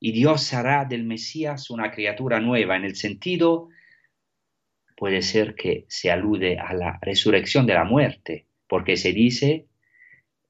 Y 0.00 0.12
Dios 0.12 0.52
hará 0.52 0.84
del 0.84 1.04
Mesías 1.04 1.70
una 1.70 1.90
criatura 1.90 2.40
nueva 2.40 2.76
en 2.76 2.84
el 2.84 2.96
sentido, 2.96 3.68
puede 4.96 5.22
ser 5.22 5.54
que 5.54 5.84
se 5.88 6.10
alude 6.10 6.58
a 6.58 6.72
la 6.72 6.98
resurrección 7.02 7.66
de 7.66 7.74
la 7.74 7.84
muerte, 7.84 8.46
porque 8.66 8.96
se 8.96 9.12
dice, 9.12 9.66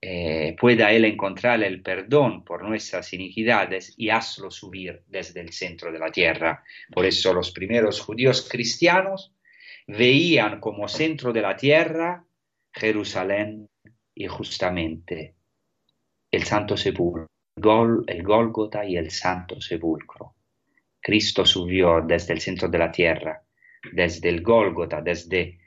eh, 0.00 0.54
pueda 0.60 0.92
Él 0.92 1.04
encontrar 1.04 1.62
el 1.62 1.82
perdón 1.82 2.44
por 2.44 2.62
nuestras 2.62 3.12
iniquidades 3.12 3.94
y 3.96 4.10
hazlo 4.10 4.50
subir 4.50 5.02
desde 5.08 5.40
el 5.40 5.52
centro 5.52 5.90
de 5.90 5.98
la 5.98 6.10
tierra. 6.10 6.62
Por 6.92 7.06
eso 7.06 7.32
los 7.32 7.50
primeros 7.50 8.00
judíos 8.00 8.48
cristianos 8.48 9.34
veían 9.86 10.60
como 10.60 10.86
centro 10.86 11.32
de 11.32 11.42
la 11.42 11.56
tierra 11.56 12.24
Jerusalén 12.76 13.68
y 14.14 14.26
justamente 14.26 15.34
el 16.30 16.44
Santo 16.44 16.76
Sepulcro, 16.76 17.26
el 18.06 18.22
Gólgota 18.22 18.84
y 18.84 18.96
el 18.96 19.10
Santo 19.10 19.60
Sepulcro. 19.60 20.34
Cristo 21.00 21.46
subió 21.46 22.02
desde 22.02 22.34
el 22.34 22.40
centro 22.40 22.68
de 22.68 22.78
la 22.78 22.92
tierra, 22.92 23.42
desde 23.92 24.28
el 24.28 24.42
Gólgota, 24.42 25.00
desde 25.00 25.58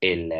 el, 0.00 0.32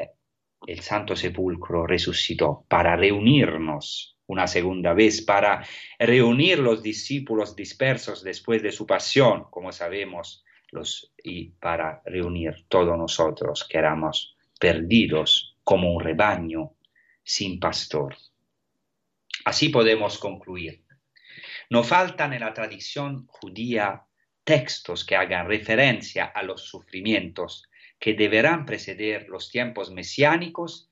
el 0.67 0.81
Santo 0.81 1.15
Sepulcro, 1.15 1.87
resucitó 1.87 2.65
para 2.69 2.97
reunirnos 2.97 4.17
una 4.27 4.47
segunda 4.47 4.95
vez, 4.95 5.21
para 5.21 5.63
reunir 5.99 6.59
los 6.59 6.83
discípulos 6.83 7.55
dispersos 7.55 8.23
después 8.23 8.63
de 8.63 8.73
su 8.73 8.87
pasión, 8.87 9.45
como 9.51 9.73
sabemos, 9.73 10.43
y 11.23 11.51
para 11.51 12.03
reunir 12.07 12.65
todos 12.69 12.97
nosotros 12.97 13.65
que 13.69 13.79
éramos 13.79 14.37
perdidos 14.59 15.54
como 15.65 15.93
un 15.93 16.05
rebaño 16.05 16.75
sin 17.25 17.59
pastor. 17.59 18.17
Así 19.45 19.71
podemos 19.71 20.19
concluir. 20.19 20.85
No 21.71 21.83
faltan 21.83 22.33
en 22.33 22.41
la 22.41 22.55
tradición 22.55 23.27
judía 23.27 24.05
textos 24.45 25.05
que 25.05 25.17
hagan 25.17 25.49
referencia 25.49 26.27
a 26.27 26.43
los 26.43 26.69
sufrimientos 26.69 27.69
que 27.99 28.15
deberán 28.15 28.67
preceder 28.67 29.29
los 29.29 29.51
tiempos 29.51 29.91
mesiánicos 29.91 30.91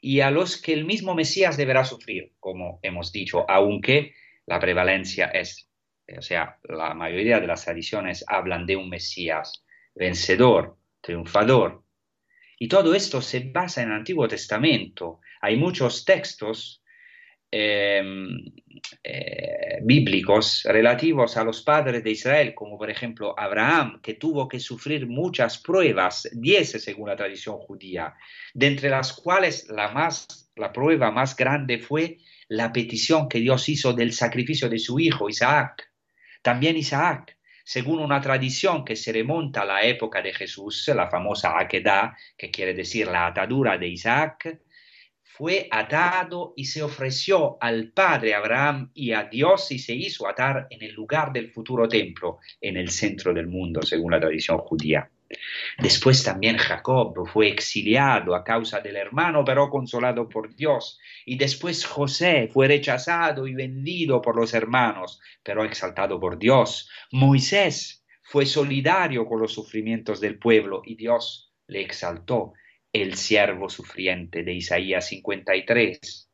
y 0.00 0.20
a 0.20 0.30
los 0.30 0.60
que 0.60 0.72
el 0.72 0.84
mismo 0.84 1.14
Mesías 1.14 1.56
deberá 1.56 1.84
sufrir, 1.84 2.32
como 2.40 2.78
hemos 2.82 3.12
dicho, 3.12 3.48
aunque 3.48 4.14
la 4.46 4.58
prevalencia 4.58 5.26
es, 5.26 5.68
o 6.16 6.22
sea, 6.22 6.58
la 6.64 6.94
mayoría 6.94 7.40
de 7.40 7.46
las 7.46 7.64
tradiciones 7.64 8.24
hablan 8.26 8.66
de 8.66 8.76
un 8.76 8.88
Mesías 8.88 9.64
vencedor, 9.94 10.76
triunfador, 11.00 11.83
y 12.58 12.68
todo 12.68 12.94
esto 12.94 13.20
se 13.20 13.40
basa 13.40 13.82
en 13.82 13.90
el 13.90 13.96
Antiguo 13.96 14.28
Testamento. 14.28 15.20
Hay 15.40 15.56
muchos 15.56 16.04
textos 16.04 16.82
em, 17.50 18.38
eh, 19.02 19.78
bíblicos 19.82 20.62
relativos 20.64 21.36
a 21.36 21.44
los 21.44 21.62
padres 21.62 22.02
de 22.02 22.10
Israel, 22.10 22.54
como 22.54 22.76
por 22.78 22.90
ejemplo 22.90 23.34
Abraham, 23.38 24.00
que 24.02 24.14
tuvo 24.14 24.48
que 24.48 24.60
sufrir 24.60 25.06
muchas 25.06 25.58
pruebas, 25.58 26.28
diez 26.32 26.72
según 26.72 27.08
la 27.08 27.16
tradición 27.16 27.58
judía, 27.58 28.14
de 28.52 28.66
entre 28.66 28.90
las 28.90 29.12
cuales 29.12 29.68
la, 29.68 29.90
más, 29.92 30.50
la 30.56 30.72
prueba 30.72 31.10
más 31.10 31.36
grande 31.36 31.78
fue 31.78 32.18
la 32.48 32.72
petición 32.72 33.28
que 33.28 33.40
Dios 33.40 33.68
hizo 33.68 33.92
del 33.92 34.12
sacrificio 34.12 34.68
de 34.68 34.78
su 34.78 34.98
hijo 34.98 35.28
Isaac. 35.28 35.90
También 36.42 36.76
Isaac 36.76 37.33
según 37.64 37.98
una 37.98 38.20
tradición 38.20 38.84
que 38.84 38.94
se 38.94 39.10
remonta 39.10 39.62
a 39.62 39.66
la 39.66 39.82
época 39.82 40.20
de 40.20 40.34
Jesús, 40.34 40.86
la 40.94 41.08
famosa 41.08 41.58
Akedah, 41.58 42.14
que 42.36 42.50
quiere 42.50 42.74
decir 42.74 43.08
la 43.08 43.26
atadura 43.26 43.78
de 43.78 43.88
Isaac, 43.88 44.60
fue 45.22 45.66
atado 45.70 46.52
y 46.56 46.66
se 46.66 46.82
ofreció 46.82 47.56
al 47.60 47.90
padre 47.90 48.34
Abraham 48.34 48.92
y 48.94 49.12
a 49.12 49.24
Dios 49.24 49.72
y 49.72 49.80
se 49.80 49.94
hizo 49.94 50.28
atar 50.28 50.68
en 50.70 50.82
el 50.82 50.92
lugar 50.92 51.32
del 51.32 51.50
futuro 51.50 51.88
templo, 51.88 52.38
en 52.60 52.76
el 52.76 52.90
centro 52.90 53.34
del 53.34 53.48
mundo, 53.48 53.82
según 53.82 54.12
la 54.12 54.20
tradición 54.20 54.58
judía. 54.58 55.10
Después 55.78 56.22
también 56.22 56.56
Jacob 56.56 57.26
fue 57.26 57.48
exiliado 57.48 58.34
a 58.34 58.44
causa 58.44 58.80
del 58.80 58.96
hermano, 58.96 59.44
pero 59.44 59.70
consolado 59.70 60.28
por 60.28 60.54
Dios. 60.54 60.98
Y 61.26 61.36
después 61.36 61.84
José 61.84 62.48
fue 62.52 62.68
rechazado 62.68 63.46
y 63.46 63.54
vendido 63.54 64.20
por 64.20 64.36
los 64.36 64.54
hermanos, 64.54 65.20
pero 65.42 65.64
exaltado 65.64 66.20
por 66.20 66.38
Dios. 66.38 66.88
Moisés 67.12 68.04
fue 68.22 68.46
solidario 68.46 69.26
con 69.26 69.40
los 69.40 69.52
sufrimientos 69.52 70.20
del 70.20 70.38
pueblo 70.38 70.82
y 70.84 70.96
Dios 70.96 71.52
le 71.66 71.80
exaltó, 71.80 72.52
el 72.92 73.16
siervo 73.16 73.68
sufriente 73.68 74.44
de 74.44 74.54
Isaías 74.54 75.08
53. 75.08 76.30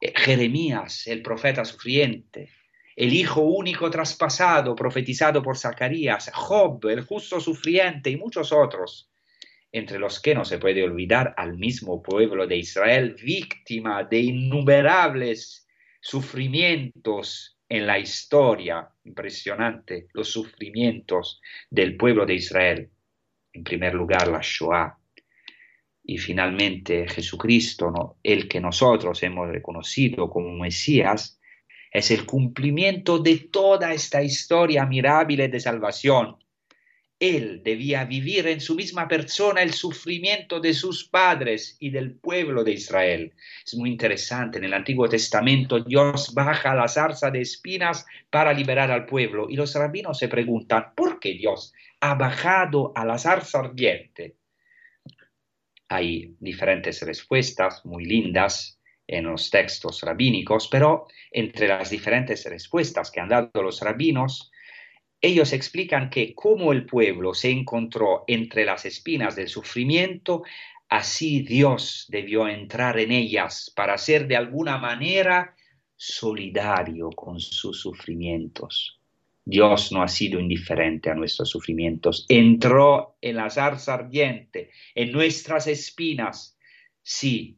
Eh, 0.00 0.12
Jeremías, 0.16 1.06
el 1.06 1.22
profeta 1.22 1.64
sufriente, 1.64 2.50
el 2.96 3.12
Hijo 3.12 3.42
único 3.42 3.90
traspasado, 3.90 4.74
profetizado 4.74 5.42
por 5.42 5.58
Zacarías, 5.58 6.30
Job, 6.32 6.86
el 6.86 7.02
justo 7.02 7.40
sufriente 7.40 8.08
y 8.08 8.16
muchos 8.16 8.52
otros, 8.52 9.10
entre 9.70 9.98
los 9.98 10.18
que 10.18 10.34
no 10.34 10.46
se 10.46 10.58
puede 10.58 10.82
olvidar 10.82 11.34
al 11.36 11.58
mismo 11.58 12.02
pueblo 12.02 12.46
de 12.46 12.56
Israel, 12.56 13.14
víctima 13.22 14.02
de 14.04 14.20
innumerables 14.20 15.68
sufrimientos 16.00 17.58
en 17.68 17.86
la 17.86 17.98
historia, 17.98 18.88
impresionante, 19.04 20.08
los 20.14 20.30
sufrimientos 20.30 21.42
del 21.68 21.96
pueblo 21.96 22.24
de 22.24 22.34
Israel. 22.34 22.90
En 23.52 23.62
primer 23.62 23.92
lugar, 23.92 24.28
la 24.28 24.40
Shoah. 24.42 24.96
Y 26.04 26.16
finalmente 26.18 27.08
Jesucristo, 27.08 28.16
el 28.22 28.48
que 28.48 28.60
nosotros 28.60 29.22
hemos 29.22 29.48
reconocido 29.48 30.30
como 30.30 30.52
Mesías, 30.52 31.35
es 31.90 32.10
el 32.10 32.26
cumplimiento 32.26 33.18
de 33.18 33.38
toda 33.50 33.92
esta 33.92 34.22
historia 34.22 34.86
mirable 34.86 35.48
de 35.48 35.60
salvación. 35.60 36.36
él 37.18 37.62
debía 37.64 38.04
vivir 38.04 38.46
en 38.46 38.60
su 38.60 38.74
misma 38.74 39.08
persona 39.08 39.62
el 39.62 39.72
sufrimiento 39.72 40.60
de 40.60 40.74
sus 40.74 41.08
padres 41.08 41.76
y 41.80 41.88
del 41.88 42.14
pueblo 42.14 42.62
de 42.62 42.72
Israel. 42.72 43.32
Es 43.64 43.74
muy 43.74 43.90
interesante, 43.90 44.58
en 44.58 44.64
el 44.64 44.74
Antiguo 44.74 45.08
Testamento 45.08 45.80
Dios 45.80 46.34
baja 46.34 46.74
la 46.74 46.88
zarza 46.88 47.30
de 47.30 47.40
espinas 47.40 48.04
para 48.28 48.52
liberar 48.52 48.90
al 48.90 49.06
pueblo 49.06 49.46
y 49.48 49.56
los 49.56 49.74
rabinos 49.74 50.18
se 50.18 50.28
preguntan, 50.28 50.92
¿por 50.94 51.18
qué 51.18 51.32
Dios 51.32 51.72
ha 52.00 52.14
bajado 52.14 52.92
a 52.94 53.06
la 53.06 53.16
zarza 53.18 53.60
ardiente? 53.60 54.36
Hay 55.88 56.36
diferentes 56.38 57.00
respuestas 57.00 57.82
muy 57.86 58.04
lindas 58.04 58.76
en 59.06 59.24
los 59.24 59.50
textos 59.50 60.02
rabínicos, 60.02 60.68
pero 60.68 61.06
entre 61.30 61.68
las 61.68 61.90
diferentes 61.90 62.44
respuestas 62.44 63.10
que 63.10 63.20
han 63.20 63.28
dado 63.28 63.62
los 63.62 63.80
rabinos, 63.80 64.50
ellos 65.20 65.52
explican 65.52 66.10
que 66.10 66.34
como 66.34 66.72
el 66.72 66.86
pueblo 66.86 67.34
se 67.34 67.50
encontró 67.50 68.24
entre 68.26 68.64
las 68.64 68.84
espinas 68.84 69.36
del 69.36 69.48
sufrimiento, 69.48 70.42
así 70.88 71.42
Dios 71.42 72.06
debió 72.08 72.48
entrar 72.48 72.98
en 72.98 73.12
ellas 73.12 73.72
para 73.74 73.96
ser 73.98 74.28
de 74.28 74.36
alguna 74.36 74.78
manera 74.78 75.56
solidario 75.96 77.10
con 77.10 77.40
sus 77.40 77.80
sufrimientos. 77.80 79.00
Dios 79.44 79.92
no 79.92 80.02
ha 80.02 80.08
sido 80.08 80.40
indiferente 80.40 81.08
a 81.08 81.14
nuestros 81.14 81.48
sufrimientos, 81.50 82.26
entró 82.28 83.16
en 83.20 83.36
la 83.36 83.48
zarza 83.48 83.94
ardiente, 83.94 84.70
en 84.94 85.12
nuestras 85.12 85.68
espinas. 85.68 86.58
Sí, 87.02 87.56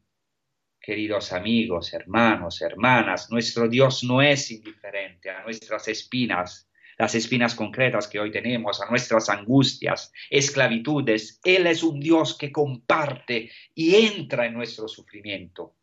queridos 0.88 1.34
amigos, 1.34 1.92
hermanos, 1.92 2.62
hermanas, 2.62 3.30
nuestro 3.30 3.68
Dios 3.68 4.04
no 4.04 4.22
es 4.22 4.50
indiferente 4.50 5.28
a 5.28 5.42
nuestras 5.42 5.86
espinas, 5.86 6.66
las 6.96 7.14
espinas 7.14 7.54
concretas 7.54 8.08
que 8.08 8.18
hoy 8.18 8.30
tenemos, 8.30 8.80
a 8.80 8.88
nuestras 8.88 9.28
angustias, 9.28 10.10
esclavitudes. 10.30 11.40
Él 11.44 11.66
es 11.66 11.82
un 11.82 12.00
Dios 12.00 12.38
que 12.38 12.50
comparte 12.50 13.50
y 13.74 13.96
entra 13.96 14.46
en 14.46 14.54
nuestro 14.54 14.88
sufrimiento. 14.88 15.74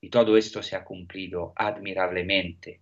Y 0.00 0.10
todo 0.10 0.36
esto 0.36 0.60
se 0.60 0.74
ha 0.74 0.82
cumplido 0.82 1.52
admirablemente 1.54 2.80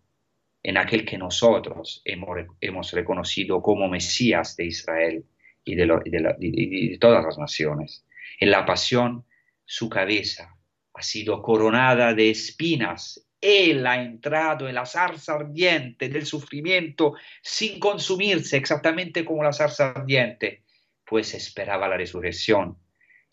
en 0.63 0.79
aquel 0.79 1.05
que 1.05 1.19
nosotros 1.19 2.01
hemos, 2.07 2.91
reconocido 2.93 3.61
como 3.61 3.87
Mesías 3.87 4.57
de 4.57 4.65
Israel 4.65 5.27
y 5.63 5.75
de 5.75 6.97
todas 6.99 7.23
las 7.23 7.37
naciones. 7.37 8.07
En 8.39 8.51
la 8.51 8.65
pasión, 8.65 9.27
su 9.67 9.91
cabeza 9.91 10.57
ha 11.01 11.03
sido 11.03 11.43
coronada 11.43 12.15
de 12.15 12.31
espinas 12.31 13.27
él 13.41 13.87
ha 13.87 14.03
entrado 14.03 14.69
en 14.69 14.75
la 14.75 14.85
zarza 14.85 15.35
ardiente 15.35 16.09
del 16.09 16.27
sufrimiento 16.27 17.15
sin 17.43 17.81
consumirse 17.81 18.57
exactamente 18.59 19.25
como 19.25 19.43
la 19.43 19.53
zarza 19.53 19.91
ardiente, 19.91 20.65
pues 21.05 21.33
esperaba 21.35 21.89
la 21.89 21.97
resurrección. 21.97 22.77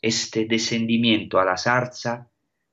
Este 0.02 0.46
descendimiento 0.46 1.40
a 1.40 1.46
la 1.46 1.58
zarza 1.58 2.30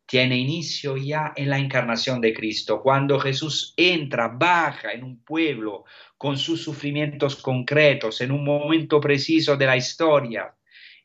tiene 0.06 0.36
inicio 0.36 0.96
ya 0.96 1.32
en 1.34 1.50
la 1.50 1.58
encarnación 1.58 2.20
de 2.20 2.34
Cristo, 2.34 2.80
cuando 2.80 3.18
Jesús 3.18 3.72
entra, 3.76 4.28
baja 4.28 4.92
en 4.92 5.02
un 5.02 5.24
pueblo 5.24 5.84
con 6.18 6.36
sus 6.36 6.62
sufrimientos 6.62 7.36
concretos, 7.36 8.20
en 8.20 8.30
un 8.30 8.44
momento 8.44 9.00
preciso 9.00 9.56
de 9.56 9.66
la 9.66 9.76
historia, 9.76 10.54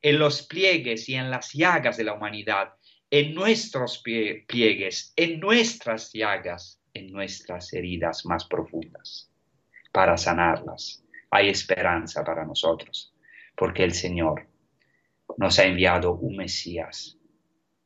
en 0.02 0.20
los 0.20 0.44
pliegues 0.44 1.08
y 1.10 1.16
en 1.16 1.32
las 1.32 1.54
llagas 1.54 1.98
de 1.98 2.04
la 2.04 2.14
humanidad 2.14 2.74
en 3.12 3.34
nuestros 3.34 4.03
pliegues, 4.03 5.14
en 5.16 5.39
nuestras 5.39 6.12
llagas, 6.14 6.80
en 6.93 7.12
nuestras 7.12 7.74
heridas 7.74 8.26
más 8.26 8.45
profundas, 8.45 9.32
para 9.91 10.18
sanarlas. 10.18 11.03
Hay 11.32 11.49
esperanza 11.49 12.24
para 12.24 12.45
nosotros, 12.45 13.14
porque 13.55 13.84
el 13.84 13.93
Señor 13.93 14.47
nos 15.38 15.60
ha 15.60 15.66
enviado 15.66 16.14
un 16.14 16.38
Mesías, 16.38 17.18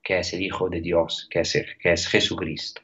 que 0.02 0.20
es 0.20 0.34
el 0.34 0.42
Hijo 0.42 0.70
de 0.70 0.82
Dios, 0.82 1.28
que 1.30 1.42
es, 1.42 2.08
Jesucristo. 2.08 2.82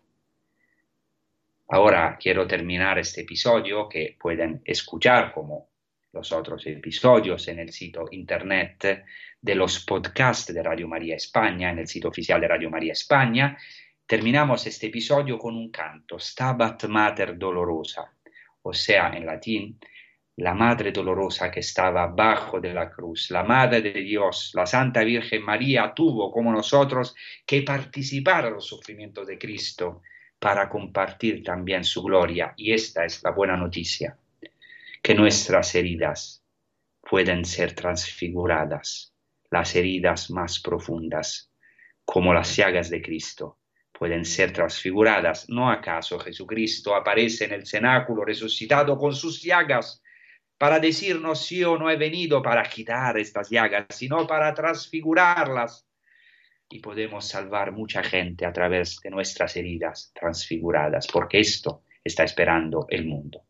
Ahora 1.68 2.18
quiero 2.20 2.48
terminar 2.48 2.98
este 2.98 3.22
episodio 3.22 3.88
que 3.88 4.18
pueden 4.20 4.62
escuchar 4.66 5.34
como 5.34 5.70
los 6.14 6.32
otros 6.32 6.66
episodios 6.66 7.48
en 7.48 7.60
el 7.60 7.72
sitio 7.72 8.08
internet 8.12 9.06
de 9.42 9.56
los 9.56 9.86
podcasts 9.86 10.54
de 10.54 10.62
Radio 10.62 10.88
María 10.88 11.16
España, 11.16 11.70
en 11.70 11.80
el 11.80 11.88
sitio 11.88 12.10
oficial 12.10 12.42
de 12.42 12.48
Radio 12.48 12.70
María 12.70 12.94
España. 12.94 13.58
Terminamos 14.06 14.66
este 14.68 14.88
episodio 14.88 15.38
con 15.38 15.56
un 15.56 15.72
canto, 15.72 16.20
Stabat 16.20 16.86
Mater 16.86 17.38
Dolorosa, 17.38 18.12
o 18.62 18.74
sea, 18.74 19.10
en 19.16 19.26
latín, 19.26 19.80
la 20.38 20.54
Madre 20.54 20.92
Dolorosa 20.92 21.52
que 21.52 21.60
estaba 21.60 22.08
bajo 22.08 22.62
de 22.62 22.74
la 22.74 22.90
cruz, 22.90 23.30
la 23.30 23.44
Madre 23.44 23.82
de 23.82 24.02
Dios, 24.02 24.52
la 24.56 24.66
Santa 24.66 25.04
Virgen 25.04 25.44
María, 25.44 25.94
tuvo 25.94 26.32
como 26.32 26.52
nosotros 26.52 27.14
que 27.46 27.62
participar 27.62 28.46
a 28.46 28.50
los 28.50 28.66
sufrimientos 28.66 29.28
de 29.28 29.38
Cristo 29.38 30.02
para 30.40 30.70
compartir 30.70 31.44
también 31.44 31.84
su 31.84 32.02
gloria. 32.02 32.54
Y 32.56 32.72
esta 32.72 33.04
es 33.04 33.22
la 33.24 33.32
buena 33.32 33.58
noticia 33.58 34.18
que 35.02 35.14
nuestras 35.14 35.76
heridas 35.76 36.44
pueden 37.02 37.44
ser 37.44 37.74
transfiguradas, 37.74 39.14
las 39.52 39.76
heridas 39.76 40.30
más 40.30 40.60
profundas, 40.60 41.52
como 42.06 42.34
las 42.34 42.56
llagas 42.56 42.90
de 42.90 43.02
Cristo, 43.02 43.60
pueden 43.92 44.24
ser 44.26 44.54
transfiguradas. 44.54 45.50
¿No 45.50 45.70
acaso 45.70 46.20
Jesucristo 46.20 46.96
aparece 46.96 47.46
en 47.46 47.54
el 47.54 47.66
cenáculo 47.66 48.24
resucitado 48.24 48.98
con 48.98 49.14
sus 49.14 49.42
llagas 49.42 50.02
para 50.58 50.80
decirnos 50.80 51.50
yo 51.50 51.78
no 51.78 51.90
he 51.90 51.98
venido 51.98 52.42
para 52.42 52.64
quitar 52.64 53.18
estas 53.18 53.50
llagas, 53.50 53.86
sino 53.90 54.26
para 54.26 54.54
transfigurarlas? 54.54 55.86
Y 56.70 56.80
podemos 56.80 57.28
salvar 57.28 57.72
mucha 57.72 58.04
gente 58.04 58.46
a 58.46 58.54
través 58.54 59.00
de 59.02 59.10
nuestras 59.10 59.56
heridas 59.58 60.12
transfiguradas, 60.14 61.08
porque 61.08 61.40
esto 61.40 61.84
está 62.04 62.24
esperando 62.24 62.86
el 62.90 63.06
mundo. 63.06 63.46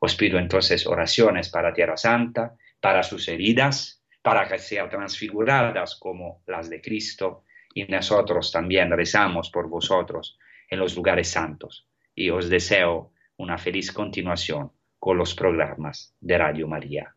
Os 0.00 0.14
pido 0.14 0.38
entonces 0.38 0.86
oraciones 0.86 1.48
para 1.48 1.72
Tierra 1.72 1.96
Santa, 1.96 2.54
para 2.80 3.02
sus 3.02 3.28
heridas, 3.28 3.99
para 4.22 4.46
que 4.48 4.58
sean 4.58 4.88
transfiguradas 4.88 5.96
como 5.96 6.42
las 6.46 6.68
de 6.68 6.80
Cristo, 6.80 7.44
y 7.74 7.84
nosotros 7.84 8.50
también 8.50 8.90
rezamos 8.90 9.50
por 9.50 9.68
vosotros 9.68 10.38
en 10.68 10.78
los 10.78 10.96
lugares 10.96 11.28
santos. 11.28 11.86
Y 12.14 12.30
os 12.30 12.48
deseo 12.48 13.12
una 13.36 13.58
feliz 13.58 13.92
continuación 13.92 14.72
con 14.98 15.16
los 15.16 15.34
programas 15.34 16.14
de 16.20 16.36
Radio 16.36 16.66
María. 16.66 17.14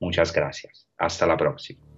Muchas 0.00 0.32
gracias. 0.32 0.88
Hasta 0.98 1.26
la 1.26 1.36
próxima. 1.36 1.91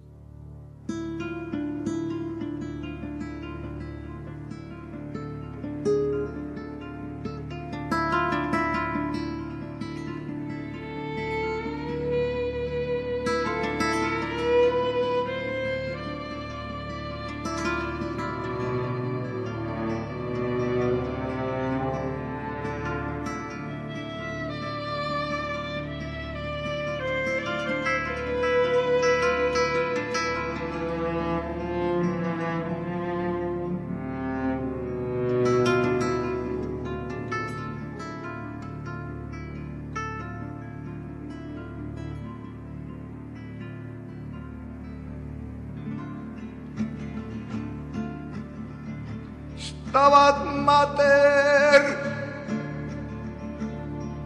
Stabat 49.95 50.43
Mater. 50.59 51.81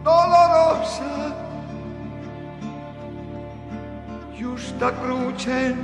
Dolorosa. 0.02 1.30
Justa 4.34 4.90
cruce. 4.98 5.78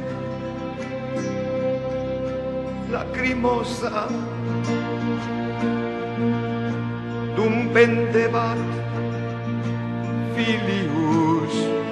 Lacrimosa. 2.90 4.10
Dum 7.38 7.70
pendebat 7.70 8.58
filius 10.34 11.85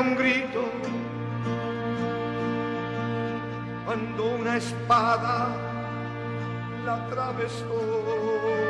un 0.00 0.16
grito. 0.16 0.64
Cuando 3.84 4.34
una 4.36 4.56
espada 4.56 5.48
la 6.84 6.94
atravesó. 6.94 8.69